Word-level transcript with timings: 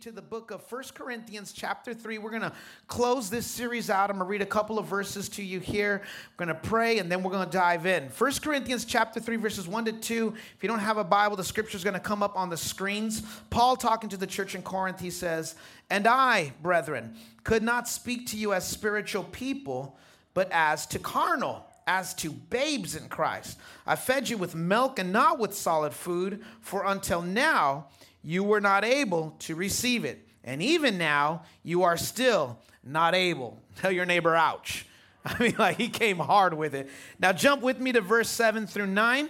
To 0.00 0.10
the 0.10 0.22
book 0.22 0.50
of 0.50 0.62
First 0.64 0.94
Corinthians, 0.94 1.52
chapter 1.52 1.92
3. 1.92 2.16
We're 2.16 2.30
going 2.30 2.40
to 2.40 2.54
close 2.86 3.28
this 3.28 3.44
series 3.46 3.90
out. 3.90 4.08
I'm 4.08 4.16
going 4.16 4.26
to 4.26 4.30
read 4.30 4.40
a 4.40 4.46
couple 4.46 4.78
of 4.78 4.86
verses 4.86 5.28
to 5.30 5.42
you 5.42 5.60
here. 5.60 6.00
We're 6.38 6.46
going 6.46 6.56
to 6.56 6.68
pray, 6.68 7.00
and 7.00 7.12
then 7.12 7.22
we're 7.22 7.32
going 7.32 7.44
to 7.44 7.52
dive 7.52 7.84
in. 7.84 8.08
First 8.08 8.40
Corinthians, 8.40 8.86
chapter 8.86 9.20
3, 9.20 9.36
verses 9.36 9.68
1 9.68 9.84
to 9.84 9.92
2. 9.92 10.34
If 10.56 10.62
you 10.62 10.70
don't 10.70 10.78
have 10.78 10.96
a 10.96 11.04
Bible, 11.04 11.36
the 11.36 11.44
scripture 11.44 11.76
is 11.76 11.84
going 11.84 11.94
to 11.94 12.00
come 12.00 12.22
up 12.22 12.34
on 12.34 12.48
the 12.48 12.56
screens. 12.56 13.22
Paul, 13.50 13.76
talking 13.76 14.08
to 14.08 14.16
the 14.16 14.26
church 14.26 14.54
in 14.54 14.62
Corinth, 14.62 15.00
he 15.00 15.10
says, 15.10 15.54
And 15.90 16.06
I, 16.06 16.54
brethren, 16.62 17.14
could 17.44 17.62
not 17.62 17.86
speak 17.86 18.26
to 18.28 18.38
you 18.38 18.54
as 18.54 18.66
spiritual 18.66 19.24
people, 19.24 19.98
but 20.32 20.48
as 20.50 20.86
to 20.86 20.98
carnal 20.98 21.66
as 21.86 22.14
to 22.14 22.30
babes 22.30 22.94
in 22.94 23.08
Christ. 23.08 23.58
I 23.86 23.96
fed 23.96 24.28
you 24.28 24.38
with 24.38 24.54
milk 24.54 24.98
and 24.98 25.12
not 25.12 25.38
with 25.38 25.52
solid 25.54 25.92
food, 25.92 26.42
for 26.60 26.86
until 26.86 27.20
now 27.20 27.88
you 28.22 28.44
were 28.44 28.60
not 28.60 28.84
able 28.84 29.34
to 29.40 29.54
receive 29.54 30.04
it. 30.04 30.26
And 30.44 30.62
even 30.62 30.98
now 30.98 31.42
you 31.62 31.82
are 31.82 31.96
still 31.96 32.58
not 32.84 33.14
able. 33.14 33.58
Tell 33.76 33.92
your 33.92 34.06
neighbor, 34.06 34.34
ouch. 34.34 34.86
I 35.24 35.38
mean, 35.38 35.54
like 35.58 35.76
he 35.76 35.88
came 35.88 36.18
hard 36.18 36.54
with 36.54 36.74
it. 36.74 36.88
Now 37.18 37.32
jump 37.32 37.62
with 37.62 37.78
me 37.78 37.92
to 37.92 38.00
verse 38.00 38.28
7 38.30 38.66
through 38.66 38.86
9. 38.86 39.28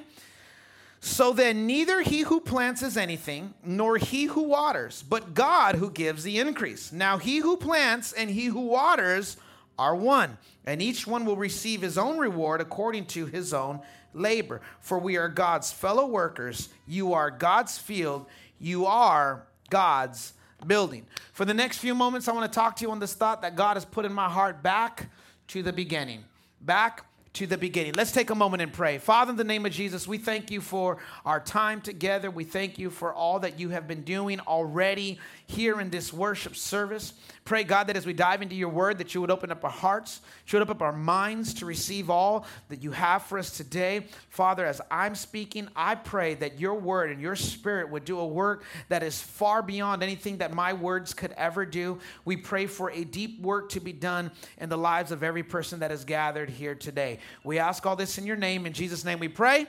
So 1.02 1.32
then, 1.32 1.66
neither 1.66 2.02
he 2.02 2.20
who 2.20 2.40
plants 2.40 2.82
is 2.82 2.98
anything, 2.98 3.54
nor 3.64 3.96
he 3.96 4.24
who 4.24 4.42
waters, 4.42 5.02
but 5.02 5.32
God 5.32 5.76
who 5.76 5.90
gives 5.90 6.22
the 6.22 6.38
increase. 6.38 6.92
Now, 6.92 7.16
he 7.16 7.38
who 7.38 7.56
plants 7.56 8.12
and 8.12 8.28
he 8.28 8.46
who 8.46 8.60
waters 8.60 9.38
are 9.78 9.96
one, 9.96 10.36
and 10.66 10.82
each 10.82 11.06
one 11.06 11.24
will 11.24 11.38
receive 11.38 11.80
his 11.80 11.96
own 11.96 12.18
reward 12.18 12.60
according 12.60 13.06
to 13.06 13.24
his 13.24 13.54
own 13.54 13.80
labor. 14.12 14.60
For 14.80 14.98
we 14.98 15.16
are 15.16 15.30
God's 15.30 15.72
fellow 15.72 16.04
workers. 16.04 16.68
You 16.86 17.14
are 17.14 17.30
God's 17.30 17.78
field. 17.78 18.26
You 18.60 18.86
are 18.86 19.46
God's 19.70 20.34
building. 20.66 21.06
For 21.32 21.44
the 21.44 21.54
next 21.54 21.78
few 21.78 21.94
moments, 21.94 22.28
I 22.28 22.32
want 22.32 22.50
to 22.50 22.54
talk 22.54 22.76
to 22.76 22.84
you 22.84 22.90
on 22.90 23.00
this 23.00 23.14
thought 23.14 23.42
that 23.42 23.56
God 23.56 23.74
has 23.74 23.84
put 23.84 24.04
in 24.04 24.12
my 24.12 24.28
heart 24.28 24.62
back 24.62 25.08
to 25.48 25.62
the 25.62 25.72
beginning. 25.72 26.24
Back 26.60 27.04
to 27.32 27.46
the 27.46 27.56
beginning. 27.56 27.92
Let's 27.96 28.12
take 28.12 28.30
a 28.30 28.34
moment 28.34 28.60
and 28.60 28.72
pray. 28.72 28.98
Father, 28.98 29.30
in 29.30 29.36
the 29.36 29.44
name 29.44 29.64
of 29.64 29.72
Jesus, 29.72 30.06
we 30.06 30.18
thank 30.18 30.50
you 30.50 30.60
for 30.60 30.98
our 31.24 31.38
time 31.38 31.80
together. 31.80 32.30
We 32.30 32.44
thank 32.44 32.78
you 32.78 32.90
for 32.90 33.14
all 33.14 33.38
that 33.40 33.58
you 33.58 33.70
have 33.70 33.86
been 33.86 34.02
doing 34.02 34.40
already 34.40 35.18
here 35.46 35.80
in 35.80 35.90
this 35.90 36.12
worship 36.12 36.56
service. 36.56 37.14
Pray, 37.50 37.64
God, 37.64 37.88
that 37.88 37.96
as 37.96 38.06
we 38.06 38.12
dive 38.12 38.42
into 38.42 38.54
your 38.54 38.68
word, 38.68 38.98
that 38.98 39.12
you 39.12 39.20
would 39.20 39.30
open 39.32 39.50
up 39.50 39.64
our 39.64 39.72
hearts, 39.72 40.20
you 40.46 40.56
would 40.56 40.62
open 40.62 40.76
up 40.76 40.82
our 40.82 40.92
minds 40.92 41.52
to 41.54 41.66
receive 41.66 42.08
all 42.08 42.46
that 42.68 42.80
you 42.80 42.92
have 42.92 43.24
for 43.24 43.40
us 43.40 43.50
today. 43.50 44.06
Father, 44.28 44.64
as 44.64 44.80
I'm 44.88 45.16
speaking, 45.16 45.66
I 45.74 45.96
pray 45.96 46.34
that 46.34 46.60
your 46.60 46.76
word 46.76 47.10
and 47.10 47.20
your 47.20 47.34
spirit 47.34 47.90
would 47.90 48.04
do 48.04 48.20
a 48.20 48.24
work 48.24 48.62
that 48.88 49.02
is 49.02 49.20
far 49.20 49.62
beyond 49.64 50.00
anything 50.00 50.38
that 50.38 50.54
my 50.54 50.72
words 50.72 51.12
could 51.12 51.32
ever 51.32 51.66
do. 51.66 51.98
We 52.24 52.36
pray 52.36 52.66
for 52.66 52.92
a 52.92 53.02
deep 53.02 53.40
work 53.40 53.70
to 53.70 53.80
be 53.80 53.92
done 53.92 54.30
in 54.58 54.68
the 54.68 54.78
lives 54.78 55.10
of 55.10 55.24
every 55.24 55.42
person 55.42 55.80
that 55.80 55.90
is 55.90 56.04
gathered 56.04 56.50
here 56.50 56.76
today. 56.76 57.18
We 57.42 57.58
ask 57.58 57.84
all 57.84 57.96
this 57.96 58.16
in 58.16 58.28
your 58.28 58.36
name. 58.36 58.64
In 58.64 58.72
Jesus' 58.72 59.04
name 59.04 59.18
we 59.18 59.26
pray. 59.26 59.66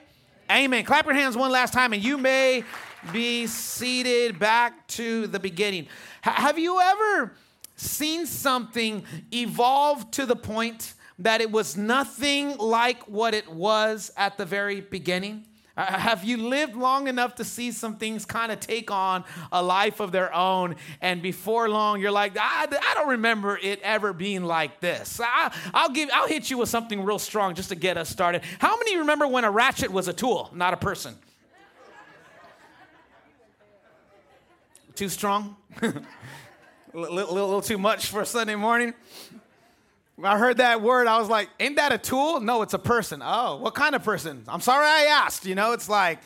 Amen. 0.51 0.83
Clap 0.85 1.05
your 1.05 1.15
hands 1.15 1.35
one 1.35 1.49
last 1.49 1.73
time, 1.73 1.93
and 1.93 2.03
you 2.03 2.19
may 2.19 2.63
be 3.11 3.47
seated 3.47 4.37
back 4.37 4.85
to 4.89 5.25
the 5.25 5.39
beginning. 5.39 5.87
H- 6.23 6.35
have 6.35 6.59
you 6.59 6.79
ever 6.79 7.33
seen 7.81 8.25
something 8.25 9.03
evolve 9.33 10.11
to 10.11 10.25
the 10.25 10.35
point 10.35 10.93
that 11.19 11.41
it 11.41 11.51
was 11.51 11.77
nothing 11.77 12.57
like 12.57 13.03
what 13.07 13.33
it 13.33 13.51
was 13.51 14.11
at 14.17 14.37
the 14.37 14.45
very 14.45 14.81
beginning? 14.81 15.45
Uh, 15.77 15.85
have 15.85 16.23
you 16.23 16.35
lived 16.35 16.75
long 16.75 17.07
enough 17.07 17.35
to 17.35 17.45
see 17.45 17.71
some 17.71 17.95
things 17.95 18.25
kind 18.25 18.51
of 18.51 18.59
take 18.59 18.91
on 18.91 19.23
a 19.51 19.63
life 19.63 19.99
of 19.99 20.11
their 20.11 20.33
own? 20.33 20.75
And 20.99 21.21
before 21.21 21.69
long, 21.69 22.01
you're 22.01 22.11
like, 22.11 22.37
I, 22.37 22.67
I 22.69 22.93
don't 22.95 23.09
remember 23.09 23.57
it 23.57 23.79
ever 23.81 24.11
being 24.11 24.43
like 24.43 24.81
this. 24.81 25.21
I, 25.23 25.53
I'll 25.73 25.89
give, 25.89 26.09
I'll 26.13 26.27
hit 26.27 26.49
you 26.49 26.57
with 26.57 26.69
something 26.69 27.03
real 27.03 27.19
strong 27.19 27.55
just 27.55 27.69
to 27.69 27.75
get 27.75 27.97
us 27.97 28.09
started. 28.09 28.41
How 28.59 28.77
many 28.77 28.97
remember 28.97 29.27
when 29.27 29.45
a 29.45 29.51
ratchet 29.51 29.91
was 29.91 30.07
a 30.07 30.13
tool, 30.13 30.51
not 30.53 30.73
a 30.73 30.77
person? 30.77 31.15
Too 34.95 35.09
strong? 35.09 35.55
a 36.93 36.97
little, 36.97 37.33
little, 37.33 37.61
too 37.61 37.77
much 37.77 38.07
for 38.07 38.25
Sunday 38.25 38.55
morning? 38.55 38.93
When 40.15 40.29
I 40.29 40.37
heard 40.37 40.57
that 40.57 40.81
word, 40.81 41.07
I 41.07 41.19
was 41.19 41.29
like, 41.29 41.49
ain't 41.59 41.77
that 41.77 41.91
a 41.91 41.97
tool? 41.97 42.39
No, 42.39 42.61
it's 42.61 42.73
a 42.73 42.79
person. 42.79 43.21
Oh, 43.23 43.57
what 43.57 43.73
kind 43.73 43.95
of 43.95 44.03
person? 44.03 44.43
I'm 44.47 44.61
sorry 44.61 44.85
I 44.85 45.05
asked. 45.05 45.45
You 45.45 45.55
know, 45.55 45.71
it's 45.71 45.89
like, 45.89 46.19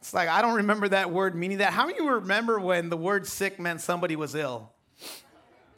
it's 0.00 0.14
like 0.14 0.28
I 0.28 0.42
don't 0.42 0.56
remember 0.56 0.88
that 0.88 1.10
word 1.10 1.34
meaning 1.34 1.58
that. 1.58 1.72
How 1.72 1.86
many 1.86 2.00
remember 2.00 2.58
when 2.58 2.88
the 2.88 2.96
word 2.96 3.26
sick 3.26 3.60
meant 3.60 3.80
somebody 3.80 4.16
was 4.16 4.34
ill? 4.34 4.70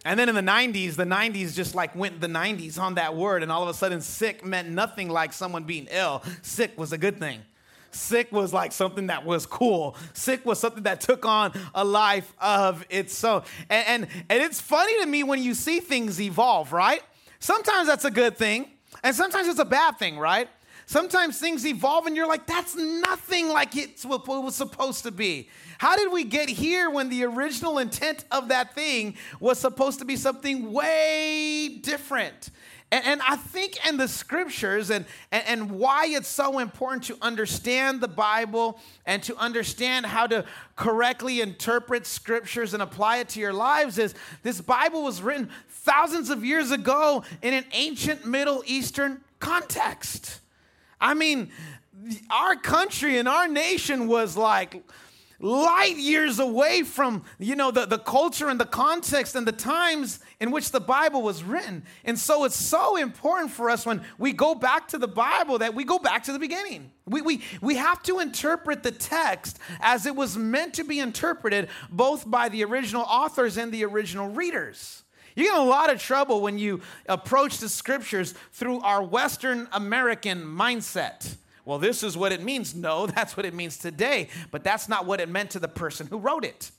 And 0.04 0.18
then 0.18 0.28
in 0.28 0.34
the 0.34 0.40
90s, 0.40 0.96
the 0.96 1.04
90s 1.04 1.54
just 1.54 1.74
like 1.74 1.94
went 1.94 2.20
the 2.20 2.26
90s 2.26 2.78
on 2.78 2.94
that 2.94 3.14
word, 3.14 3.42
and 3.42 3.52
all 3.52 3.62
of 3.62 3.68
a 3.68 3.74
sudden, 3.74 4.00
sick 4.00 4.44
meant 4.44 4.68
nothing 4.68 5.08
like 5.08 5.32
someone 5.32 5.64
being 5.64 5.86
ill. 5.90 6.22
Sick 6.42 6.78
was 6.78 6.92
a 6.92 6.98
good 6.98 7.18
thing. 7.18 7.40
Sick 7.94 8.32
was 8.32 8.52
like 8.52 8.72
something 8.72 9.08
that 9.08 9.24
was 9.24 9.46
cool. 9.46 9.96
Sick 10.14 10.44
was 10.44 10.58
something 10.58 10.82
that 10.84 11.00
took 11.00 11.24
on 11.26 11.52
a 11.74 11.84
life 11.84 12.32
of 12.40 12.84
its 12.88 13.22
own. 13.24 13.42
And, 13.68 13.86
and, 13.86 14.24
and 14.30 14.42
it's 14.42 14.60
funny 14.60 14.98
to 15.00 15.06
me 15.06 15.22
when 15.22 15.42
you 15.42 15.54
see 15.54 15.80
things 15.80 16.20
evolve, 16.20 16.72
right? 16.72 17.02
Sometimes 17.38 17.88
that's 17.88 18.04
a 18.04 18.10
good 18.10 18.36
thing, 18.36 18.70
and 19.02 19.14
sometimes 19.16 19.48
it's 19.48 19.58
a 19.58 19.64
bad 19.64 19.98
thing, 19.98 20.18
right? 20.18 20.48
Sometimes 20.86 21.38
things 21.38 21.64
evolve 21.64 22.06
and 22.06 22.16
you're 22.16 22.26
like, 22.26 22.46
that's 22.46 22.76
nothing 22.76 23.48
like 23.48 23.76
it's 23.76 24.04
what 24.04 24.22
it 24.22 24.44
was 24.44 24.54
supposed 24.54 25.04
to 25.04 25.10
be. 25.10 25.48
How 25.82 25.96
did 25.96 26.12
we 26.12 26.22
get 26.22 26.48
here 26.48 26.88
when 26.88 27.08
the 27.08 27.24
original 27.24 27.78
intent 27.78 28.24
of 28.30 28.50
that 28.50 28.72
thing 28.72 29.16
was 29.40 29.58
supposed 29.58 29.98
to 29.98 30.04
be 30.04 30.14
something 30.14 30.70
way 30.70 31.80
different? 31.82 32.50
And, 32.92 33.04
and 33.04 33.20
I 33.28 33.34
think 33.34 33.84
in 33.84 33.96
the 33.96 34.06
scriptures 34.06 34.90
and, 34.90 35.04
and, 35.32 35.42
and 35.44 35.70
why 35.72 36.06
it's 36.06 36.28
so 36.28 36.60
important 36.60 37.02
to 37.06 37.18
understand 37.20 38.00
the 38.00 38.06
Bible 38.06 38.78
and 39.06 39.24
to 39.24 39.36
understand 39.38 40.06
how 40.06 40.28
to 40.28 40.44
correctly 40.76 41.40
interpret 41.40 42.06
scriptures 42.06 42.74
and 42.74 42.82
apply 42.84 43.16
it 43.16 43.30
to 43.30 43.40
your 43.40 43.52
lives 43.52 43.98
is 43.98 44.14
this 44.44 44.60
Bible 44.60 45.02
was 45.02 45.20
written 45.20 45.50
thousands 45.68 46.30
of 46.30 46.44
years 46.44 46.70
ago 46.70 47.24
in 47.42 47.54
an 47.54 47.64
ancient 47.72 48.24
Middle 48.24 48.62
Eastern 48.66 49.20
context. 49.40 50.42
I 51.00 51.14
mean, 51.14 51.50
our 52.30 52.54
country 52.54 53.18
and 53.18 53.26
our 53.26 53.48
nation 53.48 54.06
was 54.06 54.36
like 54.36 54.80
light 55.42 55.96
years 55.96 56.38
away 56.38 56.82
from 56.82 57.24
you 57.38 57.56
know 57.56 57.70
the, 57.70 57.84
the 57.84 57.98
culture 57.98 58.48
and 58.48 58.58
the 58.58 58.64
context 58.64 59.34
and 59.34 59.46
the 59.46 59.52
times 59.52 60.20
in 60.40 60.52
which 60.52 60.70
the 60.70 60.80
bible 60.80 61.20
was 61.20 61.42
written. 61.42 61.82
And 62.04 62.18
so 62.18 62.44
it's 62.44 62.56
so 62.56 62.96
important 62.96 63.50
for 63.50 63.68
us 63.68 63.84
when 63.84 64.02
we 64.18 64.32
go 64.32 64.54
back 64.54 64.88
to 64.88 64.98
the 64.98 65.08
bible 65.08 65.58
that 65.58 65.74
we 65.74 65.84
go 65.84 65.98
back 65.98 66.22
to 66.24 66.32
the 66.32 66.38
beginning. 66.38 66.92
We, 67.06 67.20
we, 67.20 67.42
we 67.60 67.74
have 67.74 68.02
to 68.04 68.20
interpret 68.20 68.84
the 68.84 68.92
text 68.92 69.58
as 69.80 70.06
it 70.06 70.14
was 70.14 70.38
meant 70.38 70.74
to 70.74 70.84
be 70.84 71.00
interpreted 71.00 71.68
both 71.90 72.30
by 72.30 72.48
the 72.48 72.64
original 72.64 73.02
authors 73.02 73.56
and 73.56 73.72
the 73.72 73.84
original 73.84 74.28
readers. 74.28 75.02
You 75.34 75.44
get 75.44 75.58
a 75.58 75.62
lot 75.62 75.90
of 75.90 76.00
trouble 76.00 76.40
when 76.40 76.58
you 76.58 76.82
approach 77.08 77.58
the 77.58 77.68
scriptures 77.68 78.34
through 78.52 78.80
our 78.80 79.02
western 79.02 79.66
american 79.72 80.42
mindset 80.42 81.36
well, 81.64 81.78
this 81.78 82.02
is 82.02 82.16
what 82.16 82.32
it 82.32 82.42
means. 82.42 82.74
No, 82.74 83.06
that's 83.14 83.36
what 83.36 83.46
it 83.46 83.54
means 83.54 83.78
today, 83.78 84.28
but 84.50 84.64
that's 84.64 84.88
not 84.88 85.06
what 85.06 85.20
it 85.20 85.28
meant 85.28 85.50
to 85.50 85.58
the 85.58 85.68
person 85.68 86.06
who 86.06 86.18
wrote 86.18 86.44
it. 86.44 86.70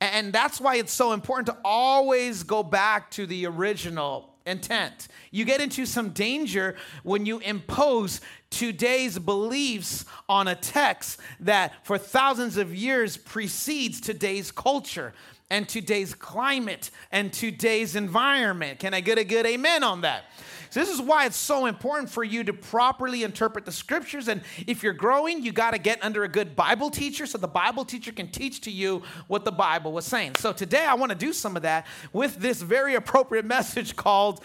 And 0.00 0.32
that's 0.32 0.60
why 0.60 0.76
it's 0.76 0.92
so 0.92 1.12
important 1.12 1.46
to 1.46 1.56
always 1.64 2.42
go 2.42 2.64
back 2.64 3.10
to 3.12 3.24
the 3.24 3.46
original 3.46 4.32
intent. 4.44 5.06
You 5.30 5.44
get 5.44 5.60
into 5.60 5.86
some 5.86 6.10
danger 6.10 6.74
when 7.04 7.24
you 7.24 7.38
impose 7.38 8.20
today's 8.50 9.18
beliefs 9.18 10.04
on 10.28 10.48
a 10.48 10.56
text 10.56 11.20
that 11.40 11.86
for 11.86 11.98
thousands 11.98 12.56
of 12.56 12.74
years 12.74 13.16
precedes 13.16 14.00
today's 14.00 14.50
culture 14.50 15.12
and 15.52 15.68
today's 15.68 16.14
climate 16.14 16.90
and 17.12 17.30
today's 17.30 17.94
environment. 17.94 18.78
Can 18.78 18.94
I 18.94 19.02
get 19.02 19.18
a 19.18 19.24
good 19.24 19.44
amen 19.44 19.84
on 19.84 20.00
that? 20.00 20.24
So 20.70 20.80
this 20.80 20.88
is 20.88 20.98
why 20.98 21.26
it's 21.26 21.36
so 21.36 21.66
important 21.66 22.08
for 22.08 22.24
you 22.24 22.42
to 22.44 22.54
properly 22.54 23.22
interpret 23.22 23.66
the 23.66 23.72
scriptures. 23.72 24.28
And 24.28 24.40
if 24.66 24.82
you're 24.82 24.94
growing, 24.94 25.42
you 25.42 25.52
got 25.52 25.72
to 25.72 25.78
get 25.78 26.02
under 26.02 26.24
a 26.24 26.28
good 26.28 26.56
Bible 26.56 26.88
teacher 26.88 27.26
so 27.26 27.36
the 27.36 27.46
Bible 27.46 27.84
teacher 27.84 28.12
can 28.12 28.28
teach 28.28 28.62
to 28.62 28.70
you 28.70 29.02
what 29.26 29.44
the 29.44 29.52
Bible 29.52 29.92
was 29.92 30.06
saying. 30.06 30.36
So 30.36 30.54
today 30.54 30.86
I 30.86 30.94
want 30.94 31.12
to 31.12 31.18
do 31.18 31.34
some 31.34 31.54
of 31.54 31.62
that 31.62 31.86
with 32.14 32.36
this 32.36 32.62
very 32.62 32.94
appropriate 32.94 33.44
message 33.44 33.94
called 33.94 34.42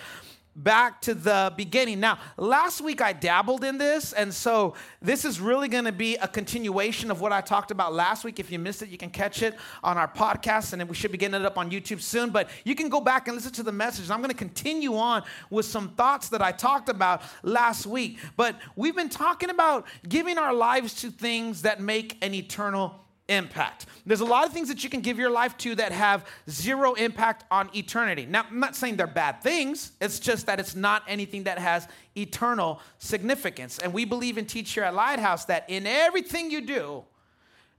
back 0.58 1.02
to 1.04 1.14
the 1.14 1.54
beginning. 1.56 2.00
Now, 2.00 2.18
last 2.36 2.82
week 2.82 3.00
I 3.00 3.14
dabbled 3.14 3.64
in 3.64 3.78
this, 3.78 4.12
and 4.12 4.34
so 4.34 4.74
this 5.02 5.24
is 5.24 5.40
really 5.40 5.68
going 5.68 5.86
to 5.86 5.92
be 5.92 6.16
a 6.16 6.28
continuation 6.28 7.12
of 7.12 7.22
what 7.22 7.32
I 7.32 7.42
talked 7.42 7.70
about 7.70 7.94
last 7.94 8.24
week. 8.24 8.40
If 8.40 8.52
you 8.52 8.58
missed 8.58 8.82
it, 8.82 8.90
you 8.90 8.98
can 8.98 9.12
catch 9.12 9.44
it 9.44 9.56
on 9.84 9.98
our 9.98 10.08
podcast, 10.08 10.74
and 10.74 10.90
we 10.90 10.96
should 10.96 11.12
be 11.12 11.18
getting 11.18 11.40
it 11.40 11.46
up 11.46 11.58
on 11.58 11.70
YouTube 11.70 12.02
soon. 12.02 12.32
But 12.32 12.50
you 12.66 12.76
can 12.76 12.90
go 12.90 13.00
back 13.00 13.28
and 13.28 13.36
listen 13.36 13.54
to 13.54 13.64
the 13.64 13.72
message. 13.72 14.10
I'm 14.10 14.20
going 14.20 14.32
to 14.32 14.36
continue 14.36 14.98
on 14.98 15.24
with 15.50 15.66
some 15.66 15.90
thoughts 15.90 16.30
that 16.30 16.42
I 16.42 16.52
talked 16.52 16.90
about 16.90 17.22
last 17.44 17.86
week. 17.86 18.18
But 18.36 18.56
we've 18.76 18.96
been 18.96 19.10
talking 19.10 19.52
about 19.52 19.86
giving 20.10 20.38
our 20.38 20.54
lives 20.54 20.96
to 21.02 21.12
things 21.12 21.62
that 21.62 21.80
make 21.80 22.18
an 22.24 22.34
eternal 22.34 23.07
impact. 23.30 23.86
There's 24.06 24.22
a 24.22 24.26
lot 24.26 24.46
of 24.46 24.54
things 24.54 24.70
that 24.70 24.84
you 24.84 24.90
can 24.90 25.02
give 25.02 25.20
your 25.20 25.30
life 25.30 25.58
to 25.60 25.76
that 25.76 25.92
have 25.92 26.26
zero 26.50 26.94
impact 26.94 27.46
on 27.52 27.70
eternity. 27.76 28.26
Now, 28.26 28.46
I'm 28.50 28.60
not 28.60 28.76
saying 28.76 28.98
they're 28.98 29.08
bad 29.08 29.42
things, 29.42 29.92
it's 30.00 30.20
just 30.20 30.46
that 30.46 30.60
it's 30.60 30.76
not 30.76 31.04
anything 31.08 31.44
that 31.44 31.60
has 31.60 31.88
eternal 32.16 32.82
significance. 32.98 33.80
And 33.80 33.94
we 33.94 34.06
believe 34.06 34.38
and 34.38 34.48
teach 34.48 34.72
here 34.72 34.84
at 34.84 34.94
Lighthouse 34.94 35.46
that 35.46 35.66
in 35.70 35.86
everything 35.86 36.52
you 36.52 36.62
do, 36.62 37.04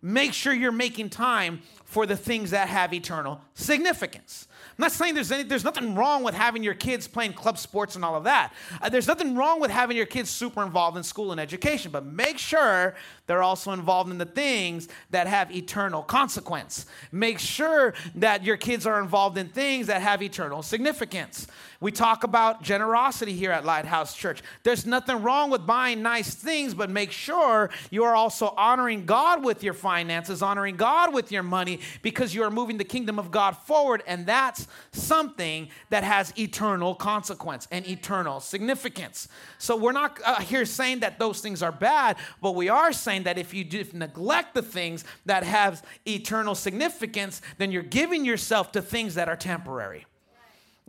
make 0.00 0.32
sure 0.32 0.52
you're 0.52 0.70
making 0.70 1.10
time 1.10 1.60
for 1.84 2.06
the 2.06 2.16
things 2.16 2.50
that 2.50 2.68
have 2.68 2.92
eternal 2.92 3.40
significance. 3.54 4.46
I'm 4.78 4.82
not 4.82 4.92
saying 4.92 5.14
there's 5.14 5.32
any, 5.32 5.42
there's 5.42 5.64
nothing 5.64 5.94
wrong 5.96 6.22
with 6.22 6.34
having 6.34 6.62
your 6.62 6.74
kids 6.74 7.08
playing 7.08 7.32
club 7.32 7.58
sports 7.58 7.96
and 7.96 8.04
all 8.04 8.14
of 8.14 8.24
that. 8.24 8.52
Uh, 8.80 8.88
there's 8.88 9.08
nothing 9.08 9.34
wrong 9.34 9.60
with 9.60 9.72
having 9.72 9.96
your 9.96 10.06
kids 10.06 10.30
super 10.30 10.62
involved 10.62 10.96
in 10.96 11.02
school 11.02 11.32
and 11.32 11.40
education, 11.40 11.90
but 11.90 12.04
make 12.04 12.38
sure 12.38 12.94
they're 13.28 13.42
also 13.42 13.70
involved 13.70 14.10
in 14.10 14.18
the 14.18 14.24
things 14.24 14.88
that 15.10 15.28
have 15.28 15.54
eternal 15.54 16.02
consequence. 16.02 16.86
Make 17.12 17.38
sure 17.38 17.94
that 18.16 18.42
your 18.42 18.56
kids 18.56 18.86
are 18.86 19.00
involved 19.00 19.38
in 19.38 19.48
things 19.48 19.86
that 19.86 20.02
have 20.02 20.22
eternal 20.22 20.62
significance. 20.62 21.46
We 21.80 21.92
talk 21.92 22.24
about 22.24 22.62
generosity 22.62 23.34
here 23.34 23.52
at 23.52 23.64
Lighthouse 23.64 24.16
Church. 24.16 24.42
There's 24.64 24.84
nothing 24.84 25.22
wrong 25.22 25.50
with 25.50 25.64
buying 25.64 26.02
nice 26.02 26.34
things, 26.34 26.74
but 26.74 26.90
make 26.90 27.12
sure 27.12 27.70
you 27.90 28.02
are 28.02 28.16
also 28.16 28.52
honoring 28.56 29.06
God 29.06 29.44
with 29.44 29.62
your 29.62 29.74
finances, 29.74 30.42
honoring 30.42 30.74
God 30.74 31.14
with 31.14 31.30
your 31.30 31.44
money, 31.44 31.78
because 32.02 32.34
you 32.34 32.42
are 32.42 32.50
moving 32.50 32.78
the 32.78 32.84
kingdom 32.84 33.18
of 33.18 33.30
God 33.30 33.56
forward, 33.58 34.02
and 34.08 34.26
that's 34.26 34.66
something 34.90 35.68
that 35.90 36.02
has 36.02 36.36
eternal 36.36 36.96
consequence 36.96 37.68
and 37.70 37.86
eternal 37.86 38.40
significance. 38.40 39.28
So 39.58 39.76
we're 39.76 39.92
not 39.92 40.18
uh, 40.24 40.40
here 40.40 40.64
saying 40.64 41.00
that 41.00 41.20
those 41.20 41.40
things 41.40 41.62
are 41.62 41.70
bad, 41.70 42.16
but 42.42 42.56
we 42.56 42.68
are 42.68 42.92
saying 42.92 43.17
that 43.24 43.38
if 43.38 43.54
you 43.54 43.64
neglect 43.92 44.54
the 44.54 44.62
things 44.62 45.04
that 45.26 45.42
have 45.42 45.82
eternal 46.06 46.54
significance, 46.54 47.40
then 47.58 47.72
you're 47.72 47.82
giving 47.82 48.24
yourself 48.24 48.72
to 48.72 48.82
things 48.82 49.14
that 49.14 49.28
are 49.28 49.36
temporary. 49.36 50.06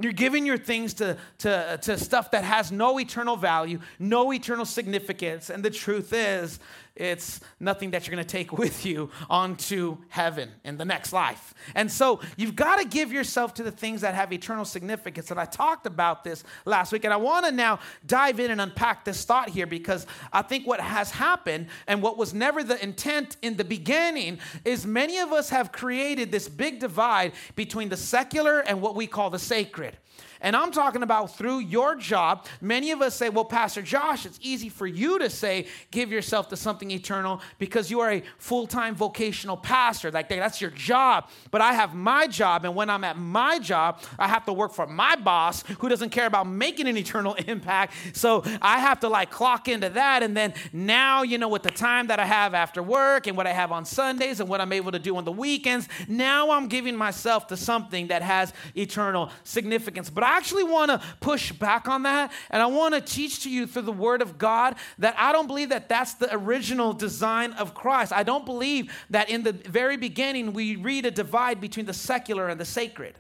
You're 0.01 0.13
giving 0.13 0.45
your 0.45 0.57
things 0.57 0.93
to, 0.95 1.17
to, 1.39 1.77
to 1.81 1.97
stuff 1.97 2.31
that 2.31 2.45
has 2.45 2.71
no 2.71 2.99
eternal 2.99 3.35
value, 3.35 3.79
no 3.99 4.31
eternal 4.31 4.65
significance. 4.65 5.49
And 5.49 5.63
the 5.63 5.69
truth 5.69 6.13
is, 6.13 6.59
it's 6.99 7.39
nothing 7.59 7.91
that 7.91 8.05
you're 8.05 8.15
going 8.15 8.25
to 8.25 8.29
take 8.29 8.51
with 8.57 8.85
you 8.85 9.09
onto 9.29 9.97
heaven 10.09 10.49
in 10.63 10.77
the 10.77 10.85
next 10.85 11.13
life. 11.13 11.53
And 11.75 11.91
so 11.91 12.19
you've 12.37 12.55
got 12.55 12.77
to 12.79 12.85
give 12.85 13.11
yourself 13.11 13.53
to 13.55 13.63
the 13.63 13.71
things 13.71 14.01
that 14.01 14.13
have 14.15 14.31
eternal 14.33 14.65
significance. 14.65 15.31
And 15.31 15.39
I 15.39 15.45
talked 15.45 15.85
about 15.85 16.23
this 16.23 16.43
last 16.65 16.91
week. 16.91 17.05
And 17.05 17.13
I 17.13 17.17
want 17.17 17.45
to 17.45 17.51
now 17.51 17.79
dive 18.05 18.39
in 18.39 18.51
and 18.51 18.59
unpack 18.61 19.05
this 19.05 19.23
thought 19.23 19.49
here 19.49 19.67
because 19.67 20.05
I 20.33 20.41
think 20.41 20.67
what 20.67 20.79
has 20.79 21.11
happened 21.11 21.67
and 21.87 22.01
what 22.01 22.17
was 22.17 22.33
never 22.33 22.63
the 22.63 22.81
intent 22.83 23.37
in 23.41 23.55
the 23.55 23.63
beginning 23.63 24.39
is 24.65 24.85
many 24.85 25.19
of 25.19 25.31
us 25.31 25.49
have 25.49 25.71
created 25.71 26.31
this 26.31 26.49
big 26.49 26.79
divide 26.79 27.33
between 27.55 27.89
the 27.89 27.97
secular 27.97 28.59
and 28.59 28.81
what 28.81 28.95
we 28.95 29.07
call 29.07 29.29
the 29.29 29.39
sacred. 29.39 29.97
And 30.41 30.55
I'm 30.55 30.71
talking 30.71 31.03
about 31.03 31.35
through 31.35 31.59
your 31.59 31.95
job. 31.95 32.45
Many 32.61 32.91
of 32.91 33.01
us 33.01 33.15
say, 33.15 33.29
well, 33.29 33.43
Pastor 33.43 33.81
Josh, 33.81 34.25
it's 34.25 34.39
easy 34.41 34.69
for 34.69 34.87
you 34.87 35.19
to 35.19 35.29
say, 35.29 35.67
give 35.91 36.11
yourself 36.11 36.47
to 36.49 36.57
something 36.57 36.91
eternal 36.91 37.41
because 37.57 37.91
you 37.91 37.99
are 37.99 38.11
a 38.11 38.23
full 38.37 38.65
time 38.65 38.95
vocational 38.95 39.57
pastor. 39.57 40.11
Like, 40.11 40.29
that's 40.29 40.61
your 40.61 40.71
job. 40.71 41.29
But 41.51 41.61
I 41.61 41.73
have 41.73 41.93
my 41.93 42.27
job. 42.27 42.63
And 42.63 42.73
when 42.73 42.89
I'm 42.89 43.03
at 43.03 43.17
my 43.17 43.59
job, 43.59 44.01
I 44.17 44.27
have 44.27 44.45
to 44.45 44.53
work 44.53 44.73
for 44.73 44.87
my 44.87 45.15
boss 45.17 45.63
who 45.79 45.89
doesn't 45.89 46.11
care 46.11 46.25
about 46.25 46.47
making 46.47 46.87
an 46.87 46.95
eternal 46.95 47.33
impact. 47.47 47.93
So 48.13 48.43
I 48.61 48.79
have 48.79 49.01
to 49.01 49.09
like 49.09 49.31
clock 49.31 49.67
into 49.67 49.89
that. 49.89 50.23
And 50.23 50.37
then 50.37 50.53
now, 50.71 51.23
you 51.23 51.37
know, 51.37 51.49
with 51.49 51.63
the 51.63 51.71
time 51.71 52.07
that 52.07 52.19
I 52.19 52.25
have 52.25 52.53
after 52.53 52.81
work 52.81 53.27
and 53.27 53.35
what 53.35 53.47
I 53.47 53.51
have 53.51 53.73
on 53.73 53.83
Sundays 53.83 54.39
and 54.39 54.47
what 54.47 54.61
I'm 54.61 54.71
able 54.71 54.93
to 54.93 54.99
do 54.99 55.17
on 55.17 55.25
the 55.25 55.31
weekends, 55.33 55.89
now 56.07 56.51
I'm 56.51 56.69
giving 56.69 56.95
myself 56.95 57.47
to 57.47 57.57
something 57.57 58.07
that 58.07 58.21
has 58.21 58.53
eternal 58.75 59.31
significance. 59.43 60.09
But 60.09 60.28
actually 60.37 60.63
want 60.63 60.91
to 60.91 61.01
push 61.19 61.51
back 61.51 61.87
on 61.87 62.03
that, 62.03 62.31
and 62.49 62.61
I 62.61 62.65
want 62.67 62.93
to 62.95 63.01
teach 63.01 63.43
to 63.43 63.49
you 63.49 63.67
through 63.67 63.83
the 63.83 63.91
Word 63.91 64.21
of 64.21 64.37
God 64.37 64.75
that 64.97 65.15
I 65.17 65.31
don't 65.31 65.47
believe 65.47 65.69
that 65.69 65.89
that's 65.89 66.13
the 66.15 66.33
original 66.33 66.93
design 66.93 67.53
of 67.53 67.73
Christ. 67.73 68.13
I 68.13 68.23
don't 68.23 68.45
believe 68.45 68.91
that 69.09 69.29
in 69.29 69.43
the 69.43 69.53
very 69.53 69.97
beginning 69.97 70.53
we 70.53 70.75
read 70.75 71.05
a 71.05 71.11
divide 71.11 71.59
between 71.61 71.85
the 71.85 71.93
secular 71.93 72.47
and 72.47 72.59
the 72.59 72.65
sacred. 72.65 73.15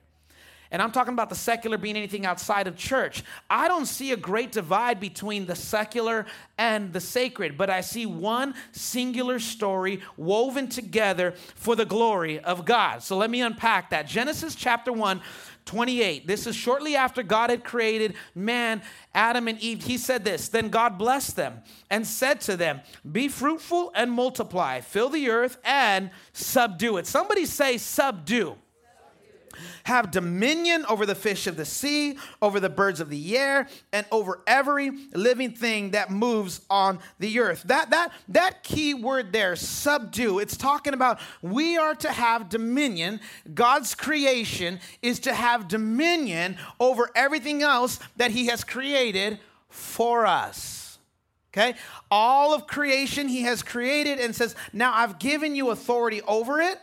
And 0.71 0.83
I'm 0.83 0.91
talking 0.91 1.13
about 1.13 1.29
the 1.29 1.35
secular 1.35 1.79
being 1.79 1.97
anything 1.97 2.27
outside 2.27 2.67
of 2.67 2.75
church. 2.75 3.23
I 3.49 3.67
don't 3.67 3.87
see 3.87 4.11
a 4.11 4.17
great 4.17 4.51
divide 4.51 4.99
between 4.99 5.47
the 5.47 5.55
secular 5.55 6.27
and 6.59 6.93
the 6.93 7.01
sacred, 7.01 7.57
but 7.57 7.71
I 7.71 7.81
see 7.81 8.05
one 8.05 8.53
singular 8.71 9.39
story 9.39 10.01
woven 10.15 10.67
together 10.67 11.33
for 11.55 11.75
the 11.75 11.85
glory 11.85 12.39
of 12.39 12.65
God. 12.65 13.01
So 13.01 13.17
let 13.17 13.31
me 13.31 13.41
unpack 13.41 13.89
that. 13.89 14.05
Genesis 14.05 14.53
chapter 14.53 14.93
1, 14.93 15.21
28. 15.65 16.27
This 16.27 16.47
is 16.47 16.55
shortly 16.55 16.95
after 16.95 17.23
God 17.23 17.49
had 17.49 17.63
created 17.63 18.15
man, 18.33 18.81
Adam 19.13 19.47
and 19.47 19.59
Eve. 19.59 19.83
He 19.83 19.97
said 19.97 20.25
this 20.25 20.49
Then 20.49 20.69
God 20.69 20.97
blessed 20.97 21.35
them 21.35 21.61
and 21.89 22.05
said 22.05 22.41
to 22.41 22.57
them, 22.57 22.81
Be 23.09 23.27
fruitful 23.27 23.91
and 23.95 24.11
multiply, 24.11 24.81
fill 24.81 25.09
the 25.09 25.29
earth 25.29 25.57
and 25.63 26.11
subdue 26.33 26.97
it. 26.97 27.07
Somebody 27.07 27.45
say, 27.45 27.77
subdue 27.77 28.55
have 29.89 30.11
dominion 30.11 30.85
over 30.87 31.05
the 31.05 31.15
fish 31.15 31.47
of 31.47 31.57
the 31.57 31.65
sea, 31.65 32.17
over 32.41 32.59
the 32.59 32.69
birds 32.69 33.01
of 33.01 33.09
the 33.09 33.37
air, 33.37 33.67
and 33.91 34.05
over 34.11 34.41
every 34.47 34.91
living 35.13 35.51
thing 35.51 35.91
that 35.91 36.11
moves 36.11 36.61
on 36.69 36.99
the 37.17 37.39
earth. 37.39 37.63
That 37.65 37.89
that 37.89 38.11
that 38.29 38.63
key 38.63 38.93
word 38.93 39.33
there, 39.33 39.55
subdue, 39.55 40.39
it's 40.39 40.55
talking 40.55 40.93
about 40.93 41.19
we 41.41 41.77
are 41.77 41.95
to 41.95 42.11
have 42.11 42.49
dominion. 42.49 43.19
God's 43.53 43.95
creation 43.95 44.79
is 45.01 45.19
to 45.21 45.33
have 45.33 45.67
dominion 45.67 46.57
over 46.79 47.09
everything 47.15 47.63
else 47.63 47.99
that 48.15 48.31
he 48.31 48.45
has 48.47 48.63
created 48.63 49.39
for 49.69 50.25
us. 50.25 50.99
Okay? 51.51 51.75
All 52.11 52.53
of 52.53 52.67
creation 52.67 53.27
he 53.27 53.41
has 53.41 53.63
created 53.63 54.19
and 54.19 54.35
says, 54.35 54.55
Now 54.71 54.93
I've 54.93 55.17
given 55.19 55.55
you 55.55 55.71
authority 55.71 56.21
over 56.21 56.61
it. 56.61 56.79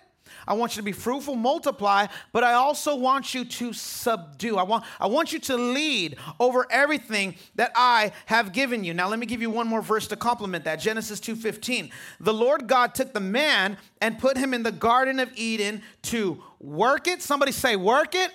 I 0.46 0.54
want 0.54 0.76
you 0.76 0.80
to 0.80 0.84
be 0.84 0.92
fruitful, 0.92 1.34
multiply, 1.34 2.06
but 2.32 2.44
I 2.44 2.54
also 2.54 2.94
want 2.96 3.34
you 3.34 3.44
to 3.44 3.72
subdue. 3.72 4.56
I 4.56 4.62
want, 4.62 4.84
I 5.00 5.06
want 5.06 5.32
you 5.32 5.38
to 5.40 5.56
lead 5.56 6.16
over 6.38 6.66
everything 6.70 7.34
that 7.56 7.72
I 7.74 8.12
have 8.26 8.52
given 8.52 8.84
you. 8.84 8.94
Now 8.94 9.08
let 9.08 9.18
me 9.18 9.26
give 9.26 9.42
you 9.42 9.50
one 9.50 9.66
more 9.66 9.82
verse 9.82 10.06
to 10.08 10.16
complement 10.16 10.64
that. 10.64 10.76
Genesis 10.76 11.20
2:15. 11.20 11.90
The 12.20 12.34
Lord 12.34 12.66
God 12.66 12.94
took 12.94 13.12
the 13.12 13.20
man 13.20 13.76
and 14.00 14.18
put 14.18 14.36
him 14.36 14.54
in 14.54 14.62
the 14.62 14.72
garden 14.72 15.18
of 15.18 15.30
Eden 15.34 15.82
to 16.02 16.42
work 16.60 17.08
it. 17.08 17.22
Somebody 17.22 17.52
say 17.52 17.76
work 17.76 18.14
it 18.14 18.30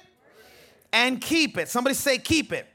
and 0.94 1.22
keep 1.22 1.58
it. 1.58 1.70
Somebody 1.70 1.96
say 1.96 2.18
keep 2.18 2.52
it. 2.52 2.68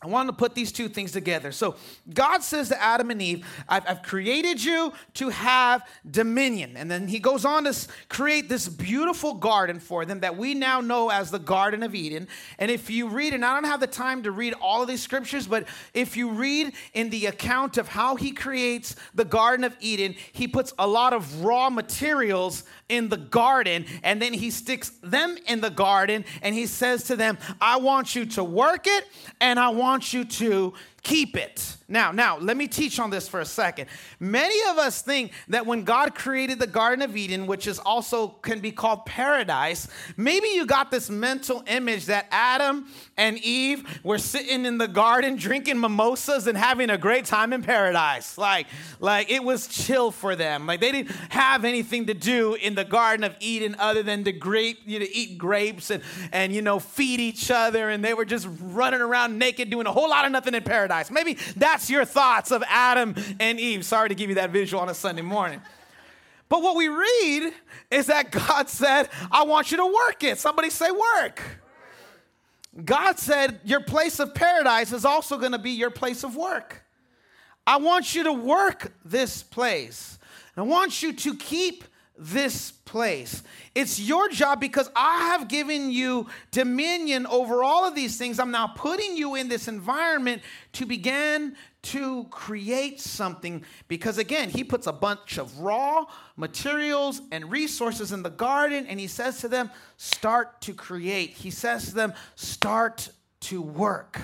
I 0.00 0.06
wanted 0.06 0.28
to 0.28 0.32
put 0.34 0.54
these 0.54 0.70
two 0.70 0.88
things 0.88 1.10
together. 1.10 1.50
So, 1.50 1.74
God 2.14 2.44
says 2.44 2.68
to 2.68 2.80
Adam 2.80 3.10
and 3.10 3.20
Eve, 3.20 3.44
I've, 3.68 3.82
I've, 3.88 4.02
created 4.02 4.62
you 4.62 4.92
to 5.14 5.28
have 5.30 5.82
dominion. 6.08 6.76
And 6.76 6.88
then 6.88 7.08
he 7.08 7.18
goes 7.18 7.44
on 7.44 7.64
to 7.64 7.76
create 8.08 8.48
this 8.48 8.68
beautiful 8.68 9.34
garden 9.34 9.80
for 9.80 10.04
them 10.04 10.20
that 10.20 10.36
we 10.36 10.54
now 10.54 10.80
know 10.80 11.10
as 11.10 11.32
the 11.32 11.40
Garden 11.40 11.82
of 11.82 11.96
Eden. 11.96 12.28
And 12.60 12.70
if 12.70 12.88
you 12.88 13.08
read, 13.08 13.34
and 13.34 13.44
I 13.44 13.54
don't 13.54 13.64
have 13.64 13.80
the 13.80 13.88
time 13.88 14.22
to 14.22 14.30
read 14.30 14.54
all 14.60 14.82
of 14.82 14.88
these 14.88 15.02
scriptures, 15.02 15.48
but 15.48 15.66
if 15.94 16.16
you 16.16 16.30
read 16.30 16.74
in 16.94 17.10
the 17.10 17.26
account 17.26 17.76
of 17.76 17.88
how 17.88 18.14
he 18.14 18.30
creates 18.30 18.94
the 19.14 19.24
Garden 19.24 19.64
of 19.64 19.76
Eden, 19.80 20.14
he 20.32 20.46
puts 20.46 20.72
a 20.78 20.86
lot 20.86 21.12
of 21.12 21.44
raw 21.44 21.70
materials 21.70 22.62
in 22.88 23.08
the 23.08 23.16
garden 23.16 23.84
and 24.02 24.22
then 24.22 24.32
he 24.32 24.50
sticks 24.50 24.90
them 25.02 25.36
in 25.46 25.60
the 25.60 25.70
garden 25.70 26.24
and 26.40 26.54
he 26.54 26.66
says 26.66 27.04
to 27.04 27.16
them, 27.16 27.36
I 27.60 27.76
want 27.76 28.14
you 28.14 28.24
to 28.26 28.44
work 28.44 28.86
it 28.86 29.04
and 29.40 29.58
I 29.58 29.68
want 29.70 29.87
want 29.88 30.12
you 30.12 30.22
to 30.22 30.74
keep 31.02 31.36
it. 31.36 31.76
Now, 31.90 32.12
now, 32.12 32.36
let 32.38 32.56
me 32.56 32.68
teach 32.68 33.00
on 33.00 33.08
this 33.08 33.28
for 33.28 33.40
a 33.40 33.46
second. 33.46 33.88
Many 34.20 34.54
of 34.70 34.76
us 34.76 35.00
think 35.00 35.32
that 35.48 35.64
when 35.64 35.84
God 35.84 36.14
created 36.14 36.58
the 36.58 36.66
Garden 36.66 37.02
of 37.02 37.16
Eden, 37.16 37.46
which 37.46 37.66
is 37.66 37.78
also 37.78 38.28
can 38.28 38.60
be 38.60 38.72
called 38.72 39.06
paradise, 39.06 39.88
maybe 40.16 40.48
you 40.48 40.66
got 40.66 40.90
this 40.90 41.08
mental 41.08 41.62
image 41.66 42.06
that 42.06 42.26
Adam 42.30 42.88
and 43.16 43.38
Eve 43.38 44.00
were 44.04 44.18
sitting 44.18 44.66
in 44.66 44.76
the 44.76 44.88
garden 44.88 45.36
drinking 45.36 45.80
mimosas 45.80 46.46
and 46.46 46.58
having 46.58 46.90
a 46.90 46.98
great 46.98 47.24
time 47.24 47.54
in 47.54 47.62
paradise. 47.62 48.36
Like, 48.36 48.66
like 49.00 49.30
it 49.30 49.42
was 49.42 49.66
chill 49.66 50.10
for 50.10 50.36
them. 50.36 50.66
Like 50.66 50.80
they 50.80 50.92
didn't 50.92 51.10
have 51.30 51.64
anything 51.64 52.06
to 52.06 52.14
do 52.14 52.54
in 52.54 52.74
the 52.74 52.84
Garden 52.84 53.24
of 53.24 53.34
Eden 53.40 53.76
other 53.78 54.02
than 54.02 54.24
to 54.24 54.32
grape, 54.32 54.80
you 54.84 54.98
know, 54.98 55.06
eat 55.10 55.38
grapes 55.38 55.90
and 55.90 56.02
and 56.32 56.52
you 56.52 56.60
know 56.60 56.78
feed 56.78 57.20
each 57.20 57.50
other, 57.50 57.88
and 57.88 58.04
they 58.04 58.12
were 58.12 58.26
just 58.26 58.46
running 58.60 59.00
around 59.00 59.38
naked 59.38 59.70
doing 59.70 59.86
a 59.86 59.92
whole 59.92 60.10
lot 60.10 60.26
of 60.26 60.32
nothing 60.32 60.54
in 60.54 60.62
paradise 60.62 60.87
paradise. 60.88 61.10
Maybe 61.10 61.38
that's 61.56 61.90
your 61.90 62.04
thoughts 62.04 62.50
of 62.50 62.62
Adam 62.68 63.14
and 63.38 63.60
Eve. 63.60 63.84
Sorry 63.84 64.08
to 64.08 64.14
give 64.14 64.28
you 64.28 64.36
that 64.36 64.50
visual 64.50 64.82
on 64.82 64.88
a 64.88 64.94
Sunday 64.94 65.22
morning. 65.22 65.60
But 66.48 66.62
what 66.62 66.76
we 66.76 66.88
read 66.88 67.52
is 67.90 68.06
that 68.06 68.30
God 68.30 68.68
said, 68.68 69.08
I 69.30 69.44
want 69.44 69.70
you 69.70 69.76
to 69.78 69.86
work 69.86 70.24
it. 70.24 70.38
Somebody 70.38 70.70
say, 70.70 70.90
work. 70.90 71.42
God 72.84 73.18
said, 73.18 73.60
Your 73.64 73.80
place 73.80 74.18
of 74.18 74.34
paradise 74.34 74.92
is 74.92 75.04
also 75.04 75.36
going 75.36 75.52
to 75.52 75.58
be 75.58 75.72
your 75.72 75.90
place 75.90 76.24
of 76.24 76.36
work. 76.36 76.84
I 77.66 77.76
want 77.76 78.14
you 78.14 78.24
to 78.24 78.32
work 78.32 78.92
this 79.04 79.42
place. 79.42 80.18
I 80.56 80.62
want 80.62 81.02
you 81.02 81.12
to 81.12 81.36
keep 81.36 81.84
this 82.16 82.70
place. 82.70 83.42
It's 83.78 84.00
your 84.00 84.28
job 84.28 84.58
because 84.58 84.90
I 84.96 85.28
have 85.28 85.46
given 85.46 85.92
you 85.92 86.26
dominion 86.50 87.28
over 87.28 87.62
all 87.62 87.86
of 87.86 87.94
these 87.94 88.18
things. 88.18 88.40
I'm 88.40 88.50
now 88.50 88.66
putting 88.66 89.16
you 89.16 89.36
in 89.36 89.48
this 89.48 89.68
environment 89.68 90.42
to 90.72 90.84
begin 90.84 91.54
to 91.82 92.24
create 92.24 93.00
something 93.00 93.64
because, 93.86 94.18
again, 94.18 94.50
he 94.50 94.64
puts 94.64 94.88
a 94.88 94.92
bunch 94.92 95.38
of 95.38 95.60
raw 95.60 96.06
materials 96.36 97.22
and 97.30 97.52
resources 97.52 98.10
in 98.10 98.24
the 98.24 98.30
garden 98.30 98.84
and 98.88 98.98
he 98.98 99.06
says 99.06 99.38
to 99.42 99.48
them, 99.48 99.70
Start 99.96 100.60
to 100.62 100.74
create. 100.74 101.30
He 101.30 101.52
says 101.52 101.90
to 101.90 101.94
them, 101.94 102.14
Start 102.34 103.10
to 103.40 103.62
work. 103.62 104.20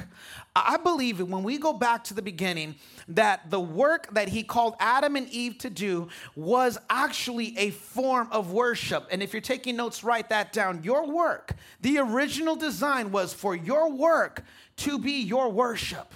I 0.56 0.76
believe 0.76 1.20
when 1.20 1.42
we 1.42 1.58
go 1.58 1.72
back 1.72 2.04
to 2.04 2.14
the 2.14 2.22
beginning, 2.22 2.76
that 3.08 3.50
the 3.50 3.60
work 3.60 4.12
that 4.14 4.28
he 4.28 4.42
called 4.42 4.74
Adam 4.80 5.16
and 5.16 5.28
Eve 5.28 5.58
to 5.58 5.70
do 5.70 6.08
was 6.34 6.78
actually 6.90 7.56
a 7.58 7.70
form 7.70 8.28
of 8.32 8.52
worship. 8.52 9.06
And 9.10 9.22
if 9.22 9.32
you're 9.32 9.42
taking 9.42 9.76
notes, 9.76 10.02
write 10.02 10.30
that 10.30 10.52
down. 10.52 10.82
Your 10.82 11.06
work, 11.06 11.52
the 11.80 11.98
original 11.98 12.56
design 12.56 13.12
was 13.12 13.32
for 13.32 13.54
your 13.54 13.90
work 13.92 14.42
to 14.78 14.98
be 14.98 15.22
your 15.22 15.50
worship. 15.50 16.14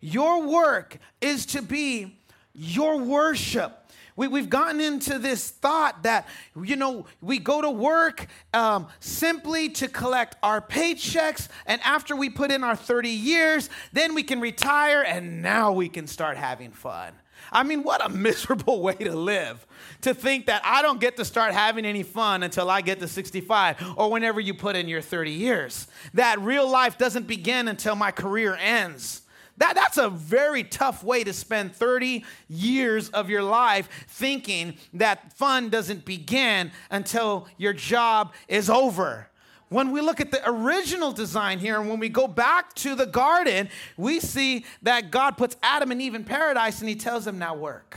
Your 0.00 0.42
work 0.42 0.98
is 1.20 1.46
to 1.46 1.62
be 1.62 2.18
your 2.54 2.98
worship. 2.98 3.81
We, 4.16 4.28
we've 4.28 4.50
gotten 4.50 4.80
into 4.80 5.18
this 5.18 5.50
thought 5.50 6.02
that, 6.02 6.28
you 6.60 6.76
know, 6.76 7.06
we 7.20 7.38
go 7.38 7.60
to 7.62 7.70
work 7.70 8.26
um, 8.52 8.88
simply 9.00 9.70
to 9.70 9.88
collect 9.88 10.36
our 10.42 10.60
paychecks, 10.60 11.48
and 11.66 11.80
after 11.82 12.14
we 12.14 12.30
put 12.30 12.50
in 12.50 12.64
our 12.64 12.76
30 12.76 13.08
years, 13.08 13.70
then 13.92 14.14
we 14.14 14.22
can 14.22 14.40
retire, 14.40 15.02
and 15.02 15.42
now 15.42 15.72
we 15.72 15.88
can 15.88 16.06
start 16.06 16.36
having 16.36 16.70
fun. 16.70 17.12
I 17.50 17.62
mean, 17.62 17.82
what 17.82 18.04
a 18.04 18.08
miserable 18.10 18.82
way 18.82 18.94
to 18.94 19.16
live. 19.16 19.66
To 20.02 20.14
think 20.14 20.46
that 20.46 20.62
I 20.64 20.82
don't 20.82 21.00
get 21.00 21.16
to 21.16 21.24
start 21.24 21.52
having 21.52 21.84
any 21.84 22.02
fun 22.02 22.42
until 22.42 22.70
I 22.70 22.80
get 22.80 23.00
to 23.00 23.08
65 23.08 23.94
or 23.96 24.10
whenever 24.10 24.40
you 24.40 24.54
put 24.54 24.76
in 24.76 24.88
your 24.88 25.00
30 25.00 25.30
years. 25.30 25.88
That 26.14 26.40
real 26.40 26.68
life 26.68 26.98
doesn't 26.98 27.26
begin 27.26 27.68
until 27.68 27.94
my 27.94 28.10
career 28.10 28.56
ends. 28.60 29.21
That, 29.62 29.76
that's 29.76 29.96
a 29.96 30.10
very 30.10 30.64
tough 30.64 31.04
way 31.04 31.22
to 31.22 31.32
spend 31.32 31.72
30 31.72 32.24
years 32.48 33.10
of 33.10 33.30
your 33.30 33.44
life 33.44 33.88
thinking 34.08 34.74
that 34.94 35.34
fun 35.34 35.68
doesn't 35.68 36.04
begin 36.04 36.72
until 36.90 37.46
your 37.58 37.72
job 37.72 38.32
is 38.48 38.68
over. 38.68 39.30
When 39.68 39.92
we 39.92 40.00
look 40.00 40.20
at 40.20 40.32
the 40.32 40.42
original 40.50 41.12
design 41.12 41.60
here, 41.60 41.78
and 41.78 41.88
when 41.88 42.00
we 42.00 42.08
go 42.08 42.26
back 42.26 42.74
to 42.74 42.96
the 42.96 43.06
garden, 43.06 43.68
we 43.96 44.18
see 44.18 44.64
that 44.82 45.12
God 45.12 45.38
puts 45.38 45.56
Adam 45.62 45.92
and 45.92 46.02
Eve 46.02 46.16
in 46.16 46.24
paradise 46.24 46.80
and 46.80 46.88
he 46.88 46.96
tells 46.96 47.24
them, 47.24 47.38
now 47.38 47.54
work. 47.54 47.96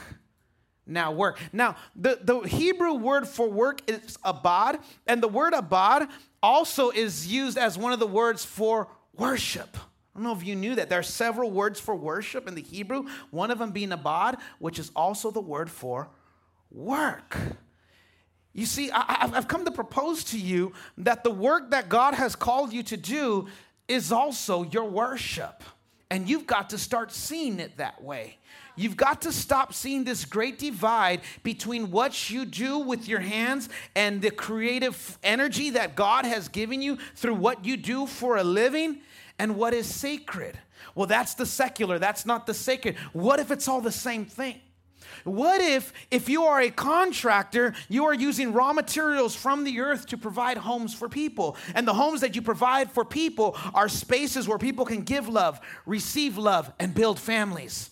Now 0.85 1.13
work. 1.13 1.39
Now, 1.51 1.77
the, 1.95 2.19
the 2.21 2.41
Hebrew 2.41 2.93
word 2.93 3.27
for 3.27 3.49
work 3.49 3.81
is 3.89 4.19
abad, 4.23 4.81
and 5.07 5.23
the 5.23 5.27
word 5.27 5.55
abad 5.55 6.09
also 6.43 6.91
is 6.91 7.25
used 7.25 7.57
as 7.57 7.75
one 7.75 7.91
of 7.91 7.97
the 7.97 8.05
words 8.05 8.45
for 8.45 8.87
worship. 9.17 9.75
I 10.15 10.19
don't 10.19 10.23
know 10.23 10.33
if 10.33 10.45
you 10.45 10.55
knew 10.55 10.75
that. 10.75 10.89
There 10.89 10.99
are 10.99 11.03
several 11.03 11.51
words 11.51 11.77
for 11.77 11.93
worship 11.93 12.47
in 12.47 12.55
the 12.55 12.61
Hebrew, 12.61 13.03
one 13.31 13.51
of 13.51 13.59
them 13.59 13.71
being 13.71 13.91
abad, 13.91 14.37
which 14.59 14.79
is 14.79 14.89
also 14.95 15.29
the 15.29 15.41
word 15.41 15.69
for 15.69 16.09
work. 16.71 17.37
You 18.53 18.65
see, 18.65 18.89
I, 18.91 19.27
have 19.33 19.49
come 19.49 19.65
to 19.65 19.71
propose 19.71 20.23
to 20.25 20.39
you 20.39 20.71
that 20.99 21.25
the 21.25 21.31
work 21.31 21.71
that 21.71 21.89
God 21.89 22.13
has 22.13 22.33
called 22.33 22.71
you 22.71 22.81
to 22.83 22.95
do 22.95 23.47
is 23.89 24.13
also 24.13 24.63
your 24.63 24.85
worship. 24.85 25.61
And 26.09 26.29
you've 26.29 26.47
got 26.47 26.69
to 26.69 26.77
start 26.77 27.11
seeing 27.11 27.59
it 27.59 27.75
that 27.77 28.01
way. 28.01 28.37
You've 28.77 28.95
got 28.95 29.23
to 29.23 29.33
stop 29.33 29.73
seeing 29.73 30.05
this 30.05 30.23
great 30.23 30.57
divide 30.57 31.21
between 31.43 31.91
what 31.91 32.29
you 32.29 32.45
do 32.45 32.79
with 32.79 33.09
your 33.09 33.19
hands 33.19 33.67
and 33.95 34.21
the 34.21 34.31
creative 34.31 35.17
energy 35.23 35.71
that 35.71 35.97
God 35.97 36.23
has 36.25 36.47
given 36.47 36.81
you 36.81 36.97
through 37.15 37.35
what 37.35 37.65
you 37.65 37.75
do 37.75 38.05
for 38.05 38.37
a 38.37 38.43
living 38.43 39.01
and 39.39 39.55
what 39.55 39.73
is 39.73 39.93
sacred. 39.93 40.57
Well, 40.93 41.07
that's 41.07 41.33
the 41.33 41.45
secular, 41.45 41.99
that's 41.99 42.25
not 42.25 42.47
the 42.47 42.53
sacred. 42.53 42.95
What 43.13 43.39
if 43.39 43.51
it's 43.51 43.67
all 43.67 43.81
the 43.81 43.91
same 43.91 44.25
thing? 44.25 44.61
What 45.23 45.61
if, 45.61 45.93
if 46.11 46.29
you 46.29 46.43
are 46.43 46.61
a 46.61 46.69
contractor, 46.69 47.73
you 47.89 48.05
are 48.05 48.13
using 48.13 48.53
raw 48.53 48.73
materials 48.73 49.35
from 49.35 49.63
the 49.63 49.79
earth 49.79 50.07
to 50.07 50.17
provide 50.17 50.57
homes 50.57 50.93
for 50.93 51.09
people? 51.09 51.57
And 51.73 51.87
the 51.87 51.93
homes 51.93 52.21
that 52.21 52.35
you 52.35 52.41
provide 52.41 52.91
for 52.91 53.05
people 53.05 53.55
are 53.73 53.89
spaces 53.89 54.47
where 54.47 54.57
people 54.57 54.85
can 54.85 55.01
give 55.01 55.27
love, 55.27 55.59
receive 55.85 56.37
love, 56.37 56.71
and 56.79 56.93
build 56.93 57.19
families. 57.19 57.89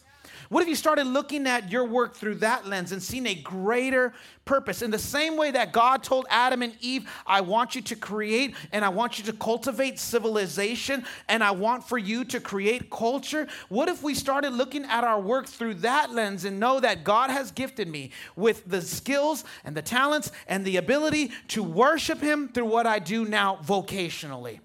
What 0.53 0.61
if 0.61 0.69
you 0.69 0.75
started 0.75 1.07
looking 1.07 1.47
at 1.47 1.71
your 1.71 1.83
work 1.83 2.13
through 2.13 2.35
that 2.35 2.67
lens 2.67 2.91
and 2.91 3.01
seeing 3.01 3.25
a 3.25 3.33
greater 3.33 4.13
purpose? 4.45 4.83
In 4.83 4.91
the 4.91 4.99
same 4.99 5.35
way 5.35 5.49
that 5.49 5.73
God 5.73 6.03
told 6.03 6.27
Adam 6.29 6.61
and 6.61 6.75
Eve, 6.79 7.09
I 7.25 7.41
want 7.41 7.73
you 7.73 7.81
to 7.81 7.95
create 7.95 8.53
and 8.71 8.85
I 8.85 8.89
want 8.89 9.17
you 9.17 9.25
to 9.25 9.33
cultivate 9.33 9.97
civilization 9.97 11.05
and 11.27 11.43
I 11.43 11.49
want 11.49 11.85
for 11.85 11.97
you 11.97 12.23
to 12.25 12.39
create 12.39 12.91
culture. 12.91 13.47
What 13.69 13.89
if 13.89 14.03
we 14.03 14.13
started 14.13 14.53
looking 14.53 14.85
at 14.85 15.03
our 15.03 15.19
work 15.19 15.47
through 15.47 15.73
that 15.75 16.11
lens 16.11 16.45
and 16.45 16.59
know 16.59 16.79
that 16.79 17.03
God 17.03 17.31
has 17.31 17.49
gifted 17.49 17.87
me 17.87 18.11
with 18.35 18.63
the 18.69 18.83
skills 18.83 19.45
and 19.65 19.75
the 19.75 19.81
talents 19.81 20.31
and 20.47 20.63
the 20.63 20.77
ability 20.77 21.31
to 21.47 21.63
worship 21.63 22.21
Him 22.21 22.47
through 22.47 22.65
what 22.65 22.85
I 22.85 22.99
do 22.99 23.25
now 23.25 23.57
vocationally? 23.65 24.59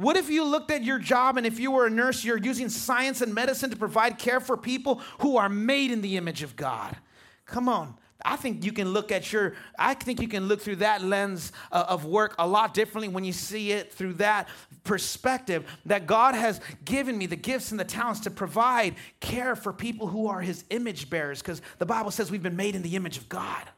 What 0.00 0.16
if 0.16 0.30
you 0.30 0.44
looked 0.44 0.70
at 0.70 0.82
your 0.82 0.98
job 0.98 1.36
and 1.36 1.46
if 1.46 1.60
you 1.60 1.70
were 1.70 1.86
a 1.86 1.90
nurse, 1.90 2.24
you're 2.24 2.38
using 2.38 2.70
science 2.70 3.20
and 3.20 3.34
medicine 3.34 3.68
to 3.68 3.76
provide 3.76 4.18
care 4.18 4.40
for 4.40 4.56
people 4.56 5.02
who 5.18 5.36
are 5.36 5.50
made 5.50 5.90
in 5.90 6.00
the 6.00 6.16
image 6.16 6.42
of 6.42 6.56
God? 6.56 6.96
Come 7.44 7.68
on. 7.68 7.94
I 8.24 8.36
think 8.36 8.64
you 8.64 8.72
can 8.72 8.88
look 8.88 9.12
at 9.12 9.30
your, 9.30 9.54
I 9.78 9.92
think 9.92 10.22
you 10.22 10.28
can 10.28 10.48
look 10.48 10.62
through 10.62 10.76
that 10.76 11.02
lens 11.02 11.52
uh, 11.70 11.84
of 11.86 12.06
work 12.06 12.34
a 12.38 12.46
lot 12.46 12.72
differently 12.72 13.08
when 13.08 13.24
you 13.24 13.32
see 13.32 13.72
it 13.72 13.92
through 13.92 14.14
that 14.14 14.48
perspective 14.84 15.66
that 15.84 16.06
God 16.06 16.34
has 16.34 16.62
given 16.84 17.18
me 17.18 17.26
the 17.26 17.36
gifts 17.36 17.70
and 17.70 17.78
the 17.78 17.84
talents 17.84 18.20
to 18.20 18.30
provide 18.30 18.94
care 19.20 19.54
for 19.54 19.70
people 19.70 20.06
who 20.06 20.28
are 20.28 20.40
his 20.40 20.64
image 20.70 21.10
bearers 21.10 21.42
because 21.42 21.60
the 21.78 21.86
Bible 21.86 22.10
says 22.10 22.30
we've 22.30 22.42
been 22.42 22.56
made 22.56 22.74
in 22.74 22.80
the 22.80 22.96
image 22.96 23.18
of 23.18 23.28
God. 23.28 23.68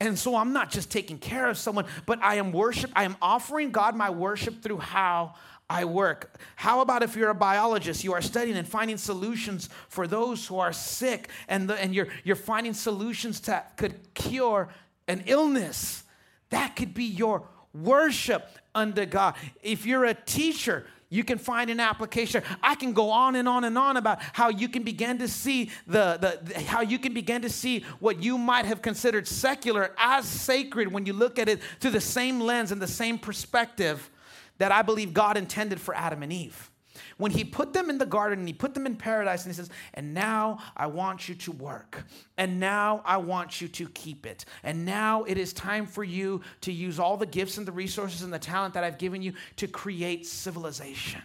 And 0.00 0.18
so 0.18 0.36
I'm 0.36 0.52
not 0.52 0.70
just 0.70 0.90
taking 0.90 1.18
care 1.18 1.48
of 1.48 1.56
someone, 1.56 1.86
but 2.04 2.22
I 2.22 2.36
am 2.36 2.52
worship. 2.52 2.90
I 2.94 3.04
am 3.04 3.16
offering 3.22 3.70
God 3.70 3.94
my 3.96 4.10
worship 4.10 4.62
through 4.62 4.78
how 4.78 5.34
I 5.70 5.84
work. 5.84 6.38
How 6.56 6.80
about 6.80 7.02
if 7.02 7.16
you're 7.16 7.30
a 7.30 7.34
biologist, 7.34 8.04
you 8.04 8.12
are 8.12 8.20
studying 8.20 8.56
and 8.56 8.68
finding 8.68 8.98
solutions 8.98 9.68
for 9.88 10.06
those 10.06 10.46
who 10.46 10.58
are 10.58 10.72
sick, 10.72 11.28
and, 11.48 11.70
the, 11.70 11.80
and 11.80 11.94
you're, 11.94 12.08
you're 12.22 12.36
finding 12.36 12.74
solutions 12.74 13.40
that 13.40 13.76
could 13.76 14.12
cure 14.14 14.68
an 15.08 15.22
illness? 15.26 16.04
That 16.50 16.76
could 16.76 16.92
be 16.92 17.04
your 17.04 17.48
worship 17.72 18.46
unto 18.74 19.06
God. 19.06 19.34
If 19.62 19.86
you're 19.86 20.04
a 20.04 20.14
teacher, 20.14 20.86
you 21.14 21.24
can 21.24 21.38
find 21.38 21.70
an 21.70 21.80
application. 21.80 22.42
I 22.62 22.74
can 22.74 22.92
go 22.92 23.10
on 23.10 23.36
and 23.36 23.48
on 23.48 23.64
and 23.64 23.78
on 23.78 23.96
about 23.96 24.20
how 24.32 24.48
you 24.48 24.68
can 24.68 24.82
begin 24.82 25.18
to 25.18 25.28
see 25.28 25.70
the, 25.86 26.18
the, 26.20 26.52
the, 26.52 26.60
how 26.62 26.80
you 26.80 26.98
can 26.98 27.14
begin 27.14 27.42
to 27.42 27.50
see 27.50 27.84
what 28.00 28.22
you 28.22 28.36
might 28.36 28.64
have 28.66 28.82
considered 28.82 29.28
secular 29.28 29.92
as 29.96 30.26
sacred 30.26 30.92
when 30.92 31.06
you 31.06 31.12
look 31.12 31.38
at 31.38 31.48
it 31.48 31.60
through 31.80 31.92
the 31.92 32.00
same 32.00 32.40
lens 32.40 32.72
and 32.72 32.82
the 32.82 32.86
same 32.86 33.18
perspective 33.18 34.10
that 34.58 34.72
I 34.72 34.82
believe 34.82 35.14
God 35.14 35.36
intended 35.36 35.80
for 35.80 35.94
Adam 35.94 36.22
and 36.22 36.32
Eve 36.32 36.70
when 37.16 37.30
he 37.30 37.44
put 37.44 37.72
them 37.72 37.90
in 37.90 37.98
the 37.98 38.06
garden 38.06 38.40
and 38.40 38.48
he 38.48 38.54
put 38.54 38.74
them 38.74 38.86
in 38.86 38.96
paradise 38.96 39.44
and 39.44 39.52
he 39.52 39.56
says, 39.56 39.70
And 39.94 40.14
now 40.14 40.58
I 40.76 40.86
want 40.86 41.28
you 41.28 41.34
to 41.34 41.52
work. 41.52 42.04
And 42.36 42.58
now 42.58 43.02
I 43.04 43.18
want 43.18 43.60
you 43.60 43.68
to 43.68 43.88
keep 43.88 44.26
it. 44.26 44.44
And 44.62 44.84
now 44.84 45.24
it 45.24 45.38
is 45.38 45.52
time 45.52 45.86
for 45.86 46.04
you 46.04 46.40
to 46.62 46.72
use 46.72 46.98
all 46.98 47.16
the 47.16 47.26
gifts 47.26 47.58
and 47.58 47.66
the 47.66 47.72
resources 47.72 48.22
and 48.22 48.32
the 48.32 48.38
talent 48.38 48.74
that 48.74 48.84
I've 48.84 48.98
given 48.98 49.22
you 49.22 49.32
to 49.56 49.66
create 49.66 50.26
civilization. 50.26 51.22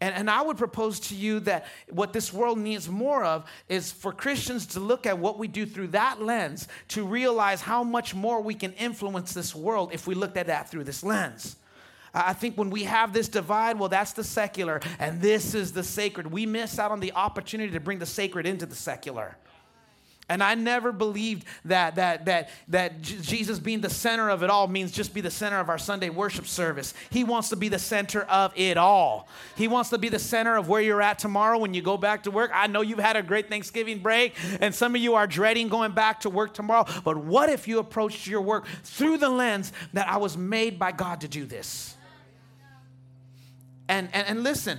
And, 0.00 0.14
and 0.14 0.30
I 0.30 0.42
would 0.42 0.58
propose 0.58 1.00
to 1.00 1.14
you 1.14 1.40
that 1.40 1.66
what 1.88 2.12
this 2.12 2.32
world 2.32 2.58
needs 2.58 2.88
more 2.88 3.24
of 3.24 3.48
is 3.68 3.90
for 3.90 4.12
Christians 4.12 4.66
to 4.68 4.80
look 4.80 5.06
at 5.06 5.18
what 5.18 5.38
we 5.38 5.48
do 5.48 5.64
through 5.64 5.88
that 5.88 6.20
lens 6.20 6.68
to 6.88 7.06
realize 7.06 7.62
how 7.62 7.82
much 7.82 8.14
more 8.14 8.40
we 8.42 8.54
can 8.54 8.72
influence 8.74 9.32
this 9.32 9.54
world 9.54 9.90
if 9.92 10.06
we 10.06 10.14
looked 10.14 10.36
at 10.36 10.48
that 10.48 10.70
through 10.70 10.84
this 10.84 11.02
lens. 11.02 11.56
I 12.16 12.32
think 12.32 12.56
when 12.56 12.70
we 12.70 12.84
have 12.84 13.12
this 13.12 13.28
divide, 13.28 13.78
well, 13.78 13.90
that's 13.90 14.12
the 14.12 14.24
secular 14.24 14.80
and 14.98 15.20
this 15.20 15.54
is 15.54 15.72
the 15.72 15.84
sacred. 15.84 16.26
We 16.26 16.46
miss 16.46 16.78
out 16.78 16.90
on 16.90 17.00
the 17.00 17.12
opportunity 17.12 17.72
to 17.72 17.80
bring 17.80 17.98
the 17.98 18.06
sacred 18.06 18.46
into 18.46 18.64
the 18.64 18.74
secular. 18.74 19.36
And 20.28 20.42
I 20.42 20.56
never 20.56 20.90
believed 20.90 21.44
that, 21.66 21.96
that, 21.96 22.24
that, 22.24 22.50
that 22.68 23.00
Jesus 23.00 23.60
being 23.60 23.80
the 23.80 23.90
center 23.90 24.28
of 24.28 24.42
it 24.42 24.50
all 24.50 24.66
means 24.66 24.90
just 24.90 25.14
be 25.14 25.20
the 25.20 25.30
center 25.30 25.60
of 25.60 25.68
our 25.68 25.78
Sunday 25.78 26.10
worship 26.10 26.46
service. 26.46 26.94
He 27.10 27.22
wants 27.22 27.50
to 27.50 27.56
be 27.56 27.68
the 27.68 27.78
center 27.78 28.22
of 28.22 28.52
it 28.56 28.76
all. 28.76 29.28
He 29.54 29.68
wants 29.68 29.90
to 29.90 29.98
be 29.98 30.08
the 30.08 30.18
center 30.18 30.56
of 30.56 30.68
where 30.68 30.80
you're 30.80 31.02
at 31.02 31.20
tomorrow 31.20 31.58
when 31.58 31.74
you 31.74 31.82
go 31.82 31.96
back 31.96 32.24
to 32.24 32.32
work. 32.32 32.50
I 32.52 32.66
know 32.66 32.80
you've 32.80 32.98
had 32.98 33.14
a 33.14 33.22
great 33.22 33.48
Thanksgiving 33.48 34.00
break, 34.00 34.34
and 34.60 34.74
some 34.74 34.96
of 34.96 35.00
you 35.00 35.14
are 35.14 35.28
dreading 35.28 35.68
going 35.68 35.92
back 35.92 36.20
to 36.20 36.30
work 36.30 36.54
tomorrow. 36.54 36.86
But 37.04 37.18
what 37.18 37.48
if 37.48 37.68
you 37.68 37.78
approached 37.78 38.26
your 38.26 38.40
work 38.40 38.66
through 38.82 39.18
the 39.18 39.28
lens 39.28 39.72
that 39.92 40.08
I 40.08 40.16
was 40.16 40.36
made 40.36 40.76
by 40.76 40.90
God 40.90 41.20
to 41.20 41.28
do 41.28 41.44
this? 41.44 41.95
And, 43.88 44.08
and, 44.12 44.26
and 44.26 44.42
listen, 44.42 44.78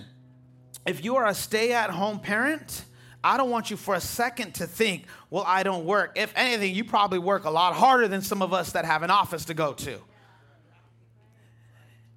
if 0.85 1.03
you 1.03 1.15
are 1.15 1.27
a 1.27 1.33
stay 1.33 1.73
at 1.73 1.89
home 1.89 2.19
parent, 2.19 2.85
I 3.23 3.37
don't 3.37 3.49
want 3.49 3.71
you 3.71 3.77
for 3.77 3.95
a 3.95 4.01
second 4.01 4.55
to 4.55 4.67
think, 4.67 5.05
well, 5.29 5.43
I 5.45 5.63
don't 5.63 5.85
work. 5.85 6.13
If 6.15 6.31
anything, 6.35 6.73
you 6.73 6.83
probably 6.83 7.19
work 7.19 7.45
a 7.45 7.49
lot 7.49 7.73
harder 7.73 8.07
than 8.07 8.21
some 8.21 8.41
of 8.41 8.53
us 8.53 8.71
that 8.71 8.85
have 8.85 9.03
an 9.03 9.11
office 9.11 9.45
to 9.45 9.53
go 9.53 9.73
to. 9.73 9.99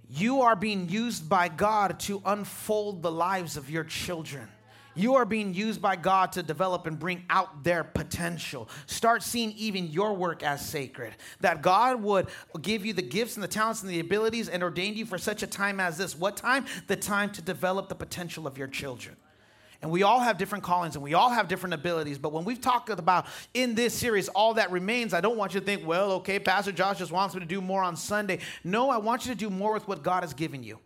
You 0.08 0.42
are 0.42 0.56
being 0.56 0.88
used 0.88 1.28
by 1.28 1.48
God 1.48 2.00
to 2.00 2.20
unfold 2.24 3.02
the 3.02 3.12
lives 3.12 3.56
of 3.56 3.70
your 3.70 3.84
children. 3.84 4.48
You 5.00 5.14
are 5.14 5.24
being 5.24 5.54
used 5.54 5.80
by 5.80 5.96
God 5.96 6.32
to 6.32 6.42
develop 6.42 6.86
and 6.86 6.98
bring 6.98 7.24
out 7.30 7.64
their 7.64 7.82
potential. 7.84 8.68
Start 8.84 9.22
seeing 9.22 9.52
even 9.52 9.86
your 9.86 10.12
work 10.12 10.42
as 10.42 10.64
sacred. 10.64 11.14
That 11.40 11.62
God 11.62 12.02
would 12.02 12.28
give 12.60 12.84
you 12.84 12.92
the 12.92 13.00
gifts 13.00 13.34
and 13.34 13.42
the 13.42 13.48
talents 13.48 13.80
and 13.80 13.90
the 13.90 14.00
abilities 14.00 14.50
and 14.50 14.62
ordain 14.62 14.94
you 14.94 15.06
for 15.06 15.16
such 15.16 15.42
a 15.42 15.46
time 15.46 15.80
as 15.80 15.96
this. 15.96 16.14
What 16.14 16.36
time? 16.36 16.66
The 16.86 16.96
time 16.96 17.30
to 17.32 17.40
develop 17.40 17.88
the 17.88 17.94
potential 17.94 18.46
of 18.46 18.58
your 18.58 18.68
children. 18.68 19.16
And 19.80 19.90
we 19.90 20.02
all 20.02 20.20
have 20.20 20.36
different 20.36 20.64
callings 20.64 20.96
and 20.96 21.02
we 21.02 21.14
all 21.14 21.30
have 21.30 21.48
different 21.48 21.72
abilities. 21.72 22.18
But 22.18 22.34
when 22.34 22.44
we've 22.44 22.60
talked 22.60 22.90
about 22.90 23.24
in 23.54 23.74
this 23.74 23.94
series, 23.94 24.28
all 24.28 24.52
that 24.54 24.70
remains, 24.70 25.14
I 25.14 25.22
don't 25.22 25.38
want 25.38 25.54
you 25.54 25.60
to 25.60 25.66
think, 25.66 25.86
well, 25.86 26.12
okay, 26.12 26.38
Pastor 26.38 26.72
Josh 26.72 26.98
just 26.98 27.10
wants 27.10 27.34
me 27.34 27.40
to 27.40 27.46
do 27.46 27.62
more 27.62 27.82
on 27.82 27.96
Sunday. 27.96 28.40
No, 28.64 28.90
I 28.90 28.98
want 28.98 29.24
you 29.24 29.32
to 29.32 29.38
do 29.38 29.48
more 29.48 29.72
with 29.72 29.88
what 29.88 30.02
God 30.02 30.22
has 30.22 30.34
given 30.34 30.62
you. 30.62 30.78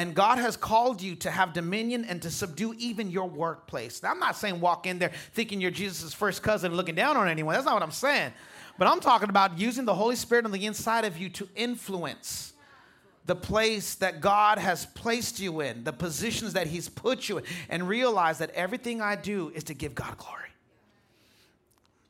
And 0.00 0.14
God 0.14 0.38
has 0.38 0.56
called 0.56 1.02
you 1.02 1.14
to 1.16 1.30
have 1.30 1.52
dominion 1.52 2.06
and 2.06 2.22
to 2.22 2.30
subdue 2.30 2.74
even 2.78 3.10
your 3.10 3.28
workplace. 3.28 4.02
Now, 4.02 4.12
I'm 4.12 4.18
not 4.18 4.34
saying 4.34 4.58
walk 4.58 4.86
in 4.86 4.98
there 4.98 5.12
thinking 5.34 5.60
you're 5.60 5.70
Jesus' 5.70 6.14
first 6.14 6.42
cousin 6.42 6.74
looking 6.74 6.94
down 6.94 7.18
on 7.18 7.28
anyone. 7.28 7.52
That's 7.52 7.66
not 7.66 7.74
what 7.74 7.82
I'm 7.82 7.90
saying. 7.90 8.32
But 8.78 8.88
I'm 8.88 9.00
talking 9.00 9.28
about 9.28 9.58
using 9.58 9.84
the 9.84 9.92
Holy 9.92 10.16
Spirit 10.16 10.46
on 10.46 10.52
the 10.52 10.64
inside 10.64 11.04
of 11.04 11.18
you 11.18 11.28
to 11.28 11.46
influence 11.54 12.54
the 13.26 13.36
place 13.36 13.96
that 13.96 14.22
God 14.22 14.56
has 14.56 14.86
placed 14.86 15.38
you 15.38 15.60
in, 15.60 15.84
the 15.84 15.92
positions 15.92 16.54
that 16.54 16.66
He's 16.66 16.88
put 16.88 17.28
you 17.28 17.36
in, 17.36 17.44
and 17.68 17.86
realize 17.86 18.38
that 18.38 18.52
everything 18.52 19.02
I 19.02 19.16
do 19.16 19.52
is 19.54 19.64
to 19.64 19.74
give 19.74 19.94
God 19.94 20.16
glory. 20.16 20.48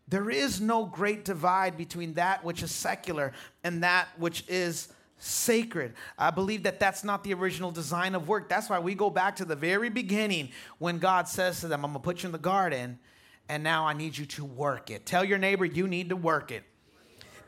There 0.06 0.30
is 0.30 0.60
no 0.60 0.84
great 0.84 1.24
divide 1.24 1.76
between 1.76 2.14
that 2.14 2.44
which 2.44 2.62
is 2.62 2.70
secular 2.70 3.32
and 3.64 3.82
that 3.82 4.06
which 4.16 4.44
is 4.46 4.92
sacred. 5.20 5.94
I 6.18 6.30
believe 6.30 6.64
that 6.64 6.80
that's 6.80 7.04
not 7.04 7.22
the 7.24 7.34
original 7.34 7.70
design 7.70 8.14
of 8.14 8.28
work. 8.28 8.48
That's 8.48 8.68
why 8.68 8.78
we 8.78 8.94
go 8.94 9.10
back 9.10 9.36
to 9.36 9.44
the 9.44 9.56
very 9.56 9.90
beginning 9.90 10.50
when 10.78 10.98
God 10.98 11.28
says 11.28 11.60
to 11.60 11.68
them, 11.68 11.84
I'm 11.84 11.92
going 11.92 12.02
to 12.02 12.04
put 12.04 12.22
you 12.22 12.28
in 12.28 12.32
the 12.32 12.38
garden 12.38 12.98
and 13.48 13.62
now 13.62 13.86
I 13.86 13.92
need 13.92 14.16
you 14.16 14.26
to 14.26 14.44
work 14.44 14.90
it. 14.90 15.06
Tell 15.06 15.24
your 15.24 15.38
neighbor 15.38 15.64
you 15.64 15.88
need 15.88 16.08
to 16.10 16.16
work 16.16 16.52
it. 16.52 16.64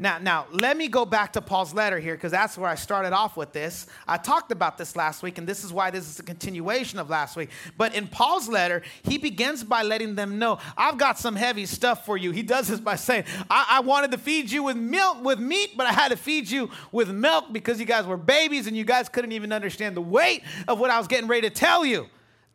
Now, 0.03 0.19
now 0.19 0.47
let 0.51 0.77
me 0.77 0.89
go 0.89 1.07
back 1.07 1.35
to 1.35 1.41
Paul's 1.41 1.73
letter 1.73 2.01
here 2.01 2.17
because 2.17 2.33
that's 2.33 2.59
where 2.59 2.69
I 2.69 2.75
started 2.75 3.13
off 3.13 3.37
with 3.37 3.53
this. 3.53 3.87
I 4.09 4.17
talked 4.17 4.51
about 4.51 4.77
this 4.77 4.97
last 4.97 5.23
week, 5.23 5.39
and 5.39 5.47
this 5.47 5.63
is 5.63 5.73
why 5.73 5.93
this 5.93 6.11
is 6.11 6.19
a 6.19 6.25
continuation 6.25 6.99
of 6.99 7.09
last 7.09 7.37
week. 7.37 7.51
But 7.79 7.95
in 7.95 8.09
Paul's 8.09 8.49
letter, 8.49 8.83
he 9.05 9.17
begins 9.17 9.63
by 9.63 9.85
letting 9.85 10.17
them 10.17 10.41
know, 10.41 10.59
I've 10.77 10.99
got 10.99 11.21
some 11.21 11.37
heavy 11.37 11.67
stuff 11.67 12.05
for 12.05 12.17
you. 12.17 12.33
He 12.33 12.43
does 12.43 12.67
this 12.67 12.81
by 12.81 12.97
saying, 12.97 13.27
I, 13.49 13.67
I 13.71 13.81
wanted 13.81 14.11
to 14.11 14.19
feed 14.19 14.51
you 14.51 14.65
with 14.65 14.77
milk, 14.77 15.23
with 15.23 15.39
meat, 15.39 15.77
but 15.77 15.87
I 15.87 15.93
had 15.93 16.09
to 16.09 16.17
feed 16.17 16.51
you 16.51 16.69
with 16.91 17.09
milk 17.09 17.53
because 17.53 17.79
you 17.79 17.87
guys 17.87 18.05
were 18.05 18.17
babies 18.17 18.67
and 18.67 18.77
you 18.77 18.85
guys 18.85 19.09
couldn't 19.09 19.31
even 19.31 19.53
understand 19.53 19.97
the 19.97 20.03
weight 20.03 20.43
of 20.67 20.81
what 20.81 20.91
I 20.91 20.99
was 20.99 21.07
getting 21.07 21.29
ready 21.29 21.49
to 21.49 21.55
tell 21.55 21.87
you. 21.87 22.09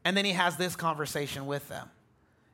And 0.03 0.17
then 0.17 0.25
he 0.25 0.33
has 0.33 0.57
this 0.57 0.75
conversation 0.75 1.45
with 1.45 1.69
them. 1.69 1.89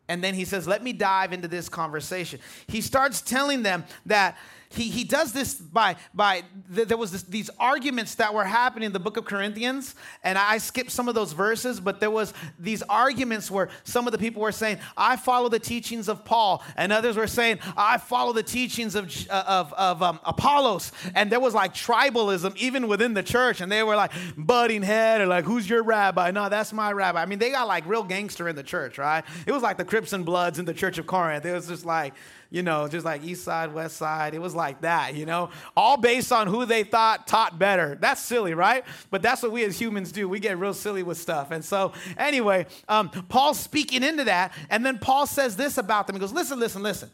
And 0.07 0.23
then 0.23 0.33
he 0.33 0.45
says, 0.45 0.67
Let 0.67 0.83
me 0.83 0.93
dive 0.93 1.33
into 1.33 1.47
this 1.47 1.69
conversation. 1.69 2.39
He 2.67 2.81
starts 2.81 3.21
telling 3.21 3.63
them 3.63 3.85
that 4.05 4.37
he, 4.75 4.89
he 4.89 5.03
does 5.03 5.33
this 5.33 5.55
by, 5.55 5.95
by 6.13 6.43
th- 6.73 6.87
there 6.87 6.97
was 6.97 7.11
this, 7.11 7.23
these 7.23 7.49
arguments 7.59 8.15
that 8.15 8.33
were 8.33 8.43
happening 8.43 8.87
in 8.87 8.93
the 8.93 8.99
book 8.99 9.17
of 9.17 9.25
Corinthians, 9.25 9.95
and 10.23 10.37
I 10.37 10.57
skipped 10.57 10.91
some 10.91 11.07
of 11.07 11.15
those 11.15 11.33
verses, 11.33 11.79
but 11.79 11.99
there 11.99 12.11
was 12.11 12.33
these 12.59 12.81
arguments 12.83 13.49
where 13.49 13.69
some 13.83 14.07
of 14.07 14.11
the 14.11 14.17
people 14.17 14.41
were 14.41 14.51
saying, 14.51 14.79
I 14.97 15.15
follow 15.15 15.49
the 15.49 15.59
teachings 15.59 16.07
of 16.09 16.25
Paul, 16.25 16.63
and 16.75 16.91
others 16.91 17.17
were 17.17 17.27
saying, 17.27 17.59
I 17.77 17.97
follow 17.97 18.33
the 18.33 18.43
teachings 18.43 18.95
of, 18.95 19.11
uh, 19.29 19.43
of, 19.47 19.73
of 19.73 20.03
um, 20.03 20.19
Apollos, 20.23 20.91
and 21.15 21.31
there 21.31 21.39
was 21.39 21.53
like 21.53 21.73
tribalism 21.73 22.55
even 22.57 22.87
within 22.87 23.13
the 23.13 23.23
church, 23.23 23.61
and 23.61 23.71
they 23.71 23.83
were 23.83 23.95
like 23.95 24.11
butting 24.37 24.83
head, 24.83 25.21
or 25.21 25.27
like, 25.27 25.45
who's 25.45 25.69
your 25.69 25.83
rabbi? 25.83 26.31
No, 26.31 26.49
that's 26.49 26.73
my 26.73 26.91
rabbi. 26.91 27.21
I 27.21 27.25
mean, 27.25 27.39
they 27.39 27.51
got 27.51 27.67
like 27.67 27.85
real 27.87 28.03
gangster 28.03 28.47
in 28.47 28.55
the 28.55 28.63
church, 28.63 28.97
right? 28.97 29.23
It 29.45 29.51
was 29.51 29.61
like 29.61 29.77
the 29.77 29.85
Crips 29.85 30.13
and 30.13 30.25
Bloods 30.25 30.59
in 30.59 30.65
the 30.65 30.73
church 30.73 30.97
of 30.97 31.07
Corinth. 31.07 31.45
It 31.45 31.53
was 31.53 31.67
just 31.67 31.85
like, 31.85 32.13
you 32.53 32.61
know, 32.61 32.87
just 32.87 33.03
like 33.03 33.23
East 33.23 33.43
Side, 33.43 33.73
West 33.73 33.97
Side. 33.97 34.35
It 34.35 34.39
was 34.39 34.53
like 34.53 34.81
that, 34.81 35.15
you 35.15 35.25
know, 35.25 35.49
all 35.75 35.97
based 35.97 36.31
on 36.31 36.45
who 36.45 36.67
they 36.67 36.83
thought 36.83 37.25
taught 37.25 37.57
better. 37.57 37.97
That's 37.99 38.21
silly, 38.21 38.53
right? 38.53 38.85
But 39.09 39.23
that's 39.23 39.41
what 39.41 39.51
we 39.51 39.63
as 39.63 39.81
humans 39.81 40.11
do. 40.11 40.29
We 40.29 40.39
get 40.39 40.59
real 40.59 40.75
silly 40.75 41.01
with 41.01 41.17
stuff. 41.17 41.49
And 41.49 41.65
so, 41.65 41.93
anyway, 42.15 42.67
um, 42.87 43.09
Paul's 43.09 43.59
speaking 43.59 44.03
into 44.03 44.25
that. 44.25 44.53
And 44.69 44.85
then 44.85 44.99
Paul 44.99 45.25
says 45.25 45.55
this 45.55 45.79
about 45.79 46.05
them. 46.05 46.15
He 46.15 46.19
goes, 46.19 46.31
listen, 46.31 46.59
listen, 46.59 46.83
listen. 46.83 47.09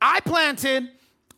I 0.00 0.20
planted, 0.20 0.90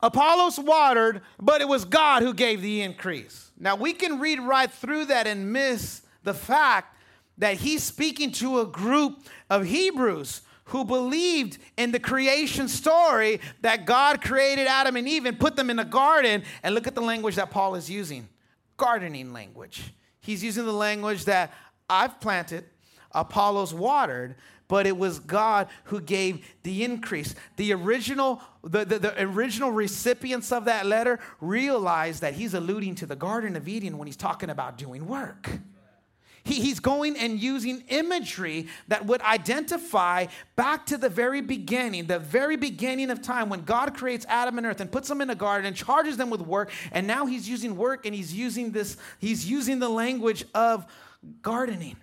Apollos 0.03 0.59
watered, 0.59 1.23
but 1.41 1.63
it 1.63 1.69
was 1.69 1.87
God 1.87 2.23
who 2.23 2.35
gave 2.35 2.61
the 2.61 2.83
increase. 2.83 3.51
Now, 3.59 3.75
we 3.75 3.95
can 3.95 4.21
read 4.21 4.39
right 4.39 4.71
through 4.71 5.07
that 5.07 5.27
and 5.27 5.51
miss 5.51 6.03
the 6.25 6.35
fact 6.35 6.95
that 7.39 7.57
he's 7.57 7.83
speaking 7.83 8.33
to 8.33 8.61
a 8.61 8.67
group 8.67 9.21
of 9.49 9.65
Hebrews 9.65 10.43
who 10.66 10.85
believed 10.85 11.59
in 11.77 11.92
the 11.92 12.00
creation 12.00 12.68
story 12.68 13.40
that 13.61 13.85
God 13.85 14.22
created 14.22 14.66
Adam 14.66 14.96
and 14.96 15.07
Eve 15.07 15.27
and 15.27 15.38
put 15.38 15.57
them 15.57 15.70
in 15.70 15.79
a 15.79 15.85
garden. 15.85 16.42
And 16.62 16.74
look 16.74 16.87
at 16.87 16.94
the 16.94 17.03
language 17.03 17.37
that 17.37 17.50
Paul 17.50 17.74
is 17.74 17.90
using 17.90 18.29
gardening 18.77 19.33
language. 19.33 19.92
He's 20.20 20.42
using 20.42 20.64
the 20.64 20.72
language 20.72 21.27
that 21.27 21.53
I've 21.88 22.18
planted, 22.20 22.64
Apollos 23.12 23.74
watered, 23.74 24.37
but 24.68 24.87
it 24.87 24.96
was 24.96 25.18
God 25.18 25.68
who 25.85 26.00
gave 26.00 26.46
the 26.62 26.83
increase. 26.83 27.35
The 27.57 27.74
original, 27.74 28.40
the, 28.62 28.85
the, 28.85 28.98
the, 28.98 29.22
original 29.22 29.70
recipients 29.70 30.50
of 30.50 30.64
that 30.64 30.87
letter 30.87 31.20
realized 31.40 32.22
that 32.22 32.35
he's 32.35 32.55
alluding 32.55 32.94
to 32.96 33.07
the 33.07 33.16
Garden 33.16 33.57
of 33.57 33.68
Eden 33.68 33.98
when 33.98 34.07
he's 34.07 34.16
talking 34.16 34.48
about 34.48 34.79
doing 34.79 35.07
work. 35.07 35.50
He, 36.45 36.61
he's 36.61 36.79
going 36.79 37.17
and 37.17 37.41
using 37.41 37.85
imagery 37.89 38.69
that 38.89 39.07
would 39.07 39.23
identify 39.23 40.27
back 40.57 40.85
to 40.87 40.99
the 40.99 41.09
very 41.09 41.41
beginning, 41.41 42.07
the 42.07 42.19
very 42.19 42.57
beginning 42.57 43.11
of 43.11 43.23
time 43.23 43.49
when 43.49 43.63
God 43.63 43.95
creates 43.95 44.27
Adam 44.29 44.59
and 44.59 44.67
earth 44.67 44.81
and 44.81 44.93
puts 44.93 45.09
them 45.09 45.23
in 45.23 45.31
a 45.31 45.35
garden 45.35 45.67
and 45.67 45.75
charges 45.75 46.19
them 46.19 46.29
with 46.29 46.43
work. 46.43 46.71
And 46.93 47.07
now 47.07 47.25
he's 47.25 47.49
using 47.49 47.77
work 47.77 48.05
and 48.05 48.15
he's 48.15 48.35
using 48.35 48.73
this, 48.73 48.99
he's 49.19 49.51
using 49.51 49.79
the 49.79 49.89
language 49.89 50.45
of 50.55 50.85
gardening. 51.41 51.97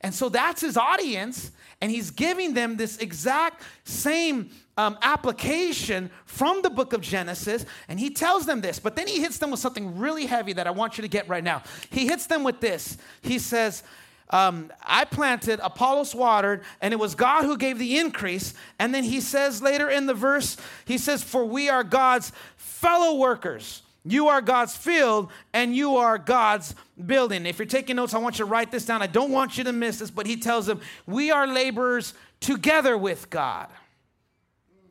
And 0.00 0.14
so 0.14 0.28
that's 0.28 0.60
his 0.60 0.76
audience, 0.76 1.50
and 1.80 1.90
he's 1.90 2.12
giving 2.12 2.54
them 2.54 2.76
this 2.76 2.98
exact 2.98 3.62
same 3.82 4.50
um, 4.78 4.96
application 5.02 6.08
from 6.24 6.62
the 6.62 6.70
book 6.70 6.92
of 6.92 7.02
Genesis, 7.02 7.66
and 7.88 7.98
he 7.98 8.10
tells 8.10 8.46
them 8.46 8.60
this, 8.60 8.78
but 8.78 8.94
then 8.96 9.08
he 9.08 9.20
hits 9.20 9.38
them 9.38 9.50
with 9.50 9.60
something 9.60 9.98
really 9.98 10.24
heavy 10.24 10.54
that 10.54 10.66
I 10.66 10.70
want 10.70 10.96
you 10.96 11.02
to 11.02 11.08
get 11.08 11.28
right 11.28 11.44
now. 11.44 11.62
He 11.90 12.06
hits 12.06 12.26
them 12.26 12.44
with 12.44 12.60
this. 12.60 12.96
He 13.20 13.40
says, 13.40 13.82
um, 14.30 14.70
I 14.82 15.04
planted, 15.04 15.58
Apollos 15.62 16.14
watered, 16.14 16.62
and 16.80 16.94
it 16.94 16.96
was 16.98 17.16
God 17.16 17.44
who 17.44 17.56
gave 17.56 17.78
the 17.78 17.98
increase. 17.98 18.54
And 18.78 18.94
then 18.94 19.02
he 19.02 19.20
says 19.20 19.60
later 19.60 19.90
in 19.90 20.06
the 20.06 20.14
verse, 20.14 20.56
he 20.84 20.96
says, 20.96 21.22
For 21.22 21.44
we 21.44 21.68
are 21.68 21.82
God's 21.82 22.30
fellow 22.56 23.16
workers. 23.18 23.82
You 24.04 24.28
are 24.28 24.40
God's 24.40 24.76
field 24.76 25.30
and 25.52 25.74
you 25.74 25.96
are 25.96 26.18
God's 26.18 26.74
building. 27.04 27.46
If 27.46 27.58
you're 27.58 27.66
taking 27.66 27.96
notes, 27.96 28.14
I 28.14 28.18
want 28.18 28.38
you 28.38 28.44
to 28.44 28.50
write 28.50 28.70
this 28.70 28.86
down. 28.86 29.02
I 29.02 29.06
don't 29.06 29.32
want 29.32 29.58
you 29.58 29.64
to 29.64 29.72
miss 29.72 29.98
this, 29.98 30.10
but 30.10 30.26
he 30.26 30.36
tells 30.36 30.66
them, 30.66 30.80
We 31.06 31.30
are 31.30 31.46
laborers 31.46 32.14
together 32.40 32.96
with 32.96 33.28
God. 33.28 33.68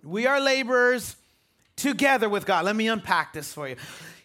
We 0.08 0.26
are 0.26 0.39
laborers 0.39 1.17
together 1.76 2.30
with 2.30 2.46
God. 2.46 2.65
Let 2.65 2.76
me 2.76 2.88
unpack 2.88 3.34
this 3.34 3.54
for 3.54 3.67
you. 3.67 3.76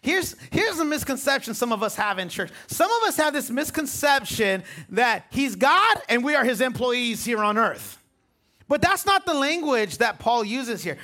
Here's, 0.01 0.35
here's 0.49 0.79
a 0.79 0.85
misconception 0.85 1.53
some 1.53 1.71
of 1.71 1.83
us 1.83 1.95
have 1.95 2.19
in 2.19 2.29
church. 2.29 2.51
Some 2.67 2.89
of 2.91 3.07
us 3.07 3.17
have 3.17 3.33
this 3.33 3.49
misconception 3.49 4.63
that 4.89 5.25
He's 5.29 5.55
God 5.55 5.97
and 6.09 6.23
we 6.23 6.35
are 6.35 6.43
His 6.43 6.61
employees 6.61 7.25
here 7.25 7.39
on 7.39 7.57
earth. 7.57 7.97
But 8.67 8.81
that's 8.81 9.05
not 9.05 9.25
the 9.25 9.33
language 9.33 9.97
that 9.97 10.19
Paul 10.19 10.45
uses 10.45 10.83
here. 10.83 10.97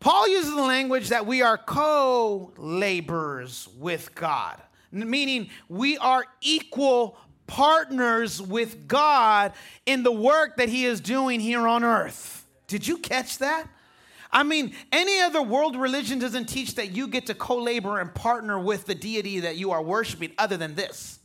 Paul 0.00 0.28
uses 0.28 0.54
the 0.54 0.62
language 0.62 1.08
that 1.08 1.26
we 1.26 1.40
are 1.40 1.56
co 1.56 2.52
laborers 2.58 3.68
with 3.78 4.14
God, 4.14 4.60
meaning 4.92 5.48
we 5.68 5.96
are 5.98 6.26
equal 6.42 7.16
partners 7.46 8.40
with 8.40 8.86
God 8.86 9.52
in 9.86 10.02
the 10.02 10.12
work 10.12 10.58
that 10.58 10.68
He 10.68 10.84
is 10.84 11.00
doing 11.00 11.40
here 11.40 11.66
on 11.66 11.82
earth. 11.82 12.44
Did 12.66 12.86
you 12.86 12.98
catch 12.98 13.38
that? 13.38 13.66
I 14.32 14.42
mean, 14.42 14.74
any 14.92 15.20
other 15.20 15.42
world 15.42 15.76
religion 15.76 16.18
doesn't 16.18 16.46
teach 16.46 16.74
that 16.76 16.92
you 16.92 17.08
get 17.08 17.26
to 17.26 17.34
co 17.34 17.56
labor 17.56 18.00
and 18.00 18.14
partner 18.14 18.58
with 18.58 18.86
the 18.86 18.94
deity 18.94 19.40
that 19.40 19.56
you 19.56 19.70
are 19.70 19.82
worshiping 19.82 20.32
other 20.38 20.56
than 20.56 20.74
this. 20.74 21.18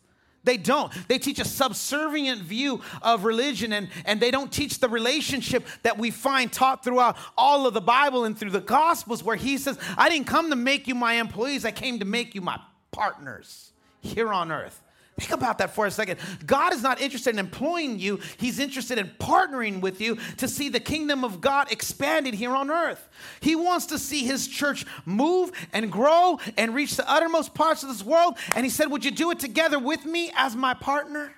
They 0.43 0.57
don't. 0.57 0.91
They 1.07 1.19
teach 1.19 1.39
a 1.39 1.45
subservient 1.45 2.41
view 2.41 2.81
of 3.03 3.25
religion 3.25 3.73
and, 3.73 3.89
and 4.05 4.19
they 4.19 4.31
don't 4.31 4.51
teach 4.51 4.79
the 4.79 4.89
relationship 4.89 5.65
that 5.83 5.99
we 5.99 6.09
find 6.09 6.51
taught 6.51 6.83
throughout 6.83 7.15
all 7.37 7.67
of 7.67 7.75
the 7.75 7.81
Bible 7.81 8.25
and 8.25 8.37
through 8.37 8.49
the 8.49 8.61
Gospels, 8.61 9.23
where 9.23 9.35
he 9.35 9.57
says, 9.57 9.77
I 9.97 10.09
didn't 10.09 10.25
come 10.25 10.49
to 10.49 10.55
make 10.55 10.87
you 10.87 10.95
my 10.95 11.13
employees, 11.13 11.63
I 11.63 11.71
came 11.71 11.99
to 11.99 12.05
make 12.05 12.33
you 12.33 12.41
my 12.41 12.59
partners 12.91 13.71
here 14.01 14.33
on 14.33 14.51
earth. 14.51 14.81
Think 15.21 15.34
about 15.34 15.60
that 15.60 15.75
for 15.75 15.86
a 15.86 15.91
second. 15.91 16.19
God 16.47 16.73
is 16.73 16.81
not 16.81 16.99
interested 16.99 17.36
in 17.36 17.38
employing 17.38 17.99
you, 17.99 18.19
He's 18.38 18.57
interested 18.57 18.97
in 18.97 19.07
partnering 19.19 19.79
with 19.79 20.01
you 20.01 20.17
to 20.38 20.47
see 20.47 20.67
the 20.67 20.79
kingdom 20.79 21.23
of 21.23 21.41
God 21.41 21.71
expanded 21.71 22.34
here 22.34 22.55
on 22.55 22.71
earth. 22.71 23.07
He 23.39 23.55
wants 23.55 23.86
to 23.88 23.99
see 23.99 24.25
His 24.25 24.47
church 24.47 24.84
move 25.05 25.51
and 25.73 25.91
grow 25.91 26.39
and 26.57 26.73
reach 26.73 26.95
the 26.97 27.07
uttermost 27.07 27.53
parts 27.53 27.84
of 27.84 27.89
this 27.89 28.03
world. 28.03 28.36
And 28.55 28.65
He 28.65 28.71
said, 28.71 28.89
Would 28.89 29.05
you 29.05 29.12
do 29.12 29.29
it 29.29 29.39
together 29.39 29.77
with 29.77 30.05
me 30.05 30.31
as 30.36 30.55
my 30.55 30.73
partner? 30.73 31.31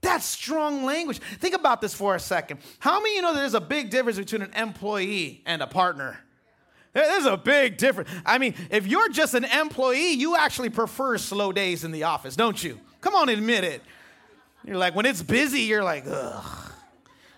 That's 0.00 0.24
strong 0.24 0.84
language. 0.84 1.18
Think 1.18 1.54
about 1.54 1.82
this 1.82 1.92
for 1.92 2.14
a 2.14 2.20
second. 2.20 2.60
How 2.78 3.00
many 3.00 3.10
of 3.10 3.16
you 3.16 3.22
know 3.22 3.34
there's 3.34 3.52
a 3.52 3.60
big 3.60 3.90
difference 3.90 4.18
between 4.18 4.40
an 4.40 4.52
employee 4.54 5.42
and 5.44 5.60
a 5.60 5.66
partner? 5.66 6.18
There's 6.92 7.26
a 7.26 7.36
big 7.36 7.78
difference. 7.78 8.10
I 8.26 8.38
mean, 8.38 8.54
if 8.70 8.86
you're 8.86 9.08
just 9.08 9.34
an 9.34 9.44
employee, 9.44 10.12
you 10.12 10.36
actually 10.36 10.70
prefer 10.70 11.16
slow 11.18 11.52
days 11.52 11.84
in 11.84 11.92
the 11.92 12.04
office, 12.04 12.36
don't 12.36 12.62
you? 12.62 12.78
Come 13.00 13.14
on, 13.14 13.28
admit 13.28 13.64
it. 13.64 13.82
You're 14.64 14.76
like, 14.76 14.94
when 14.94 15.06
it's 15.06 15.22
busy, 15.22 15.62
you're 15.62 15.82
like, 15.82 16.04
ugh, 16.06 16.72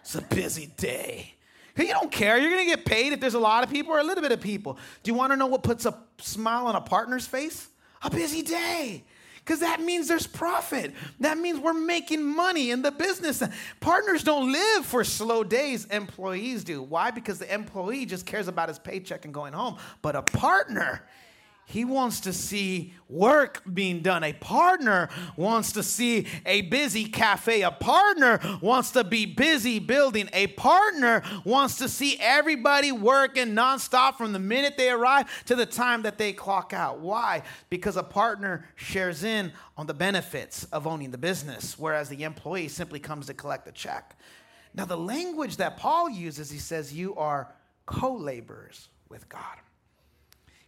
it's 0.00 0.14
a 0.14 0.22
busy 0.22 0.66
day. 0.76 1.34
You 1.76 1.88
don't 1.88 2.12
care. 2.12 2.38
You're 2.38 2.50
going 2.50 2.68
to 2.68 2.76
get 2.76 2.84
paid 2.84 3.12
if 3.12 3.20
there's 3.20 3.34
a 3.34 3.38
lot 3.40 3.64
of 3.64 3.70
people 3.70 3.92
or 3.92 3.98
a 3.98 4.04
little 4.04 4.22
bit 4.22 4.32
of 4.32 4.40
people. 4.40 4.78
Do 5.02 5.10
you 5.10 5.14
want 5.14 5.32
to 5.32 5.36
know 5.36 5.46
what 5.46 5.62
puts 5.62 5.86
a 5.86 5.98
smile 6.18 6.66
on 6.66 6.76
a 6.76 6.80
partner's 6.80 7.26
face? 7.26 7.68
A 8.02 8.10
busy 8.10 8.42
day 8.42 9.04
because 9.44 9.60
that 9.60 9.80
means 9.80 10.08
there's 10.08 10.26
profit. 10.26 10.92
That 11.20 11.36
means 11.36 11.58
we're 11.58 11.74
making 11.74 12.24
money 12.24 12.70
in 12.70 12.80
the 12.80 12.90
business. 12.90 13.42
Partners 13.78 14.24
don't 14.24 14.50
live 14.50 14.86
for 14.86 15.04
slow 15.04 15.44
days, 15.44 15.84
employees 15.86 16.64
do. 16.64 16.82
Why? 16.82 17.10
Because 17.10 17.38
the 17.38 17.52
employee 17.52 18.06
just 18.06 18.24
cares 18.24 18.48
about 18.48 18.68
his 18.68 18.78
paycheck 18.78 19.26
and 19.26 19.34
going 19.34 19.52
home. 19.52 19.76
But 20.00 20.16
a 20.16 20.22
partner, 20.22 21.02
he 21.66 21.84
wants 21.84 22.20
to 22.20 22.32
see 22.32 22.94
work 23.08 23.62
being 23.72 24.00
done. 24.00 24.22
A 24.22 24.32
partner 24.34 25.08
wants 25.36 25.72
to 25.72 25.82
see 25.82 26.26
a 26.44 26.62
busy 26.62 27.06
cafe. 27.06 27.62
A 27.62 27.70
partner 27.70 28.40
wants 28.60 28.90
to 28.92 29.04
be 29.04 29.26
busy 29.26 29.78
building. 29.78 30.28
A 30.32 30.48
partner 30.48 31.22
wants 31.44 31.78
to 31.78 31.88
see 31.88 32.16
everybody 32.20 32.92
working 32.92 33.54
nonstop 33.54 34.16
from 34.16 34.32
the 34.32 34.38
minute 34.38 34.76
they 34.76 34.90
arrive 34.90 35.44
to 35.46 35.54
the 35.54 35.66
time 35.66 36.02
that 36.02 36.18
they 36.18 36.32
clock 36.32 36.72
out. 36.72 37.00
Why? 37.00 37.42
Because 37.70 37.96
a 37.96 38.02
partner 38.02 38.68
shares 38.74 39.24
in 39.24 39.52
on 39.76 39.86
the 39.86 39.94
benefits 39.94 40.64
of 40.64 40.86
owning 40.86 41.10
the 41.10 41.18
business, 41.18 41.78
whereas 41.78 42.08
the 42.08 42.24
employee 42.24 42.68
simply 42.68 43.00
comes 43.00 43.26
to 43.26 43.34
collect 43.34 43.64
the 43.64 43.72
check. 43.72 44.18
Now, 44.74 44.84
the 44.84 44.98
language 44.98 45.56
that 45.58 45.76
Paul 45.76 46.10
uses, 46.10 46.50
he 46.50 46.58
says, 46.58 46.92
you 46.92 47.14
are 47.14 47.54
co 47.86 48.14
laborers 48.14 48.88
with 49.08 49.28
God. 49.28 49.56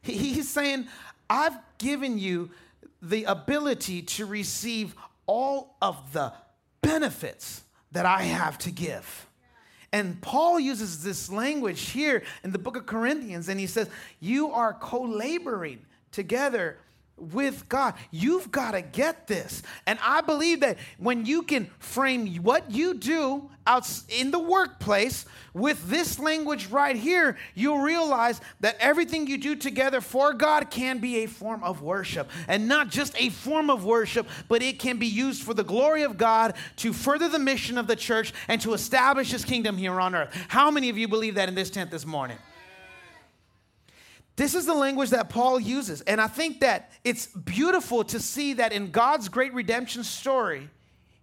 He's 0.06 0.48
saying, 0.48 0.86
I've 1.28 1.56
given 1.78 2.18
you 2.18 2.50
the 3.02 3.24
ability 3.24 4.02
to 4.02 4.26
receive 4.26 4.94
all 5.26 5.76
of 5.82 6.12
the 6.12 6.32
benefits 6.82 7.62
that 7.92 8.06
I 8.06 8.22
have 8.22 8.58
to 8.58 8.70
give. 8.70 9.26
And 9.92 10.20
Paul 10.20 10.60
uses 10.60 11.02
this 11.02 11.30
language 11.30 11.90
here 11.90 12.22
in 12.44 12.52
the 12.52 12.58
book 12.58 12.76
of 12.76 12.86
Corinthians, 12.86 13.48
and 13.48 13.58
he 13.58 13.66
says, 13.66 13.88
You 14.20 14.50
are 14.52 14.74
co 14.74 15.02
laboring 15.02 15.84
together 16.12 16.78
with 17.16 17.68
God. 17.68 17.94
You've 18.10 18.50
got 18.50 18.72
to 18.72 18.82
get 18.82 19.26
this. 19.26 19.62
And 19.86 19.98
I 20.02 20.20
believe 20.20 20.60
that 20.60 20.78
when 20.98 21.24
you 21.24 21.42
can 21.42 21.70
frame 21.78 22.36
what 22.36 22.70
you 22.70 22.94
do 22.94 23.50
out 23.66 23.88
in 24.08 24.30
the 24.30 24.38
workplace 24.38 25.24
with 25.54 25.88
this 25.88 26.18
language 26.18 26.66
right 26.66 26.94
here, 26.94 27.36
you'll 27.54 27.80
realize 27.80 28.40
that 28.60 28.76
everything 28.78 29.26
you 29.26 29.38
do 29.38 29.56
together 29.56 30.00
for 30.00 30.34
God 30.34 30.70
can 30.70 30.98
be 30.98 31.24
a 31.24 31.26
form 31.26 31.64
of 31.64 31.82
worship. 31.82 32.30
And 32.48 32.68
not 32.68 32.90
just 32.90 33.14
a 33.18 33.30
form 33.30 33.70
of 33.70 33.84
worship, 33.84 34.28
but 34.48 34.62
it 34.62 34.78
can 34.78 34.98
be 34.98 35.06
used 35.06 35.42
for 35.42 35.54
the 35.54 35.64
glory 35.64 36.02
of 36.02 36.18
God 36.18 36.54
to 36.76 36.92
further 36.92 37.28
the 37.28 37.38
mission 37.38 37.78
of 37.78 37.86
the 37.86 37.96
church 37.96 38.32
and 38.48 38.60
to 38.60 38.74
establish 38.74 39.30
his 39.30 39.44
kingdom 39.44 39.78
here 39.78 40.00
on 40.00 40.14
earth. 40.14 40.36
How 40.48 40.70
many 40.70 40.90
of 40.90 40.98
you 40.98 41.08
believe 41.08 41.36
that 41.36 41.48
in 41.48 41.54
this 41.54 41.70
tent 41.70 41.90
this 41.90 42.06
morning? 42.06 42.38
This 44.36 44.54
is 44.54 44.66
the 44.66 44.74
language 44.74 45.10
that 45.10 45.30
Paul 45.30 45.58
uses. 45.58 46.02
And 46.02 46.20
I 46.20 46.28
think 46.28 46.60
that 46.60 46.92
it's 47.04 47.26
beautiful 47.26 48.04
to 48.04 48.20
see 48.20 48.54
that 48.54 48.72
in 48.72 48.90
God's 48.90 49.28
great 49.28 49.54
redemption 49.54 50.04
story, 50.04 50.68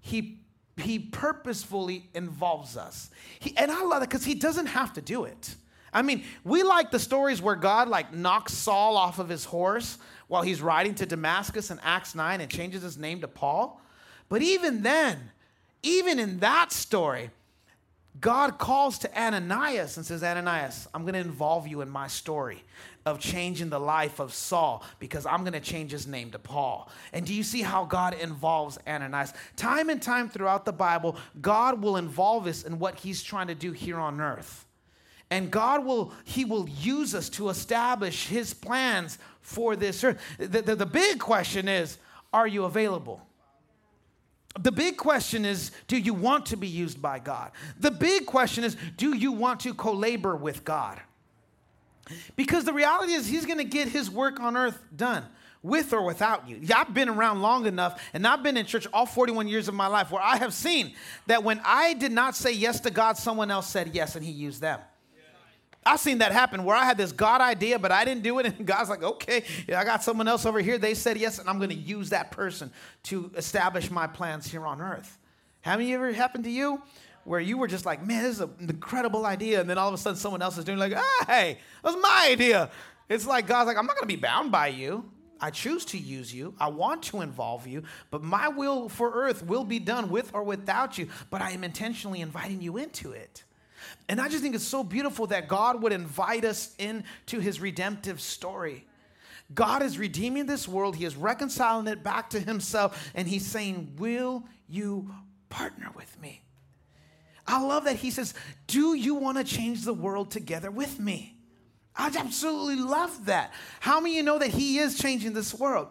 he, 0.02 0.40
he 0.78 0.98
purposefully 0.98 2.10
involves 2.16 2.76
us. 2.76 3.12
He, 3.40 3.56
and 3.56 3.72
I 3.72 3.82
love 3.84 4.02
that 4.02 4.10
because 4.10 4.26
he 4.26 4.34
doesn't 4.34 4.66
have 4.66 4.94
to 4.94 5.02
do 5.02 5.26
it. 5.26 5.56
I 5.94 6.02
mean, 6.02 6.24
we 6.44 6.64
like 6.64 6.90
the 6.90 6.98
stories 6.98 7.40
where 7.40 7.56
God 7.56 7.88
like 7.88 8.12
knocks 8.12 8.54
Saul 8.54 8.98
off 8.98 9.20
of 9.20 9.30
his 9.30 9.46
horse 9.46 10.00
while 10.28 10.42
he's 10.42 10.60
riding 10.60 10.96
to 10.96 11.06
Damascus 11.06 11.70
in 11.70 11.80
Acts 11.84 12.16
9 12.16 12.42
and 12.42 12.50
changes 12.50 12.82
his 12.82 12.98
name 12.98 13.22
to 13.22 13.28
Paul. 13.28 13.80
But 14.28 14.42
even 14.42 14.82
then, 14.82 15.30
even 15.84 16.18
in 16.18 16.40
that 16.40 16.72
story, 16.72 17.30
God 18.22 18.58
calls 18.60 19.00
to 19.00 19.20
Ananias 19.20 19.98
and 19.98 20.06
says, 20.06 20.24
Ananias, 20.24 20.88
I'm 20.94 21.02
going 21.02 21.16
to 21.16 21.20
involve 21.20 21.68
you 21.68 21.82
in 21.82 21.90
my 21.90 22.08
story 22.08 22.64
of 23.06 23.20
changing 23.20 23.70
the 23.70 23.80
life 23.80 24.20
of 24.20 24.34
Saul 24.34 24.84
because 25.00 25.26
I'm 25.26 25.42
going 25.42 25.54
to 25.54 25.60
change 25.60 25.92
his 25.92 26.08
name 26.08 26.32
to 26.32 26.40
Paul. 26.40 26.90
And 27.12 27.26
do 27.26 27.34
you 27.34 27.44
see 27.44 27.62
how 27.62 27.86
God 27.86 28.14
involves 28.14 28.78
Ananias? 28.88 29.34
Time 29.56 29.90
and 29.90 30.02
time 30.02 30.30
throughout 30.30 30.64
the 30.64 30.72
Bible, 30.72 31.18
God 31.42 31.82
will 31.82 31.98
involve 31.98 32.48
us 32.48 32.64
in 32.64 32.80
what 32.80 33.00
he's 33.00 33.24
trying 33.24 33.48
to 33.48 33.56
do 33.56 33.72
here 33.72 33.98
on 33.98 34.22
earth. 34.22 34.66
And 35.30 35.50
God 35.50 35.84
will, 35.84 36.14
he 36.24 36.46
will 36.46 36.70
use 36.70 37.16
us 37.16 37.28
to 37.30 37.50
establish 37.50 38.28
his 38.28 38.54
plans 38.54 39.18
for 39.42 39.76
this 39.76 40.04
earth. 40.04 40.22
The, 40.38 40.62
the, 40.62 40.76
the 40.76 40.86
big 40.86 41.20
question 41.20 41.68
is, 41.68 41.98
are 42.32 42.48
you 42.48 42.66
available? 42.66 43.26
The 44.62 44.72
big 44.72 44.98
question 44.98 45.46
is 45.46 45.72
do 45.88 45.98
you 45.98 46.14
want 46.14 46.48
to 46.48 46.58
be 46.58 46.68
used 46.68 47.02
by 47.02 47.20
God? 47.20 47.52
The 47.80 47.92
big 47.92 48.26
question 48.26 48.64
is 48.64 48.78
do 48.98 49.16
you 49.16 49.32
want 49.32 49.62
to 49.62 49.74
co 49.74 49.94
labor 49.94 50.36
with 50.36 50.64
God? 50.64 51.00
Because 52.36 52.66
the 52.66 52.74
reality 52.74 53.14
is, 53.14 53.28
He's 53.28 53.46
gonna 53.46 53.64
get 53.64 53.88
His 53.88 54.12
work 54.12 54.40
on 54.40 54.56
earth 54.56 54.80
done 54.96 55.26
with 55.64 55.94
or 55.94 56.06
without 56.06 56.48
you. 56.48 56.60
I've 56.76 56.94
been 56.94 57.10
around 57.10 57.42
long 57.42 57.66
enough 57.66 58.02
and 58.14 58.28
I've 58.28 58.44
been 58.44 58.58
in 58.58 58.66
church 58.66 58.86
all 58.94 59.06
41 59.06 59.48
years 59.48 59.68
of 59.68 59.74
my 59.74 59.88
life 59.88 60.12
where 60.12 60.22
I 60.22 60.38
have 60.38 60.54
seen 60.54 60.94
that 61.28 61.44
when 61.44 61.62
I 61.64 61.94
did 61.94 62.12
not 62.12 62.36
say 62.36 62.52
yes 62.52 62.82
to 62.82 62.92
God, 62.92 63.18
someone 63.18 63.50
else 63.50 63.70
said 63.70 63.96
yes 63.96 64.16
and 64.16 64.24
He 64.26 64.32
used 64.32 64.62
them. 64.62 64.80
I've 65.86 66.00
seen 66.00 66.20
that 66.20 66.32
happen 66.32 66.64
where 66.64 66.76
I 66.76 66.86
had 66.86 66.98
this 66.98 67.12
God 67.12 67.42
idea, 67.42 67.78
but 67.80 67.92
I 67.92 68.06
didn't 68.06 68.24
do 68.24 68.40
it. 68.40 68.46
And 68.58 68.68
God's 68.68 68.90
like, 68.90 69.04
okay, 69.04 69.44
yeah, 69.68 69.80
I 69.80 69.84
got 69.84 70.04
someone 70.04 70.28
else 70.28 70.46
over 70.46 70.60
here. 70.60 70.78
They 70.78 70.94
said 70.94 71.18
yes, 71.18 71.40
and 71.40 71.50
I'm 71.50 71.58
going 71.58 71.70
to 71.70 71.76
use 71.76 72.10
that 72.10 72.30
person 72.32 72.72
to 73.04 73.32
establish 73.36 73.90
my 73.90 74.06
plans 74.06 74.50
here 74.50 74.66
on 74.66 74.80
earth. 74.80 75.18
Have 75.62 75.82
you 75.82 75.96
ever 75.96 76.12
happened 76.14 76.44
to 76.44 76.50
you? 76.50 76.82
Where 77.24 77.40
you 77.40 77.58
were 77.58 77.68
just 77.68 77.86
like, 77.86 78.06
man, 78.06 78.24
this 78.24 78.36
is 78.36 78.42
an 78.42 78.52
incredible 78.60 79.26
idea. 79.26 79.62
And 79.62 79.70
then 79.70 79.78
all 79.78 79.88
of 79.88 79.94
a 79.94 79.98
sudden 79.98 80.18
someone 80.18 80.42
else 80.42 80.58
is 80.58 80.66
doing 80.66 80.78
like, 80.78 80.94
ah, 80.96 81.26
hey, 81.26 81.58
that 81.82 81.94
was 81.94 82.02
my 82.02 82.28
idea. 82.30 82.70
It's 83.10 83.26
like 83.26 83.48
God's 83.48 83.68
like, 83.68 83.78
I'm 83.78 83.86
not 83.86 83.96
going 83.96 84.08
to 84.08 84.14
be 84.14 84.22
bound 84.22 84.52
by 84.52 84.68
you. 84.68 85.10
I 85.40 85.50
choose 85.50 85.84
to 85.86 85.98
use 85.98 86.34
you. 86.34 86.54
I 86.60 86.70
want 86.70 87.04
to 87.04 87.22
involve 87.22 87.68
you, 87.68 87.84
but 88.12 88.24
my 88.24 88.48
will 88.48 88.88
for 88.88 89.12
earth 89.12 89.46
will 89.46 89.66
be 89.66 89.80
done 89.80 90.10
with 90.10 90.32
or 90.34 90.44
without 90.44 90.98
you. 90.98 91.10
But 91.30 91.42
I 91.42 91.52
am 91.52 91.64
intentionally 91.64 92.22
inviting 92.22 92.62
you 92.62 92.78
into 92.78 93.12
it. 93.12 93.44
And 94.10 94.20
I 94.20 94.28
just 94.28 94.44
think 94.44 94.56
it's 94.56 94.64
so 94.64 94.84
beautiful 94.84 95.28
that 95.28 95.48
God 95.48 95.82
would 95.82 95.94
invite 95.94 96.46
us 96.46 96.76
into 96.78 97.40
his 97.40 97.60
redemptive 97.60 98.20
story. 98.20 98.86
God 99.54 99.82
is 99.82 99.98
redeeming 99.98 100.46
this 100.46 100.68
world, 100.68 100.96
he 100.96 101.06
is 101.06 101.16
reconciling 101.16 101.88
it 101.88 102.04
back 102.04 102.32
to 102.32 102.40
himself, 102.40 103.12
and 103.14 103.28
he's 103.28 103.46
saying, 103.46 103.96
Will 103.98 104.44
you 104.68 105.14
partner 105.50 105.90
with 105.96 106.20
me? 106.22 106.42
I 107.46 107.62
love 107.62 107.86
that 107.86 107.98
he 107.98 108.10
says, 108.10 108.34
Do 108.68 108.94
you 108.94 109.16
want 109.16 109.38
to 109.38 109.44
change 109.44 109.84
the 109.84 109.94
world 109.94 110.32
together 110.32 110.72
with 110.72 111.00
me? 111.00 111.34
I 111.96 112.08
absolutely 112.18 112.84
love 112.84 113.26
that. 113.26 113.54
How 113.80 114.00
many 114.00 114.14
of 114.14 114.18
you 114.18 114.24
know 114.24 114.40
that 114.40 114.50
He 114.50 114.80
is 114.80 114.98
changing 114.98 115.34
this 115.34 115.54
world? 115.54 115.90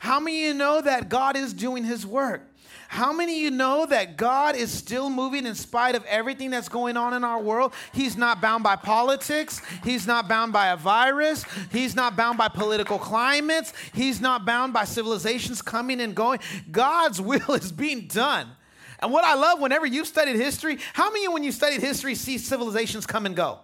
How 0.00 0.18
many 0.18 0.42
of 0.42 0.46
you 0.48 0.54
know 0.54 0.80
that 0.80 1.08
God 1.08 1.36
is 1.36 1.52
doing 1.52 1.84
His 1.84 2.06
work? 2.06 2.42
How 2.88 3.12
many 3.12 3.36
of 3.36 3.38
you 3.42 3.50
know 3.50 3.84
that 3.84 4.16
God 4.16 4.56
is 4.56 4.72
still 4.72 5.10
moving 5.10 5.44
in 5.44 5.54
spite 5.54 5.94
of 5.94 6.04
everything 6.06 6.50
that's 6.50 6.70
going 6.70 6.96
on 6.96 7.12
in 7.12 7.22
our 7.22 7.38
world? 7.38 7.74
He's 7.92 8.16
not 8.16 8.40
bound 8.40 8.64
by 8.64 8.76
politics. 8.76 9.60
He's 9.84 10.06
not 10.06 10.26
bound 10.26 10.54
by 10.54 10.68
a 10.68 10.76
virus. 10.76 11.44
He's 11.70 11.94
not 11.94 12.16
bound 12.16 12.38
by 12.38 12.48
political 12.48 12.98
climates. 12.98 13.74
He's 13.92 14.22
not 14.22 14.46
bound 14.46 14.72
by 14.72 14.84
civilizations 14.84 15.60
coming 15.60 16.00
and 16.00 16.14
going. 16.14 16.40
God's 16.70 17.20
will 17.20 17.52
is 17.52 17.70
being 17.70 18.06
done. 18.06 18.48
And 19.00 19.12
what 19.12 19.22
I 19.22 19.34
love 19.34 19.60
whenever 19.60 19.84
you've 19.84 20.08
studied 20.08 20.36
history, 20.36 20.78
how 20.94 21.10
many 21.10 21.28
when 21.28 21.44
you 21.44 21.52
studied 21.52 21.82
history 21.82 22.14
see 22.14 22.38
civilizations 22.38 23.06
come 23.06 23.26
and 23.26 23.36
go? 23.36 23.60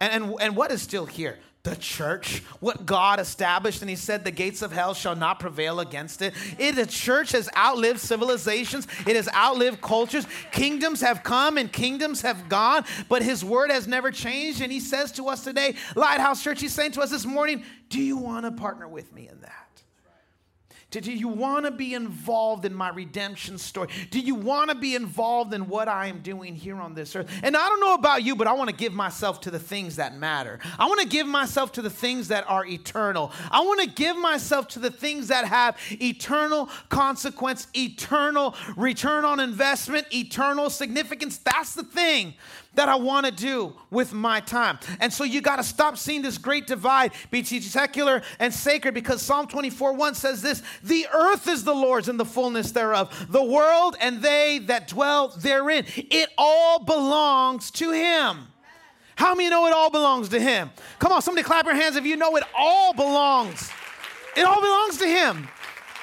And, 0.00 0.24
and, 0.24 0.34
and 0.40 0.56
what 0.56 0.72
is 0.72 0.80
still 0.80 1.04
here? 1.04 1.38
The 1.62 1.76
church, 1.76 2.38
what 2.60 2.86
God 2.86 3.20
established, 3.20 3.82
and 3.82 3.90
He 3.90 3.96
said, 3.96 4.24
The 4.24 4.30
gates 4.30 4.62
of 4.62 4.72
hell 4.72 4.94
shall 4.94 5.14
not 5.14 5.40
prevail 5.40 5.80
against 5.80 6.22
it. 6.22 6.32
it. 6.58 6.74
The 6.74 6.86
church 6.86 7.32
has 7.32 7.50
outlived 7.56 8.00
civilizations, 8.00 8.86
it 9.06 9.16
has 9.16 9.28
outlived 9.28 9.82
cultures. 9.82 10.26
Kingdoms 10.52 11.02
have 11.02 11.22
come 11.22 11.58
and 11.58 11.70
kingdoms 11.70 12.22
have 12.22 12.48
gone, 12.48 12.84
but 13.08 13.22
His 13.22 13.44
word 13.44 13.70
has 13.70 13.86
never 13.86 14.10
changed. 14.10 14.62
And 14.62 14.72
He 14.72 14.80
says 14.80 15.12
to 15.12 15.28
us 15.28 15.44
today, 15.44 15.74
Lighthouse 15.94 16.42
Church, 16.42 16.60
He's 16.60 16.72
saying 16.72 16.92
to 16.92 17.02
us 17.02 17.10
this 17.10 17.26
morning, 17.26 17.62
Do 17.90 18.00
you 18.00 18.16
want 18.16 18.46
to 18.46 18.52
partner 18.52 18.88
with 18.88 19.12
me 19.12 19.28
in 19.28 19.40
that? 19.42 19.69
Do 20.90 21.12
you 21.12 21.28
want 21.28 21.66
to 21.66 21.70
be 21.70 21.94
involved 21.94 22.64
in 22.64 22.74
my 22.74 22.88
redemption 22.88 23.58
story? 23.58 23.88
Do 24.10 24.18
you 24.18 24.34
want 24.34 24.70
to 24.70 24.76
be 24.76 24.94
involved 24.94 25.54
in 25.54 25.68
what 25.68 25.86
I 25.88 26.06
am 26.06 26.20
doing 26.20 26.56
here 26.56 26.76
on 26.76 26.94
this 26.94 27.14
earth? 27.14 27.30
And 27.42 27.56
I 27.56 27.68
don't 27.68 27.80
know 27.80 27.94
about 27.94 28.24
you, 28.24 28.34
but 28.34 28.46
I 28.46 28.52
want 28.52 28.70
to 28.70 28.76
give 28.76 28.92
myself 28.92 29.40
to 29.42 29.50
the 29.50 29.58
things 29.58 29.96
that 29.96 30.16
matter. 30.16 30.58
I 30.78 30.86
want 30.86 31.00
to 31.00 31.06
give 31.06 31.26
myself 31.26 31.72
to 31.72 31.82
the 31.82 31.90
things 31.90 32.28
that 32.28 32.44
are 32.48 32.66
eternal. 32.66 33.32
I 33.50 33.60
want 33.60 33.80
to 33.82 33.88
give 33.88 34.16
myself 34.16 34.68
to 34.68 34.78
the 34.80 34.90
things 34.90 35.28
that 35.28 35.46
have 35.46 35.76
eternal 35.92 36.68
consequence, 36.88 37.68
eternal 37.74 38.56
return 38.76 39.24
on 39.24 39.38
investment, 39.38 40.06
eternal 40.12 40.70
significance. 40.70 41.38
That's 41.38 41.74
the 41.74 41.84
thing 41.84 42.34
that 42.74 42.88
I 42.88 42.94
want 42.94 43.26
to 43.26 43.32
do 43.32 43.74
with 43.90 44.12
my 44.12 44.40
time. 44.40 44.78
And 45.00 45.12
so 45.12 45.24
you 45.24 45.40
got 45.40 45.56
to 45.56 45.64
stop 45.64 45.98
seeing 45.98 46.22
this 46.22 46.38
great 46.38 46.66
divide 46.66 47.12
between 47.30 47.62
secular 47.62 48.22
and 48.38 48.54
sacred 48.54 48.94
because 48.94 49.22
Psalm 49.22 49.46
24 49.48 49.92
1 49.94 50.14
says 50.14 50.42
this 50.42 50.62
The 50.82 51.06
earth 51.12 51.48
is 51.48 51.64
the 51.64 51.74
Lord's 51.74 52.08
and 52.08 52.18
the 52.18 52.24
fullness 52.24 52.72
thereof, 52.72 53.26
the 53.28 53.44
world 53.44 53.96
and 54.00 54.22
they 54.22 54.58
that 54.66 54.88
dwell 54.88 55.28
therein. 55.28 55.84
It 55.96 56.30
all 56.38 56.78
belongs 56.78 57.70
to 57.72 57.90
Him. 57.92 58.46
How 59.16 59.34
many 59.34 59.50
know 59.50 59.66
it 59.66 59.72
all 59.72 59.90
belongs 59.90 60.30
to 60.30 60.40
Him? 60.40 60.70
Come 60.98 61.12
on, 61.12 61.22
somebody 61.22 61.44
clap 61.44 61.66
your 61.66 61.74
hands 61.74 61.96
if 61.96 62.06
you 62.06 62.16
know 62.16 62.36
it 62.36 62.44
all 62.56 62.94
belongs. 62.94 63.70
It 64.36 64.44
all 64.44 64.60
belongs 64.60 64.96
to 64.98 65.06
Him. 65.06 65.48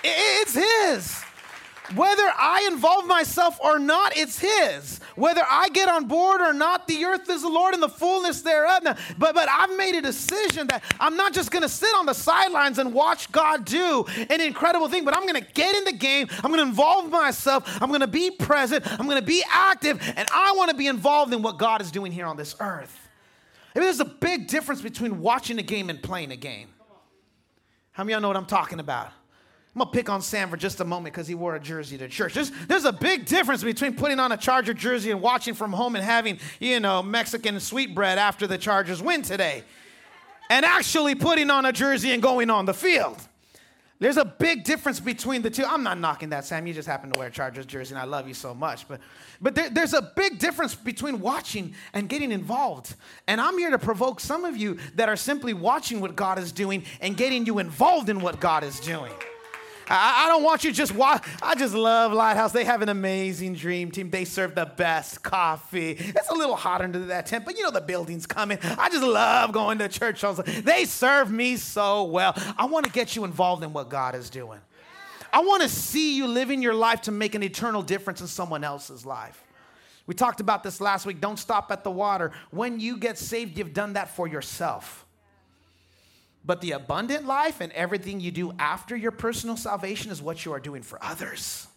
It's 0.04 0.54
His. 0.54 1.27
Whether 1.96 2.24
I 2.24 2.68
involve 2.72 3.06
myself 3.06 3.60
or 3.62 3.80
not, 3.80 4.18
it's 4.18 4.40
His. 4.40 5.00
Whether 5.16 5.42
I 5.50 5.70
get 5.70 5.88
on 5.88 6.06
board 6.06 6.42
or 6.42 6.54
not, 6.54 6.88
the 6.88 7.06
earth 7.06 7.30
is 7.30 7.42
the 7.42 7.50
Lord 7.50 7.74
and 7.74 7.82
the 7.82 7.90
fullness 7.90 8.42
thereof. 8.42 8.84
Now, 8.84 8.96
but, 9.18 9.34
but 9.34 9.48
I've 9.50 9.76
made 9.78 9.96
a 9.96 10.02
decision 10.02 10.68
that 10.68 10.84
I'm 11.00 11.16
not 11.16 11.34
just 11.34 11.50
going 11.50 11.64
to 11.64 11.70
sit 11.70 11.90
on 11.98 12.06
the 12.06 12.14
sidelines 12.14 12.78
and 12.78 12.94
watch 12.94 13.32
God 13.32 13.66
do 13.66 14.06
an 14.30 14.42
incredible 14.42 14.90
thing, 14.90 15.06
but 15.06 15.16
I'm 15.16 15.26
going 15.26 15.42
to 15.42 15.52
get 15.54 15.76
in 15.76 15.86
the 15.86 15.94
game. 15.94 16.28
I'm 16.44 16.52
going 16.52 16.64
to 16.64 16.68
involve 16.68 17.10
myself. 17.10 17.82
I'm 17.82 17.90
going 17.90 18.02
to 18.02 18.08
be 18.08 18.32
present. 18.32 18.86
I'm 19.00 19.08
going 19.08 19.20
to 19.20 19.26
be 19.26 19.44
active. 19.52 20.02
And 20.16 20.28
I 20.34 20.54
want 20.58 20.72
to 20.72 20.78
be 20.78 20.88
involved 20.88 21.34
in 21.34 21.42
what 21.42 21.58
God 21.58 21.82
is 21.82 21.90
doing 21.92 22.12
here 22.12 22.26
on 22.26 22.38
this 22.38 22.56
earth. 22.60 23.08
I 23.76 23.80
mean, 23.80 23.86
there's 23.86 24.00
a 24.00 24.06
big 24.06 24.48
difference 24.48 24.82
between 24.82 25.22
watching 25.22 25.60
a 25.60 25.64
game 25.64 25.90
and 25.90 26.02
playing 26.02 26.32
a 26.32 26.36
game. 26.36 26.70
How 27.92 28.04
many 28.04 28.14
of 28.14 28.18
y'all 28.18 28.22
know 28.22 28.28
what 28.28 28.38
I'm 28.38 28.46
talking 28.46 28.80
about? 28.80 29.12
I'm 29.78 29.82
gonna 29.82 29.92
pick 29.92 30.10
on 30.10 30.24
Sam 30.24 30.50
for 30.50 30.58
just 30.58 30.80
a 30.80 30.86
moment 30.86 31.14
because 31.14 31.28
he 31.28 31.36
wore 31.36 31.56
a 31.56 31.60
jersey 31.60 32.00
to 32.00 32.08
church. 32.08 32.34
There's, 32.34 32.50
there's 32.66 32.86
a 32.86 32.92
big 32.92 33.28
difference 33.28 33.64
between 33.64 33.94
putting 33.94 34.20
on 34.20 34.32
a 34.32 34.38
Charger 34.38 34.74
jersey 34.74 35.12
and 35.12 35.22
watching 35.22 35.54
from 35.54 35.72
home 35.72 35.96
and 35.96 36.04
having, 36.04 36.40
you 36.60 36.80
know, 36.80 37.04
Mexican 37.04 37.60
sweetbread 37.60 38.18
after 38.18 38.48
the 38.48 38.58
Chargers 38.58 39.04
win 39.04 39.22
today, 39.22 39.64
and 40.50 40.66
actually 40.66 41.14
putting 41.14 41.52
on 41.52 41.64
a 41.68 41.72
jersey 41.72 42.12
and 42.12 42.24
going 42.24 42.50
on 42.50 42.66
the 42.66 42.74
field. 42.74 43.22
There's 44.00 44.18
a 44.18 44.26
big 44.26 44.64
difference 44.64 45.00
between 45.00 45.44
the 45.44 45.52
two. 45.52 45.64
I'm 45.64 45.84
not 45.84 46.00
knocking 46.00 46.30
that, 46.30 46.44
Sam. 46.44 46.66
You 46.66 46.74
just 46.74 46.88
happen 46.88 47.12
to 47.12 47.20
wear 47.20 47.28
a 47.28 47.32
Chargers 47.32 47.68
jersey, 47.68 47.94
and 47.94 48.02
I 48.02 48.06
love 48.06 48.28
you 48.28 48.34
so 48.34 48.56
much. 48.56 48.88
But, 48.88 49.00
but 49.40 49.54
there, 49.54 49.70
there's 49.70 49.94
a 49.94 50.12
big 50.16 50.40
difference 50.40 50.74
between 50.74 51.20
watching 51.20 51.76
and 51.94 52.10
getting 52.10 52.32
involved. 52.32 52.96
And 53.28 53.40
I'm 53.40 53.60
here 53.60 53.70
to 53.70 53.80
provoke 53.80 54.22
some 54.22 54.44
of 54.44 54.58
you 54.58 54.80
that 54.96 55.08
are 55.08 55.16
simply 55.16 55.54
watching 55.54 56.02
what 56.02 56.16
God 56.16 56.40
is 56.40 56.52
doing 56.52 56.84
and 57.00 57.16
getting 57.16 57.46
you 57.46 57.60
involved 57.60 58.10
in 58.10 58.22
what 58.22 58.40
God 58.40 58.64
is 58.64 58.80
doing. 58.80 59.14
I, 59.90 60.26
I 60.26 60.28
don't 60.28 60.44
want 60.44 60.64
you 60.64 60.72
just 60.72 60.94
watch. 60.94 61.26
I 61.42 61.56
just 61.56 61.74
love 61.74 62.14
Lighthouse. 62.14 62.52
They 62.52 62.66
have 62.66 62.82
an 62.82 62.90
amazing 62.90 63.54
dream 63.54 63.92
team. 63.92 64.10
They 64.10 64.26
serve 64.26 64.56
the 64.56 64.66
best 64.66 65.24
coffee. 65.24 65.92
It's 65.92 66.30
a 66.30 66.34
little 66.34 66.56
hot 66.56 66.82
under 66.82 67.00
that 67.08 67.26
tent, 67.26 67.46
but 67.46 67.58
you 67.58 67.64
know 67.64 67.72
the 67.72 67.82
building's 67.82 68.26
coming. 68.26 68.60
I 68.62 68.90
just 68.90 69.04
love 69.04 69.52
going 69.52 69.78
to 69.80 69.88
church. 69.88 70.24
They 70.64 70.86
serve 70.86 71.32
me 71.32 71.58
so 71.58 72.04
well. 72.04 72.34
I 72.58 72.66
want 72.66 72.86
to 72.86 72.92
get 72.92 73.16
you 73.16 73.24
involved 73.24 73.64
in 73.64 73.74
what 73.74 73.90
God 73.90 74.16
is 74.16 74.30
doing. 74.30 74.60
I 75.32 75.42
want 75.42 75.62
to 75.64 75.70
see 75.70 76.16
you 76.16 76.28
living 76.28 76.62
your 76.62 76.74
life 76.74 77.02
to 77.02 77.12
make 77.12 77.36
an 77.36 77.44
eternal 77.44 77.82
difference 77.82 78.22
in 78.22 78.28
someone 78.28 78.64
else's 78.64 79.06
life. 79.06 79.44
We 80.06 80.16
talked 80.16 80.40
about 80.40 80.64
this 80.64 80.80
last 80.80 81.06
week. 81.06 81.20
Don't 81.20 81.38
stop 81.38 81.72
at 81.72 81.84
the 81.84 81.92
water. 81.92 82.32
When 82.52 82.80
you 82.80 82.98
get 82.98 83.18
saved, 83.18 83.58
you've 83.58 83.74
done 83.74 83.94
that 83.94 84.16
for 84.16 84.28
yourself. 84.28 85.06
But 86.48 86.62
the 86.62 86.72
abundant 86.72 87.26
life 87.28 87.60
and 87.60 87.74
everything 87.74 88.22
you 88.22 88.32
do 88.32 88.54
after 88.58 88.96
your 88.96 89.12
personal 89.12 89.58
salvation 89.58 90.12
is 90.12 90.22
what 90.22 90.46
you 90.46 90.54
are 90.54 90.62
doing 90.62 90.82
for 90.82 90.98
others. 91.04 91.68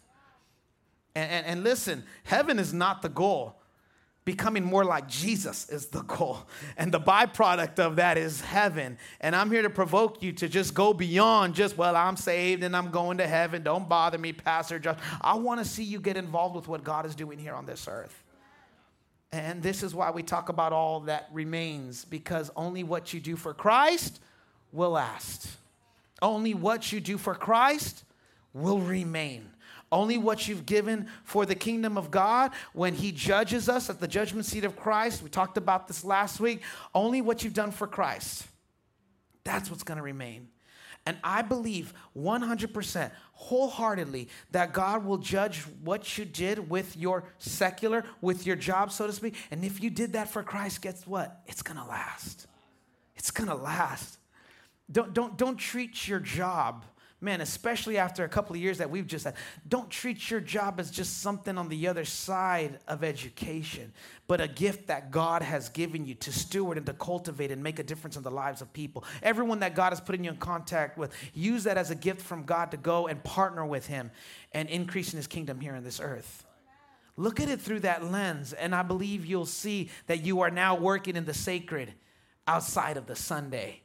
And, 1.13 1.29
and, 1.29 1.45
and, 1.45 1.63
listen, 1.65 2.05
heaven 2.23 2.57
is 2.57 2.73
not 2.73 3.01
the 3.01 3.09
goal. 3.09 3.57
Becoming 4.23 4.63
more 4.63 4.85
like 4.85 5.09
Jesus 5.09 5.67
is 5.67 5.87
the 5.87 6.03
goal. 6.03 6.47
And 6.77 6.89
the 6.89 7.01
byproduct 7.01 7.79
of 7.79 7.97
that 7.97 8.17
is 8.17 8.39
heaven. 8.39 8.97
And 9.19 9.35
I'm 9.35 9.51
here 9.51 9.61
to 9.63 9.69
provoke 9.69 10.23
you 10.23 10.31
to 10.33 10.47
just 10.47 10.73
go 10.73 10.93
beyond 10.93 11.53
just, 11.53 11.77
well, 11.77 11.97
I'm 11.97 12.15
saved 12.15 12.63
and 12.63 12.73
I'm 12.73 12.91
going 12.91 13.17
to 13.17 13.27
heaven. 13.27 13.63
Don't 13.63 13.89
bother 13.89 14.17
me, 14.17 14.31
Pastor 14.31 14.79
Josh. 14.79 14.99
I 15.19 15.35
want 15.35 15.59
to 15.59 15.65
see 15.65 15.83
you 15.83 15.99
get 15.99 16.15
involved 16.15 16.55
with 16.55 16.69
what 16.69 16.85
God 16.85 17.05
is 17.05 17.13
doing 17.13 17.39
here 17.39 17.55
on 17.55 17.65
this 17.65 17.89
earth. 17.89 18.23
And 19.33 19.61
this 19.61 19.83
is 19.83 19.93
why 19.93 20.11
we 20.11 20.23
talk 20.23 20.47
about 20.47 20.71
all 20.71 21.01
that 21.01 21.27
remains, 21.33 22.05
because 22.05 22.51
only 22.55 22.83
what 22.83 23.13
you 23.13 23.19
do 23.19 23.35
for 23.35 23.53
Christ 23.53 24.21
will 24.71 24.91
last. 24.91 25.49
Only 26.21 26.53
what 26.53 26.91
you 26.91 26.99
do 26.99 27.17
for 27.17 27.35
Christ 27.35 28.03
will 28.53 28.79
remain. 28.79 29.49
Only 29.91 30.17
what 30.17 30.47
you've 30.47 30.65
given 30.65 31.07
for 31.23 31.45
the 31.45 31.55
kingdom 31.55 31.97
of 31.97 32.11
God 32.11 32.51
when 32.73 32.93
He 32.93 33.11
judges 33.11 33.67
us 33.67 33.89
at 33.89 33.99
the 33.99 34.07
judgment 34.07 34.45
seat 34.45 34.63
of 34.63 34.77
Christ. 34.77 35.21
We 35.21 35.29
talked 35.29 35.57
about 35.57 35.87
this 35.87 36.05
last 36.05 36.39
week. 36.39 36.61
Only 36.95 37.21
what 37.21 37.43
you've 37.43 37.53
done 37.53 37.71
for 37.71 37.87
Christ. 37.87 38.45
That's 39.43 39.69
what's 39.69 39.83
going 39.83 39.97
to 39.97 40.03
remain. 40.03 40.47
And 41.05 41.17
I 41.23 41.41
believe 41.41 41.93
100% 42.15 43.11
wholeheartedly 43.33 44.29
that 44.51 44.71
God 44.71 45.03
will 45.03 45.17
judge 45.17 45.61
what 45.83 46.17
you 46.17 46.25
did 46.25 46.69
with 46.69 46.95
your 46.95 47.23
secular, 47.39 48.05
with 48.21 48.45
your 48.45 48.55
job, 48.55 48.91
so 48.91 49.07
to 49.07 49.13
speak. 49.13 49.35
And 49.49 49.65
if 49.65 49.81
you 49.81 49.89
did 49.89 50.13
that 50.13 50.29
for 50.29 50.43
Christ, 50.43 50.83
guess 50.83 51.05
what? 51.07 51.41
It's 51.47 51.63
going 51.63 51.77
to 51.77 51.85
last. 51.85 52.45
It's 53.15 53.31
going 53.31 53.49
to 53.49 53.55
last. 53.55 54.19
Don't, 54.91 55.13
don't, 55.13 55.37
don't 55.37 55.57
treat 55.57 56.07
your 56.07 56.19
job, 56.19 56.85
man, 57.21 57.39
especially 57.39 57.97
after 57.97 58.23
a 58.23 58.29
couple 58.29 58.55
of 58.55 58.61
years 58.61 58.79
that 58.79 58.89
we've 58.89 59.05
just 59.05 59.25
had, 59.25 59.35
don't 59.67 59.89
treat 59.89 60.29
your 60.29 60.39
job 60.39 60.79
as 60.79 60.89
just 60.89 61.21
something 61.21 61.57
on 61.57 61.69
the 61.69 61.87
other 61.87 62.03
side 62.03 62.79
of 62.87 63.03
education, 63.03 63.93
but 64.27 64.41
a 64.41 64.47
gift 64.47 64.87
that 64.87 65.11
God 65.11 65.43
has 65.43 65.69
given 65.69 66.05
you 66.05 66.15
to 66.15 66.31
steward 66.31 66.77
and 66.77 66.85
to 66.87 66.93
cultivate 66.93 67.51
and 67.51 67.61
make 67.61 67.77
a 67.77 67.83
difference 67.83 68.17
in 68.17 68.23
the 68.23 68.31
lives 68.31 68.61
of 68.61 68.73
people. 68.73 69.03
Everyone 69.21 69.59
that 69.59 69.75
God 69.75 69.93
is 69.93 70.01
putting 70.01 70.23
you 70.23 70.31
in 70.31 70.37
contact 70.37 70.97
with, 70.97 71.13
use 71.33 71.63
that 71.65 71.77
as 71.77 71.91
a 71.91 71.95
gift 71.95 72.21
from 72.21 72.43
God 72.43 72.71
to 72.71 72.77
go 72.77 73.07
and 73.07 73.23
partner 73.23 73.65
with 73.65 73.85
Him 73.85 74.11
and 74.51 74.67
increase 74.67 75.13
in 75.13 75.17
His 75.17 75.27
kingdom 75.27 75.59
here 75.59 75.75
on 75.75 75.83
this 75.83 75.99
earth. 75.99 76.45
Look 77.17 77.39
at 77.39 77.49
it 77.49 77.61
through 77.61 77.81
that 77.81 78.03
lens, 78.03 78.53
and 78.53 78.73
I 78.73 78.81
believe 78.81 79.25
you'll 79.25 79.45
see 79.45 79.89
that 80.07 80.25
you 80.25 80.41
are 80.41 80.49
now 80.49 80.75
working 80.75 81.15
in 81.15 81.25
the 81.25 81.33
sacred 81.33 81.93
outside 82.47 82.97
of 82.97 83.05
the 83.05 83.15
Sunday. 83.15 83.80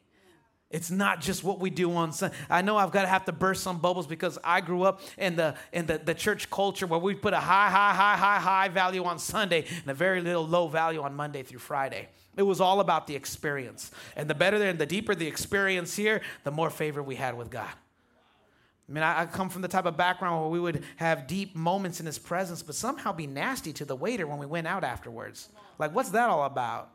It's 0.69 0.91
not 0.91 1.21
just 1.21 1.45
what 1.45 1.61
we 1.61 1.71
do 1.71 1.95
on 1.95 2.13
Sunday. 2.13 2.37
I 2.51 2.61
know 2.61 2.77
I've 2.77 2.91
got 2.91 3.03
to 3.03 3.09
have 3.09 3.25
to 3.27 3.33
burst 3.33 3.63
some 3.63 3.79
bubbles 3.79 4.07
because 4.07 4.37
I 4.43 4.61
grew 4.61 4.83
up 4.83 5.01
in 5.17 5.37
the 5.37 5.55
in 5.73 5.87
the, 5.87 5.99
the 5.99 6.15
church 6.15 6.51
culture 6.51 6.89
where 6.89 6.99
we 6.99 7.15
put 7.15 7.35
a 7.35 7.41
high, 7.41 7.71
high, 7.71 7.95
high, 7.95 8.17
high, 8.17 8.41
high 8.41 8.69
value 8.69 9.05
on 9.05 9.21
Sunday 9.21 9.65
and 9.83 9.91
a 9.91 9.95
very 9.95 10.21
little 10.21 10.47
low 10.47 10.67
value 10.67 11.03
on 11.03 11.15
Monday 11.15 11.45
through 11.45 11.61
Friday. 11.61 12.09
It 12.37 12.43
was 12.43 12.61
all 12.61 12.81
about 12.81 13.07
the 13.07 13.15
experience. 13.15 13.93
And 14.17 14.29
the 14.29 14.35
better 14.35 14.57
and 14.57 14.79
the 14.79 14.87
deeper 14.87 15.15
the 15.15 15.29
experience 15.29 15.95
here, 15.95 16.21
the 16.43 16.51
more 16.51 16.69
favor 16.69 17.01
we 17.03 17.15
had 17.15 17.37
with 17.37 17.49
God. 17.49 17.73
I 18.89 18.93
mean, 18.93 19.03
I, 19.03 19.23
I, 19.23 19.27
come 19.27 19.49
from 19.49 19.63
the 19.63 19.69
type 19.69 19.87
of 19.87 19.97
background 19.97 20.43
where 20.43 20.51
we 20.51 20.61
would 20.61 20.85
have 20.97 21.27
deep 21.27 21.57
moments 21.57 21.99
in 21.99 22.07
his 22.07 22.19
presence, 22.19 22.63
but 22.63 22.75
somehow 22.75 23.13
be 23.13 23.27
nasty 23.27 23.73
to 23.75 23.85
the 23.85 23.97
waiter 23.97 24.27
when 24.27 24.39
we 24.39 24.47
went 24.47 24.67
out 24.67 24.85
afterwards. 24.85 25.49
Like, 25.79 25.95
what's 25.95 26.11
that 26.11 26.29
all 26.29 26.45
about? 26.45 26.91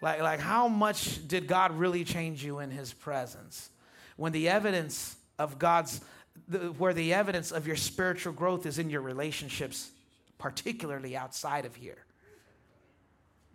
Like, 0.00 0.20
like 0.20 0.40
how 0.40 0.68
much 0.68 1.26
did 1.26 1.46
God 1.46 1.72
really 1.78 2.04
change 2.04 2.44
you 2.44 2.58
in 2.58 2.70
his 2.70 2.92
presence? 2.92 3.70
When 4.16 4.32
the 4.32 4.48
evidence 4.48 5.16
of 5.38 5.58
God's, 5.58 6.00
the, 6.48 6.72
where 6.72 6.94
the 6.94 7.14
evidence 7.14 7.50
of 7.52 7.66
your 7.66 7.76
spiritual 7.76 8.32
growth 8.32 8.66
is 8.66 8.78
in 8.78 8.90
your 8.90 9.00
relationships, 9.00 9.90
particularly 10.38 11.16
outside 11.16 11.64
of 11.64 11.74
here. 11.76 12.04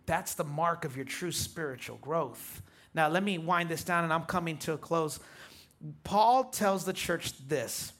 That's 0.06 0.34
the 0.34 0.44
mark 0.44 0.84
of 0.84 0.96
your 0.96 1.04
true 1.04 1.32
spiritual 1.32 1.96
growth. 1.98 2.62
Now, 2.94 3.08
let 3.08 3.22
me 3.22 3.38
wind 3.38 3.68
this 3.68 3.84
down 3.84 4.04
and 4.04 4.12
I'm 4.12 4.24
coming 4.24 4.58
to 4.58 4.72
a 4.72 4.78
close. 4.78 5.20
Paul 6.04 6.44
tells 6.44 6.84
the 6.84 6.92
church 6.92 7.32
this 7.48 7.92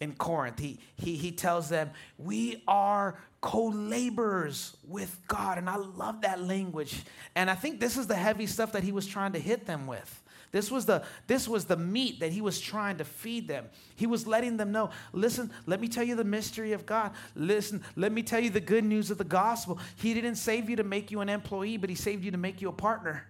in 0.00 0.14
Corinth. 0.14 0.58
He, 0.58 0.78
he, 0.96 1.16
he 1.16 1.32
tells 1.32 1.68
them, 1.68 1.90
We 2.18 2.62
are 2.66 3.18
co 3.40 3.66
laborers 3.66 4.76
with 4.86 5.18
God. 5.28 5.58
And 5.58 5.68
I 5.68 5.76
love 5.76 6.22
that 6.22 6.40
language. 6.40 7.02
And 7.34 7.50
I 7.50 7.54
think 7.54 7.80
this 7.80 7.96
is 7.96 8.06
the 8.06 8.14
heavy 8.14 8.46
stuff 8.46 8.72
that 8.72 8.82
he 8.82 8.92
was 8.92 9.06
trying 9.06 9.32
to 9.32 9.38
hit 9.38 9.66
them 9.66 9.86
with. 9.86 10.22
This 10.54 10.70
was 10.70 10.86
the 10.86 11.02
this 11.26 11.48
was 11.48 11.64
the 11.64 11.76
meat 11.76 12.20
that 12.20 12.30
he 12.30 12.40
was 12.40 12.60
trying 12.60 12.98
to 12.98 13.04
feed 13.04 13.48
them. 13.48 13.66
He 13.96 14.06
was 14.06 14.24
letting 14.24 14.56
them 14.56 14.70
know, 14.70 14.90
listen, 15.12 15.50
let 15.66 15.80
me 15.80 15.88
tell 15.88 16.04
you 16.04 16.14
the 16.14 16.22
mystery 16.22 16.72
of 16.72 16.86
God. 16.86 17.10
Listen, 17.34 17.82
let 17.96 18.12
me 18.12 18.22
tell 18.22 18.38
you 18.38 18.50
the 18.50 18.60
good 18.60 18.84
news 18.84 19.10
of 19.10 19.18
the 19.18 19.24
gospel. 19.24 19.80
He 19.96 20.14
didn't 20.14 20.36
save 20.36 20.70
you 20.70 20.76
to 20.76 20.84
make 20.84 21.10
you 21.10 21.20
an 21.22 21.28
employee, 21.28 21.76
but 21.76 21.90
he 21.90 21.96
saved 21.96 22.24
you 22.24 22.30
to 22.30 22.38
make 22.38 22.62
you 22.62 22.68
a 22.68 22.72
partner. 22.72 23.26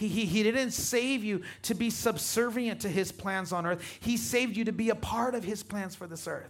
He, 0.00 0.08
he, 0.08 0.24
he 0.24 0.42
didn't 0.42 0.70
save 0.70 1.22
you 1.22 1.42
to 1.62 1.74
be 1.74 1.90
subservient 1.90 2.80
to 2.80 2.88
his 2.88 3.12
plans 3.12 3.52
on 3.52 3.66
earth. 3.66 3.84
He 4.00 4.16
saved 4.16 4.56
you 4.56 4.64
to 4.64 4.72
be 4.72 4.88
a 4.88 4.94
part 4.94 5.34
of 5.34 5.44
his 5.44 5.62
plans 5.62 5.94
for 5.94 6.06
this 6.06 6.26
earth. 6.26 6.48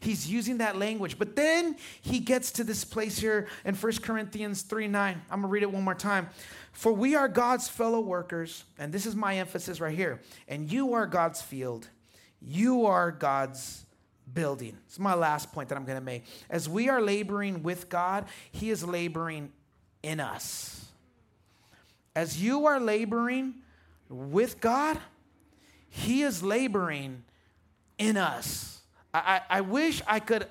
He's 0.00 0.30
using 0.30 0.58
that 0.58 0.76
language. 0.76 1.18
But 1.18 1.34
then 1.34 1.76
he 2.02 2.18
gets 2.18 2.52
to 2.52 2.64
this 2.64 2.84
place 2.84 3.18
here 3.18 3.48
in 3.64 3.74
1 3.74 3.92
Corinthians 4.02 4.60
3 4.60 4.86
9. 4.86 5.22
I'm 5.30 5.40
going 5.40 5.42
to 5.42 5.48
read 5.48 5.62
it 5.62 5.72
one 5.72 5.82
more 5.82 5.94
time. 5.94 6.28
For 6.72 6.92
we 6.92 7.14
are 7.14 7.26
God's 7.26 7.68
fellow 7.68 8.00
workers, 8.00 8.64
and 8.78 8.92
this 8.92 9.06
is 9.06 9.16
my 9.16 9.36
emphasis 9.36 9.80
right 9.80 9.96
here. 9.96 10.20
And 10.46 10.70
you 10.70 10.92
are 10.92 11.06
God's 11.06 11.40
field, 11.40 11.88
you 12.38 12.84
are 12.84 13.10
God's 13.10 13.86
building. 14.34 14.76
It's 14.86 14.98
my 14.98 15.14
last 15.14 15.52
point 15.52 15.70
that 15.70 15.78
I'm 15.78 15.86
going 15.86 15.98
to 15.98 16.04
make. 16.04 16.24
As 16.50 16.68
we 16.68 16.90
are 16.90 17.00
laboring 17.00 17.62
with 17.62 17.88
God, 17.88 18.26
He 18.52 18.68
is 18.68 18.84
laboring 18.84 19.52
in 20.02 20.20
us. 20.20 20.89
As 22.14 22.42
you 22.42 22.66
are 22.66 22.80
laboring 22.80 23.54
with 24.08 24.60
God, 24.60 24.98
He 25.88 26.22
is 26.22 26.42
laboring 26.42 27.24
in 27.98 28.16
us. 28.16 28.80
I, 29.12 29.40
I, 29.50 29.60
wish 29.60 30.02
I 30.06 30.20
could 30.20 30.46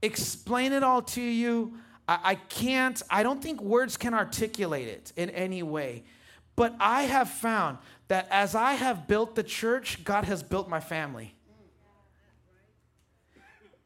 explain 0.00 0.72
it 0.72 0.82
all 0.82 1.02
to 1.02 1.20
you 1.20 1.74
I, 2.08 2.18
I 2.22 2.34
can't, 2.34 3.00
I 3.10 3.22
don't 3.22 3.42
think 3.42 3.60
words 3.60 3.96
can 3.96 4.14
articulate 4.14 4.88
it 4.88 5.12
in 5.16 5.30
any 5.30 5.62
way. 5.62 6.04
But 6.56 6.74
I 6.78 7.02
have 7.02 7.30
found 7.30 7.78
that 8.08 8.28
as 8.30 8.54
I 8.54 8.74
have 8.74 9.08
built 9.08 9.34
the 9.34 9.42
church, 9.42 10.04
God 10.04 10.24
has 10.24 10.42
built 10.42 10.68
my 10.68 10.80
family. 10.80 11.34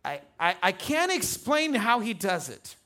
I, 0.04 0.20
I, 0.38 0.56
I 0.62 0.72
can't 0.72 1.12
explain 1.12 1.74
how 1.74 2.00
He 2.00 2.14
does 2.14 2.48
it. 2.48 2.76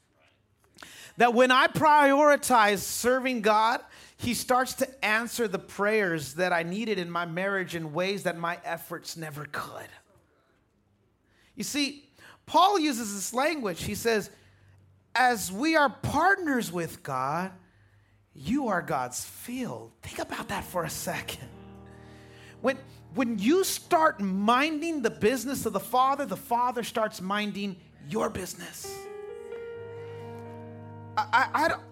That 1.19 1.35
when 1.35 1.51
I 1.51 1.67
prioritize 1.67 2.79
serving 2.79 3.43
God, 3.43 3.81
He 4.23 4.35
starts 4.35 4.75
to 4.75 5.05
answer 5.05 5.49
the 5.49 5.59
prayers 5.59 6.35
that 6.35 6.53
I 6.53 6.63
needed 6.63 6.97
in 7.01 7.11
my 7.11 7.27
marriage 7.27 7.75
in 7.75 7.93
ways 7.93 8.23
that 8.23 8.39
my 8.39 8.57
efforts 8.65 9.17
never 9.17 9.47
could. 9.51 9.89
You 11.57 11.65
see, 11.65 12.09
Paul 12.47 12.79
uses 12.79 13.13
this 13.13 13.35
language. 13.35 13.83
He 13.83 13.97
says, 13.97 14.31
as 15.13 15.51
we 15.51 15.75
are 15.75 15.91
partners 15.91 16.71
with 16.71 17.03
God, 17.03 17.51
you 18.33 18.69
are 18.69 18.81
God's 18.81 19.25
field. 19.25 19.91
Think 20.03 20.21
about 20.21 20.49
that 20.51 20.63
for 20.63 20.85
a 20.85 20.91
second. 20.91 21.49
When, 22.61 22.79
when 23.15 23.41
you 23.41 23.65
start 23.65 24.21
minding 24.21 25.03
the 25.03 25.11
business 25.11 25.67
of 25.67 25.73
the 25.73 25.81
Father, 25.81 26.27
the 26.27 26.37
Father 26.37 26.85
starts 26.85 27.21
minding 27.21 27.75
your 28.09 28.31
business. 28.31 28.87
I, 31.17 31.27
I, 31.33 31.65
I 31.65 31.69
don't, 31.69 31.83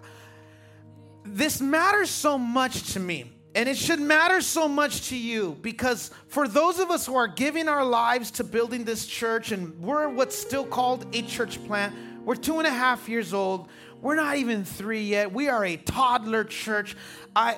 this 1.25 1.61
matters 1.61 2.11
so 2.11 2.39
much 2.39 2.93
to 2.95 3.01
me. 3.01 3.33
And 3.55 3.69
it 3.69 3.77
should 3.77 4.01
matter 4.01 4.41
so 4.41 4.69
much 4.69 5.09
to 5.09 5.17
you 5.17 5.59
because 5.61 6.13
for 6.29 6.47
those 6.47 6.79
of 6.79 6.91
us 6.91 7.05
who 7.05 7.17
are 7.17 7.27
giving 7.27 7.69
our 7.69 7.85
lives 7.85 8.31
to 8.33 8.45
building 8.45 8.85
this 8.85 9.07
church, 9.07 9.51
and 9.51 9.77
we're 9.81 10.09
what's 10.09 10.39
still 10.39 10.65
called 10.65 11.05
a 11.15 11.23
church 11.23 11.63
plant, 11.67 11.95
we're 12.25 12.37
two 12.37 12.59
and 12.59 12.67
a 12.67 12.71
half 12.71 13.09
years 13.09 13.35
old. 13.35 13.69
We're 14.01 14.15
not 14.15 14.37
even 14.37 14.65
three 14.65 15.03
yet. 15.03 15.33
We 15.33 15.49
are 15.49 15.65
a 15.65 15.77
toddler 15.77 16.45
church. 16.45 16.97
I, 17.35 17.57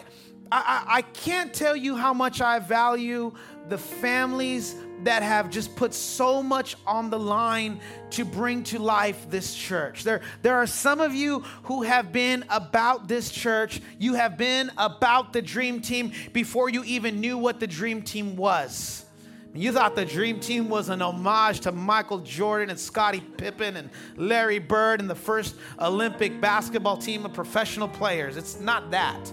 I, 0.52 0.84
I 0.98 1.02
can't 1.02 1.54
tell 1.54 1.74
you 1.74 1.96
how 1.96 2.12
much 2.12 2.42
I 2.42 2.58
value 2.58 3.32
the 3.68 3.78
families 3.78 4.76
that 5.04 5.22
have 5.22 5.50
just 5.50 5.74
put 5.76 5.94
so 5.94 6.42
much 6.42 6.76
on 6.86 7.10
the 7.10 7.18
line 7.18 7.80
to 8.10 8.24
bring 8.24 8.62
to 8.64 8.78
life 8.78 9.30
this 9.30 9.54
church. 9.54 10.04
There, 10.04 10.20
there 10.42 10.56
are 10.56 10.66
some 10.66 11.00
of 11.00 11.14
you 11.14 11.40
who 11.64 11.82
have 11.82 12.12
been 12.12 12.44
about 12.50 13.08
this 13.08 13.30
church. 13.30 13.80
You 13.98 14.14
have 14.14 14.36
been 14.36 14.70
about 14.76 15.32
the 15.32 15.40
dream 15.40 15.80
team 15.80 16.12
before 16.32 16.68
you 16.68 16.84
even 16.84 17.20
knew 17.20 17.38
what 17.38 17.58
the 17.58 17.66
dream 17.66 18.02
team 18.02 18.36
was. 18.36 19.06
You 19.54 19.70
thought 19.70 19.94
the 19.94 20.06
Dream 20.06 20.40
Team 20.40 20.70
was 20.70 20.88
an 20.88 21.02
homage 21.02 21.60
to 21.60 21.72
Michael 21.72 22.20
Jordan 22.20 22.70
and 22.70 22.80
Scottie 22.80 23.20
Pippen 23.20 23.76
and 23.76 23.90
Larry 24.16 24.58
Bird 24.58 24.98
and 24.98 25.10
the 25.10 25.14
first 25.14 25.56
Olympic 25.78 26.40
basketball 26.40 26.96
team 26.96 27.26
of 27.26 27.34
professional 27.34 27.86
players. 27.86 28.38
It's 28.38 28.58
not 28.58 28.92
that. 28.92 29.30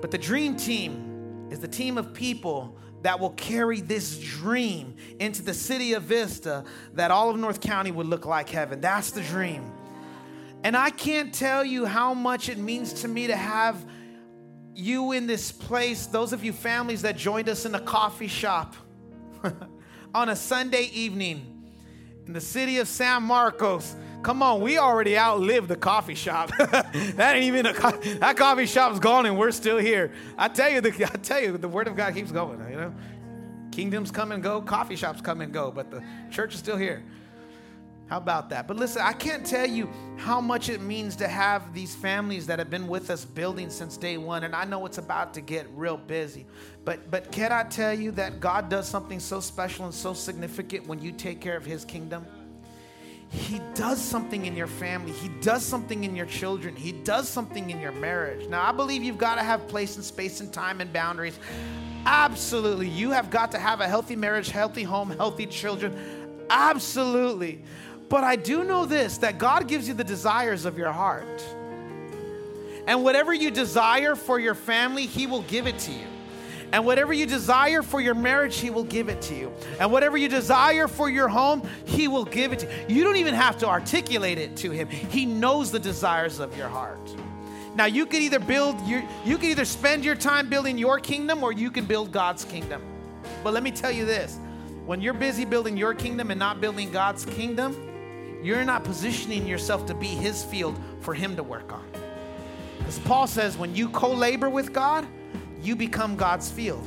But 0.00 0.10
the 0.10 0.18
Dream 0.18 0.56
Team 0.56 1.48
is 1.50 1.60
the 1.60 1.68
team 1.68 1.98
of 1.98 2.14
people 2.14 2.76
that 3.02 3.18
will 3.18 3.30
carry 3.30 3.80
this 3.80 4.18
dream 4.18 4.94
into 5.18 5.42
the 5.42 5.54
city 5.54 5.94
of 5.94 6.04
Vista 6.04 6.64
that 6.94 7.10
all 7.10 7.30
of 7.30 7.38
North 7.38 7.60
County 7.60 7.90
would 7.90 8.06
look 8.06 8.26
like 8.26 8.48
heaven. 8.48 8.80
That's 8.80 9.10
the 9.10 9.22
dream. 9.22 9.72
And 10.62 10.76
I 10.76 10.90
can't 10.90 11.32
tell 11.32 11.64
you 11.64 11.86
how 11.86 12.12
much 12.12 12.48
it 12.48 12.58
means 12.58 12.92
to 13.02 13.08
me 13.08 13.28
to 13.28 13.36
have 13.36 13.82
you 14.74 15.12
in 15.12 15.26
this 15.26 15.50
place, 15.50 16.06
those 16.06 16.32
of 16.32 16.44
you 16.44 16.52
families 16.52 17.02
that 17.02 17.16
joined 17.16 17.48
us 17.48 17.64
in 17.64 17.72
the 17.72 17.80
coffee 17.80 18.28
shop 18.28 18.76
on 20.14 20.28
a 20.28 20.36
Sunday 20.36 20.90
evening 20.92 21.60
in 22.26 22.34
the 22.34 22.40
city 22.40 22.78
of 22.78 22.88
San 22.88 23.22
Marcos. 23.22 23.96
Come 24.22 24.42
on, 24.42 24.60
we 24.60 24.76
already 24.76 25.16
outlived 25.16 25.68
the 25.68 25.76
coffee 25.76 26.14
shop. 26.14 26.50
that 26.58 27.32
ain't 27.34 27.44
even 27.44 27.66
a 27.66 27.72
co- 27.72 27.98
that 28.18 28.36
coffee 28.36 28.66
shop's 28.66 28.98
gone 28.98 29.24
and 29.24 29.38
we're 29.38 29.50
still 29.50 29.78
here. 29.78 30.12
I 30.36 30.48
tell 30.48 30.70
you, 30.70 30.82
the, 30.82 30.90
I 31.04 31.16
tell 31.16 31.40
you, 31.40 31.56
the 31.56 31.68
word 31.68 31.88
of 31.88 31.96
God 31.96 32.14
keeps 32.14 32.30
going. 32.30 32.60
You 32.70 32.76
know, 32.76 32.94
kingdoms 33.70 34.10
come 34.10 34.32
and 34.32 34.42
go, 34.42 34.60
coffee 34.60 34.96
shops 34.96 35.22
come 35.22 35.40
and 35.40 35.52
go, 35.52 35.70
but 35.70 35.90
the 35.90 36.02
church 36.30 36.52
is 36.52 36.60
still 36.60 36.76
here. 36.76 37.02
How 38.08 38.16
about 38.16 38.50
that? 38.50 38.66
But 38.66 38.76
listen, 38.76 39.02
I 39.02 39.12
can't 39.12 39.46
tell 39.46 39.66
you 39.66 39.88
how 40.16 40.40
much 40.40 40.68
it 40.68 40.80
means 40.82 41.14
to 41.16 41.28
have 41.28 41.72
these 41.72 41.94
families 41.94 42.44
that 42.48 42.58
have 42.58 42.68
been 42.68 42.88
with 42.88 43.08
us 43.08 43.24
building 43.24 43.70
since 43.70 43.96
day 43.96 44.18
one. 44.18 44.42
And 44.42 44.52
I 44.52 44.64
know 44.64 44.84
it's 44.84 44.98
about 44.98 45.32
to 45.34 45.40
get 45.40 45.68
real 45.76 45.96
busy. 45.96 46.44
But 46.84 47.08
but 47.08 47.30
can 47.30 47.52
I 47.52 47.62
tell 47.62 47.94
you 47.94 48.10
that 48.12 48.40
God 48.40 48.68
does 48.68 48.88
something 48.88 49.20
so 49.20 49.38
special 49.38 49.84
and 49.84 49.94
so 49.94 50.12
significant 50.12 50.88
when 50.88 51.00
you 51.00 51.12
take 51.12 51.40
care 51.40 51.56
of 51.56 51.64
his 51.64 51.84
kingdom? 51.84 52.26
He 53.30 53.60
does 53.74 54.00
something 54.00 54.46
in 54.46 54.56
your 54.56 54.66
family. 54.66 55.12
He 55.12 55.28
does 55.40 55.64
something 55.64 56.02
in 56.02 56.16
your 56.16 56.26
children. 56.26 56.74
He 56.74 56.90
does 56.90 57.28
something 57.28 57.70
in 57.70 57.80
your 57.80 57.92
marriage. 57.92 58.48
Now, 58.48 58.68
I 58.68 58.72
believe 58.72 59.04
you've 59.04 59.18
got 59.18 59.36
to 59.36 59.42
have 59.42 59.68
place 59.68 59.94
and 59.94 60.04
space 60.04 60.40
and 60.40 60.52
time 60.52 60.80
and 60.80 60.92
boundaries. 60.92 61.38
Absolutely. 62.06 62.88
You 62.88 63.10
have 63.10 63.30
got 63.30 63.52
to 63.52 63.58
have 63.58 63.80
a 63.80 63.86
healthy 63.86 64.16
marriage, 64.16 64.50
healthy 64.50 64.82
home, 64.82 65.10
healthy 65.10 65.46
children. 65.46 65.96
Absolutely. 66.50 67.62
But 68.08 68.24
I 68.24 68.34
do 68.34 68.64
know 68.64 68.84
this 68.84 69.18
that 69.18 69.38
God 69.38 69.68
gives 69.68 69.86
you 69.86 69.94
the 69.94 70.04
desires 70.04 70.64
of 70.64 70.76
your 70.76 70.90
heart. 70.90 71.44
And 72.88 73.04
whatever 73.04 73.32
you 73.32 73.52
desire 73.52 74.16
for 74.16 74.40
your 74.40 74.56
family, 74.56 75.06
He 75.06 75.28
will 75.28 75.42
give 75.42 75.68
it 75.68 75.78
to 75.80 75.92
you. 75.92 76.06
And 76.72 76.86
whatever 76.86 77.12
you 77.12 77.26
desire 77.26 77.82
for 77.82 78.00
your 78.00 78.14
marriage, 78.14 78.58
He 78.58 78.70
will 78.70 78.84
give 78.84 79.08
it 79.08 79.20
to 79.22 79.34
you. 79.34 79.52
And 79.80 79.90
whatever 79.90 80.16
you 80.16 80.28
desire 80.28 80.86
for 80.86 81.10
your 81.10 81.28
home, 81.28 81.68
He 81.84 82.06
will 82.08 82.24
give 82.24 82.52
it 82.52 82.60
to 82.60 82.66
you. 82.66 82.96
You 82.96 83.04
don't 83.04 83.16
even 83.16 83.34
have 83.34 83.58
to 83.58 83.68
articulate 83.68 84.38
it 84.38 84.56
to 84.58 84.70
Him, 84.70 84.88
He 84.88 85.26
knows 85.26 85.70
the 85.70 85.80
desires 85.80 86.38
of 86.38 86.56
your 86.56 86.68
heart. 86.68 86.98
Now 87.74 87.86
you 87.86 88.04
can 88.04 88.20
either 88.22 88.40
build 88.40 88.80
your 88.86 89.02
you 89.24 89.38
can 89.38 89.50
either 89.50 89.64
spend 89.64 90.04
your 90.04 90.16
time 90.16 90.48
building 90.48 90.76
your 90.76 90.98
kingdom 90.98 91.42
or 91.42 91.52
you 91.52 91.70
can 91.70 91.84
build 91.84 92.12
God's 92.12 92.44
kingdom. 92.44 92.82
But 93.44 93.54
let 93.54 93.62
me 93.62 93.70
tell 93.70 93.92
you 93.92 94.04
this. 94.04 94.38
When 94.86 95.00
you're 95.00 95.14
busy 95.14 95.44
building 95.44 95.76
your 95.76 95.94
kingdom 95.94 96.30
and 96.30 96.38
not 96.38 96.60
building 96.60 96.90
God's 96.90 97.24
kingdom, 97.24 97.76
you're 98.42 98.64
not 98.64 98.84
positioning 98.84 99.46
yourself 99.46 99.86
to 99.86 99.94
be 99.94 100.08
his 100.08 100.42
field 100.42 100.78
for 101.00 101.14
him 101.14 101.36
to 101.36 101.42
work 101.42 101.72
on. 101.72 101.84
Because 102.78 102.98
Paul 103.00 103.26
says 103.26 103.56
when 103.56 103.74
you 103.76 103.88
co 103.88 104.12
labor 104.12 104.50
with 104.50 104.72
God, 104.72 105.06
you 105.62 105.76
become 105.76 106.16
God's 106.16 106.50
field 106.50 106.84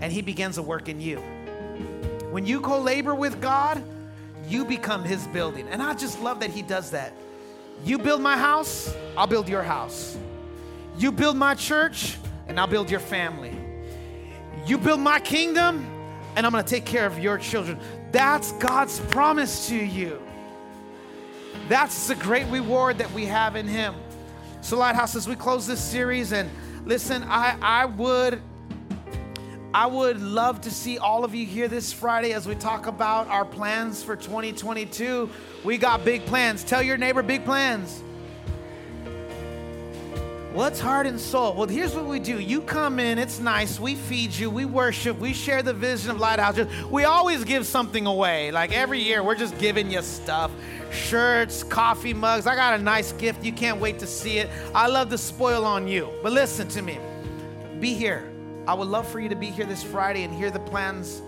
and 0.00 0.12
he 0.12 0.22
begins 0.22 0.56
to 0.56 0.62
work 0.62 0.88
in 0.88 1.00
you. 1.00 1.18
When 2.30 2.46
you 2.46 2.60
co 2.60 2.80
labor 2.80 3.14
with 3.14 3.40
God, 3.40 3.82
you 4.48 4.64
become 4.64 5.04
his 5.04 5.26
building. 5.28 5.68
And 5.68 5.82
I 5.82 5.94
just 5.94 6.20
love 6.20 6.40
that 6.40 6.50
he 6.50 6.62
does 6.62 6.90
that. 6.90 7.12
You 7.84 7.98
build 7.98 8.20
my 8.20 8.36
house, 8.36 8.94
I'll 9.16 9.26
build 9.26 9.48
your 9.48 9.62
house. 9.62 10.16
You 10.98 11.10
build 11.10 11.36
my 11.36 11.54
church, 11.54 12.16
and 12.48 12.58
I'll 12.60 12.66
build 12.66 12.90
your 12.90 13.00
family. 13.00 13.56
You 14.66 14.78
build 14.78 15.00
my 15.00 15.20
kingdom, 15.20 15.86
and 16.36 16.46
I'm 16.46 16.52
to 16.52 16.62
take 16.62 16.84
care 16.84 17.06
of 17.06 17.18
your 17.18 17.38
children. 17.38 17.78
That's 18.12 18.52
God's 18.52 19.00
promise 19.00 19.68
to 19.68 19.76
you. 19.76 20.20
That's 21.68 22.08
the 22.08 22.14
great 22.14 22.46
reward 22.48 22.98
that 22.98 23.10
we 23.12 23.26
have 23.26 23.56
in 23.56 23.66
Him. 23.66 23.94
So, 24.60 24.78
Lighthouse, 24.78 25.16
as 25.16 25.26
we 25.26 25.34
close 25.34 25.66
this 25.66 25.80
series, 25.80 26.32
and 26.32 26.50
listen, 26.84 27.24
I, 27.24 27.56
I 27.60 27.84
would. 27.86 28.40
I 29.74 29.86
would 29.86 30.20
love 30.20 30.60
to 30.62 30.70
see 30.70 30.98
all 30.98 31.24
of 31.24 31.34
you 31.34 31.46
here 31.46 31.66
this 31.66 31.94
Friday 31.94 32.34
as 32.34 32.46
we 32.46 32.54
talk 32.54 32.86
about 32.86 33.26
our 33.28 33.46
plans 33.46 34.02
for 34.02 34.16
2022. 34.16 35.30
We 35.64 35.78
got 35.78 36.04
big 36.04 36.26
plans. 36.26 36.62
Tell 36.62 36.82
your 36.82 36.98
neighbor 36.98 37.22
big 37.22 37.46
plans. 37.46 38.02
What's 40.52 40.80
heart 40.80 41.06
and 41.06 41.18
soul? 41.18 41.54
Well, 41.54 41.66
here's 41.66 41.94
what 41.94 42.04
we 42.04 42.18
do. 42.18 42.38
You 42.38 42.60
come 42.60 43.00
in, 43.00 43.18
it's 43.18 43.40
nice. 43.40 43.80
We 43.80 43.94
feed 43.94 44.34
you, 44.34 44.50
we 44.50 44.66
worship, 44.66 45.18
we 45.18 45.32
share 45.32 45.62
the 45.62 45.72
vision 45.72 46.10
of 46.10 46.18
Lighthouse. 46.18 46.58
We 46.90 47.04
always 47.04 47.42
give 47.42 47.66
something 47.66 48.04
away. 48.04 48.50
Like 48.50 48.70
every 48.70 49.00
year, 49.00 49.22
we're 49.22 49.34
just 49.34 49.56
giving 49.56 49.90
you 49.90 50.02
stuff 50.02 50.50
shirts, 50.92 51.62
coffee 51.62 52.12
mugs. 52.12 52.46
I 52.46 52.54
got 52.54 52.78
a 52.78 52.82
nice 52.82 53.12
gift. 53.12 53.42
You 53.42 53.52
can't 53.54 53.80
wait 53.80 53.98
to 54.00 54.06
see 54.06 54.40
it. 54.40 54.50
I 54.74 54.88
love 54.88 55.08
to 55.08 55.16
spoil 55.16 55.64
on 55.64 55.88
you. 55.88 56.10
But 56.22 56.32
listen 56.32 56.68
to 56.68 56.82
me 56.82 56.98
be 57.80 57.94
here. 57.94 58.30
I 58.66 58.74
would 58.74 58.88
love 58.88 59.08
for 59.08 59.20
you 59.20 59.30
to 59.30 59.34
be 59.34 59.46
here 59.46 59.64
this 59.64 59.82
Friday 59.82 60.22
and 60.22 60.34
hear 60.34 60.50
the 60.50 60.60
plans 60.60 61.22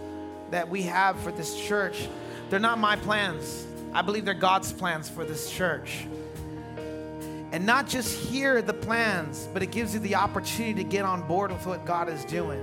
that 0.50 0.68
we 0.68 0.82
have 0.82 1.18
for 1.20 1.32
this 1.32 1.58
church. 1.58 2.08
They're 2.50 2.60
not 2.60 2.78
my 2.78 2.96
plans, 2.96 3.66
I 3.94 4.02
believe 4.02 4.26
they're 4.26 4.34
God's 4.34 4.70
plans 4.70 5.08
for 5.08 5.24
this 5.24 5.50
church 5.50 6.06
and 7.54 7.64
not 7.64 7.86
just 7.86 8.12
hear 8.18 8.60
the 8.62 8.74
plans, 8.74 9.48
but 9.52 9.62
it 9.62 9.70
gives 9.70 9.94
you 9.94 10.00
the 10.00 10.16
opportunity 10.16 10.74
to 10.74 10.82
get 10.82 11.04
on 11.04 11.22
board 11.22 11.52
with 11.52 11.64
what 11.66 11.84
God 11.84 12.08
is 12.08 12.24
doing. 12.24 12.60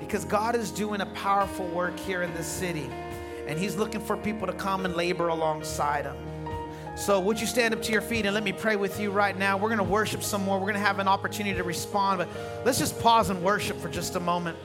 Because 0.00 0.24
God 0.24 0.56
is 0.56 0.70
doing 0.70 1.02
a 1.02 1.06
powerful 1.12 1.66
work 1.66 1.98
here 2.00 2.22
in 2.22 2.32
this 2.32 2.46
city, 2.46 2.88
and 3.46 3.58
He's 3.58 3.76
looking 3.76 4.00
for 4.00 4.16
people 4.16 4.46
to 4.46 4.54
come 4.54 4.86
and 4.86 4.96
labor 4.96 5.28
alongside 5.28 6.06
Him. 6.06 6.16
So, 6.96 7.20
would 7.20 7.38
you 7.38 7.46
stand 7.46 7.74
up 7.74 7.82
to 7.82 7.92
your 7.92 8.00
feet 8.00 8.24
and 8.24 8.32
let 8.32 8.44
me 8.44 8.52
pray 8.52 8.76
with 8.76 8.98
you 8.98 9.10
right 9.10 9.36
now? 9.36 9.58
We're 9.58 9.68
going 9.68 9.76
to 9.76 9.84
worship 9.84 10.22
some 10.22 10.42
more. 10.42 10.56
We're 10.56 10.72
going 10.72 10.80
to 10.80 10.80
have 10.80 11.00
an 11.00 11.08
opportunity 11.08 11.58
to 11.58 11.62
respond, 11.62 12.16
but 12.16 12.28
let's 12.64 12.78
just 12.78 12.98
pause 13.00 13.28
and 13.28 13.42
worship 13.42 13.78
for 13.78 13.90
just 13.90 14.16
a 14.16 14.20
moment. 14.20 14.56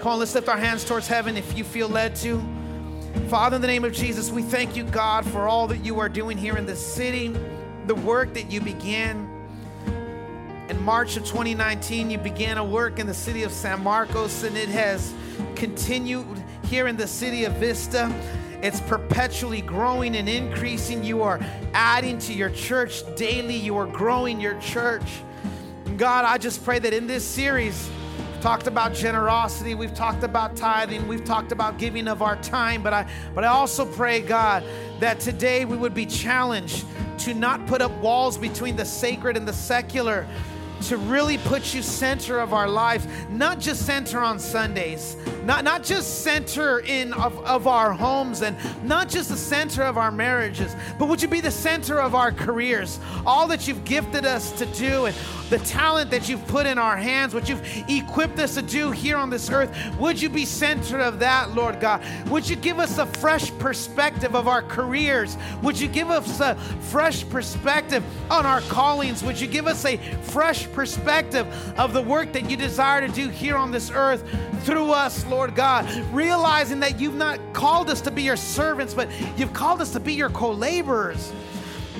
Come 0.00 0.12
on, 0.12 0.18
let's 0.18 0.34
lift 0.34 0.50
our 0.50 0.58
hands 0.58 0.84
towards 0.84 1.08
heaven 1.08 1.38
if 1.38 1.56
you 1.56 1.64
feel 1.64 1.88
led 1.88 2.16
to. 2.16 2.38
Father, 3.30 3.56
in 3.56 3.62
the 3.62 3.68
name 3.68 3.86
of 3.86 3.94
Jesus, 3.94 4.30
we 4.30 4.42
thank 4.42 4.76
you, 4.76 4.84
God, 4.84 5.24
for 5.24 5.48
all 5.48 5.66
that 5.68 5.78
you 5.86 6.00
are 6.00 6.10
doing 6.10 6.36
here 6.36 6.58
in 6.58 6.66
this 6.66 6.84
city 6.84 7.34
the 7.86 7.94
work 7.94 8.34
that 8.34 8.50
you 8.50 8.60
began 8.60 9.28
in 10.68 10.80
March 10.82 11.16
of 11.16 11.24
2019. 11.24 12.10
You 12.10 12.18
began 12.18 12.58
a 12.58 12.64
work 12.64 12.98
in 12.98 13.06
the 13.06 13.14
city 13.14 13.42
of 13.42 13.52
San 13.52 13.82
Marcos, 13.82 14.44
and 14.44 14.56
it 14.56 14.68
has 14.68 15.12
continued 15.56 16.26
here 16.64 16.86
in 16.86 16.96
the 16.96 17.06
city 17.06 17.44
of 17.44 17.54
Vista. 17.54 18.12
It's 18.62 18.80
perpetually 18.80 19.62
growing 19.62 20.16
and 20.16 20.28
increasing. 20.28 21.02
You 21.02 21.22
are 21.22 21.40
adding 21.72 22.18
to 22.20 22.32
your 22.32 22.50
church 22.50 23.02
daily, 23.16 23.56
you 23.56 23.76
are 23.76 23.86
growing 23.86 24.40
your 24.40 24.58
church. 24.60 25.22
God, 25.96 26.24
I 26.24 26.38
just 26.38 26.64
pray 26.64 26.78
that 26.78 26.92
in 26.92 27.06
this 27.06 27.24
series, 27.24 27.90
talked 28.40 28.66
about 28.66 28.94
generosity, 28.94 29.74
we've 29.74 29.94
talked 29.94 30.22
about 30.22 30.56
tithing, 30.56 31.06
we've 31.06 31.24
talked 31.24 31.52
about 31.52 31.78
giving 31.78 32.08
of 32.08 32.22
our 32.22 32.36
time, 32.36 32.82
but 32.82 32.92
I 32.92 33.06
but 33.34 33.44
I 33.44 33.48
also 33.48 33.84
pray, 33.84 34.20
God, 34.20 34.64
that 35.00 35.20
today 35.20 35.64
we 35.64 35.76
would 35.76 35.94
be 35.94 36.06
challenged 36.06 36.86
to 37.20 37.34
not 37.34 37.66
put 37.66 37.82
up 37.82 37.92
walls 37.98 38.38
between 38.38 38.76
the 38.76 38.84
sacred 38.84 39.36
and 39.36 39.46
the 39.46 39.52
secular, 39.52 40.26
to 40.82 40.96
really 40.96 41.38
put 41.38 41.74
you 41.74 41.82
center 41.82 42.38
of 42.38 42.52
our 42.52 42.68
life, 42.68 43.06
not 43.30 43.60
just 43.60 43.86
center 43.86 44.20
on 44.20 44.38
Sundays, 44.38 45.16
not, 45.44 45.64
not 45.64 45.82
just 45.82 46.22
center 46.22 46.80
in 46.80 47.12
of, 47.14 47.38
of 47.44 47.66
our 47.66 47.92
homes 47.92 48.42
and 48.42 48.56
not 48.84 49.08
just 49.08 49.28
the 49.30 49.36
center 49.36 49.82
of 49.82 49.98
our 49.98 50.10
marriages, 50.10 50.74
but 50.98 51.08
would 51.08 51.20
you 51.20 51.28
be 51.28 51.40
the 51.40 51.50
center 51.50 52.00
of 52.00 52.14
our 52.14 52.32
careers? 52.32 53.00
All 53.26 53.46
that 53.48 53.66
you've 53.66 53.84
gifted 53.84 54.24
us 54.24 54.52
to 54.52 54.66
do 54.66 55.06
and 55.06 55.16
the 55.50 55.58
talent 55.58 56.10
that 56.12 56.28
you've 56.28 56.46
put 56.46 56.64
in 56.66 56.78
our 56.78 56.96
hands, 56.96 57.34
what 57.34 57.48
you've 57.48 57.66
equipped 57.88 58.38
us 58.38 58.54
to 58.54 58.62
do 58.62 58.90
here 58.90 59.16
on 59.16 59.30
this 59.30 59.50
earth, 59.50 59.74
would 59.98 60.20
you 60.20 60.28
be 60.28 60.44
center 60.44 60.98
of 61.00 61.18
that, 61.18 61.54
Lord 61.54 61.80
God? 61.80 62.02
Would 62.28 62.48
you 62.48 62.56
give 62.56 62.78
us 62.78 62.98
a 62.98 63.06
fresh 63.06 63.50
perspective 63.58 64.36
of 64.36 64.46
our 64.46 64.62
careers? 64.62 65.36
Would 65.62 65.78
you 65.78 65.88
give 65.88 66.10
us 66.10 66.40
a 66.40 66.54
fresh 66.80 67.28
perspective 67.28 68.04
on 68.30 68.46
our 68.46 68.60
callings? 68.62 69.24
Would 69.24 69.40
you 69.40 69.48
give 69.48 69.66
us 69.66 69.84
a 69.84 69.96
perspective 70.72 71.46
of 71.78 71.92
the 71.92 72.02
work 72.02 72.32
that 72.32 72.50
you 72.50 72.56
desire 72.56 73.06
to 73.06 73.12
do 73.12 73.28
here 73.28 73.56
on 73.56 73.70
this 73.70 73.90
earth 73.90 74.24
through 74.64 74.92
us, 74.92 75.26
Lord 75.26 75.54
God? 75.54 75.88
Realizing 76.12 76.80
that 76.80 77.00
you've 77.00 77.14
not 77.14 77.38
called 77.52 77.90
us 77.90 78.00
to 78.02 78.10
be 78.10 78.22
your 78.22 78.36
servants, 78.36 78.94
but 78.94 79.08
you've 79.38 79.52
called 79.52 79.80
us 79.80 79.92
to 79.92 80.00
be 80.00 80.14
your 80.14 80.30
co 80.30 80.52
laborers. 80.52 81.32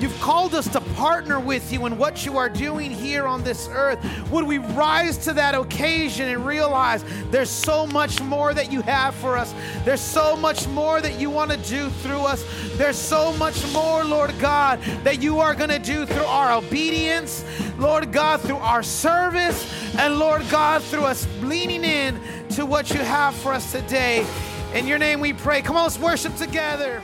You've 0.01 0.19
called 0.19 0.55
us 0.55 0.67
to 0.69 0.81
partner 0.81 1.39
with 1.39 1.71
you 1.71 1.85
in 1.85 1.95
what 1.95 2.25
you 2.25 2.35
are 2.35 2.49
doing 2.49 2.89
here 2.89 3.27
on 3.27 3.43
this 3.43 3.69
earth. 3.71 3.99
Would 4.31 4.47
we 4.47 4.57
rise 4.57 5.15
to 5.19 5.33
that 5.33 5.53
occasion 5.53 6.27
and 6.27 6.43
realize 6.43 7.05
there's 7.29 7.51
so 7.51 7.85
much 7.85 8.19
more 8.19 8.51
that 8.55 8.71
you 8.71 8.81
have 8.81 9.13
for 9.13 9.37
us? 9.37 9.53
There's 9.85 10.01
so 10.01 10.35
much 10.35 10.67
more 10.69 11.01
that 11.01 11.19
you 11.19 11.29
want 11.29 11.51
to 11.51 11.57
do 11.57 11.91
through 11.91 12.21
us. 12.21 12.43
There's 12.77 12.97
so 12.97 13.31
much 13.33 13.71
more, 13.73 14.03
Lord 14.03 14.33
God, 14.39 14.81
that 15.03 15.21
you 15.21 15.39
are 15.39 15.53
going 15.53 15.69
to 15.69 15.77
do 15.77 16.07
through 16.07 16.25
our 16.25 16.51
obedience, 16.51 17.45
Lord 17.77 18.11
God, 18.11 18.41
through 18.41 18.57
our 18.57 18.81
service, 18.81 19.95
and 19.99 20.17
Lord 20.17 20.41
God, 20.49 20.81
through 20.81 21.03
us 21.03 21.27
leaning 21.41 21.83
in 21.83 22.19
to 22.55 22.65
what 22.65 22.89
you 22.89 23.01
have 23.01 23.35
for 23.35 23.53
us 23.53 23.71
today. 23.71 24.25
In 24.73 24.87
your 24.87 24.97
name 24.97 25.19
we 25.19 25.33
pray. 25.33 25.61
Come 25.61 25.77
on, 25.77 25.83
let's 25.83 25.99
worship 25.99 26.35
together. 26.37 27.03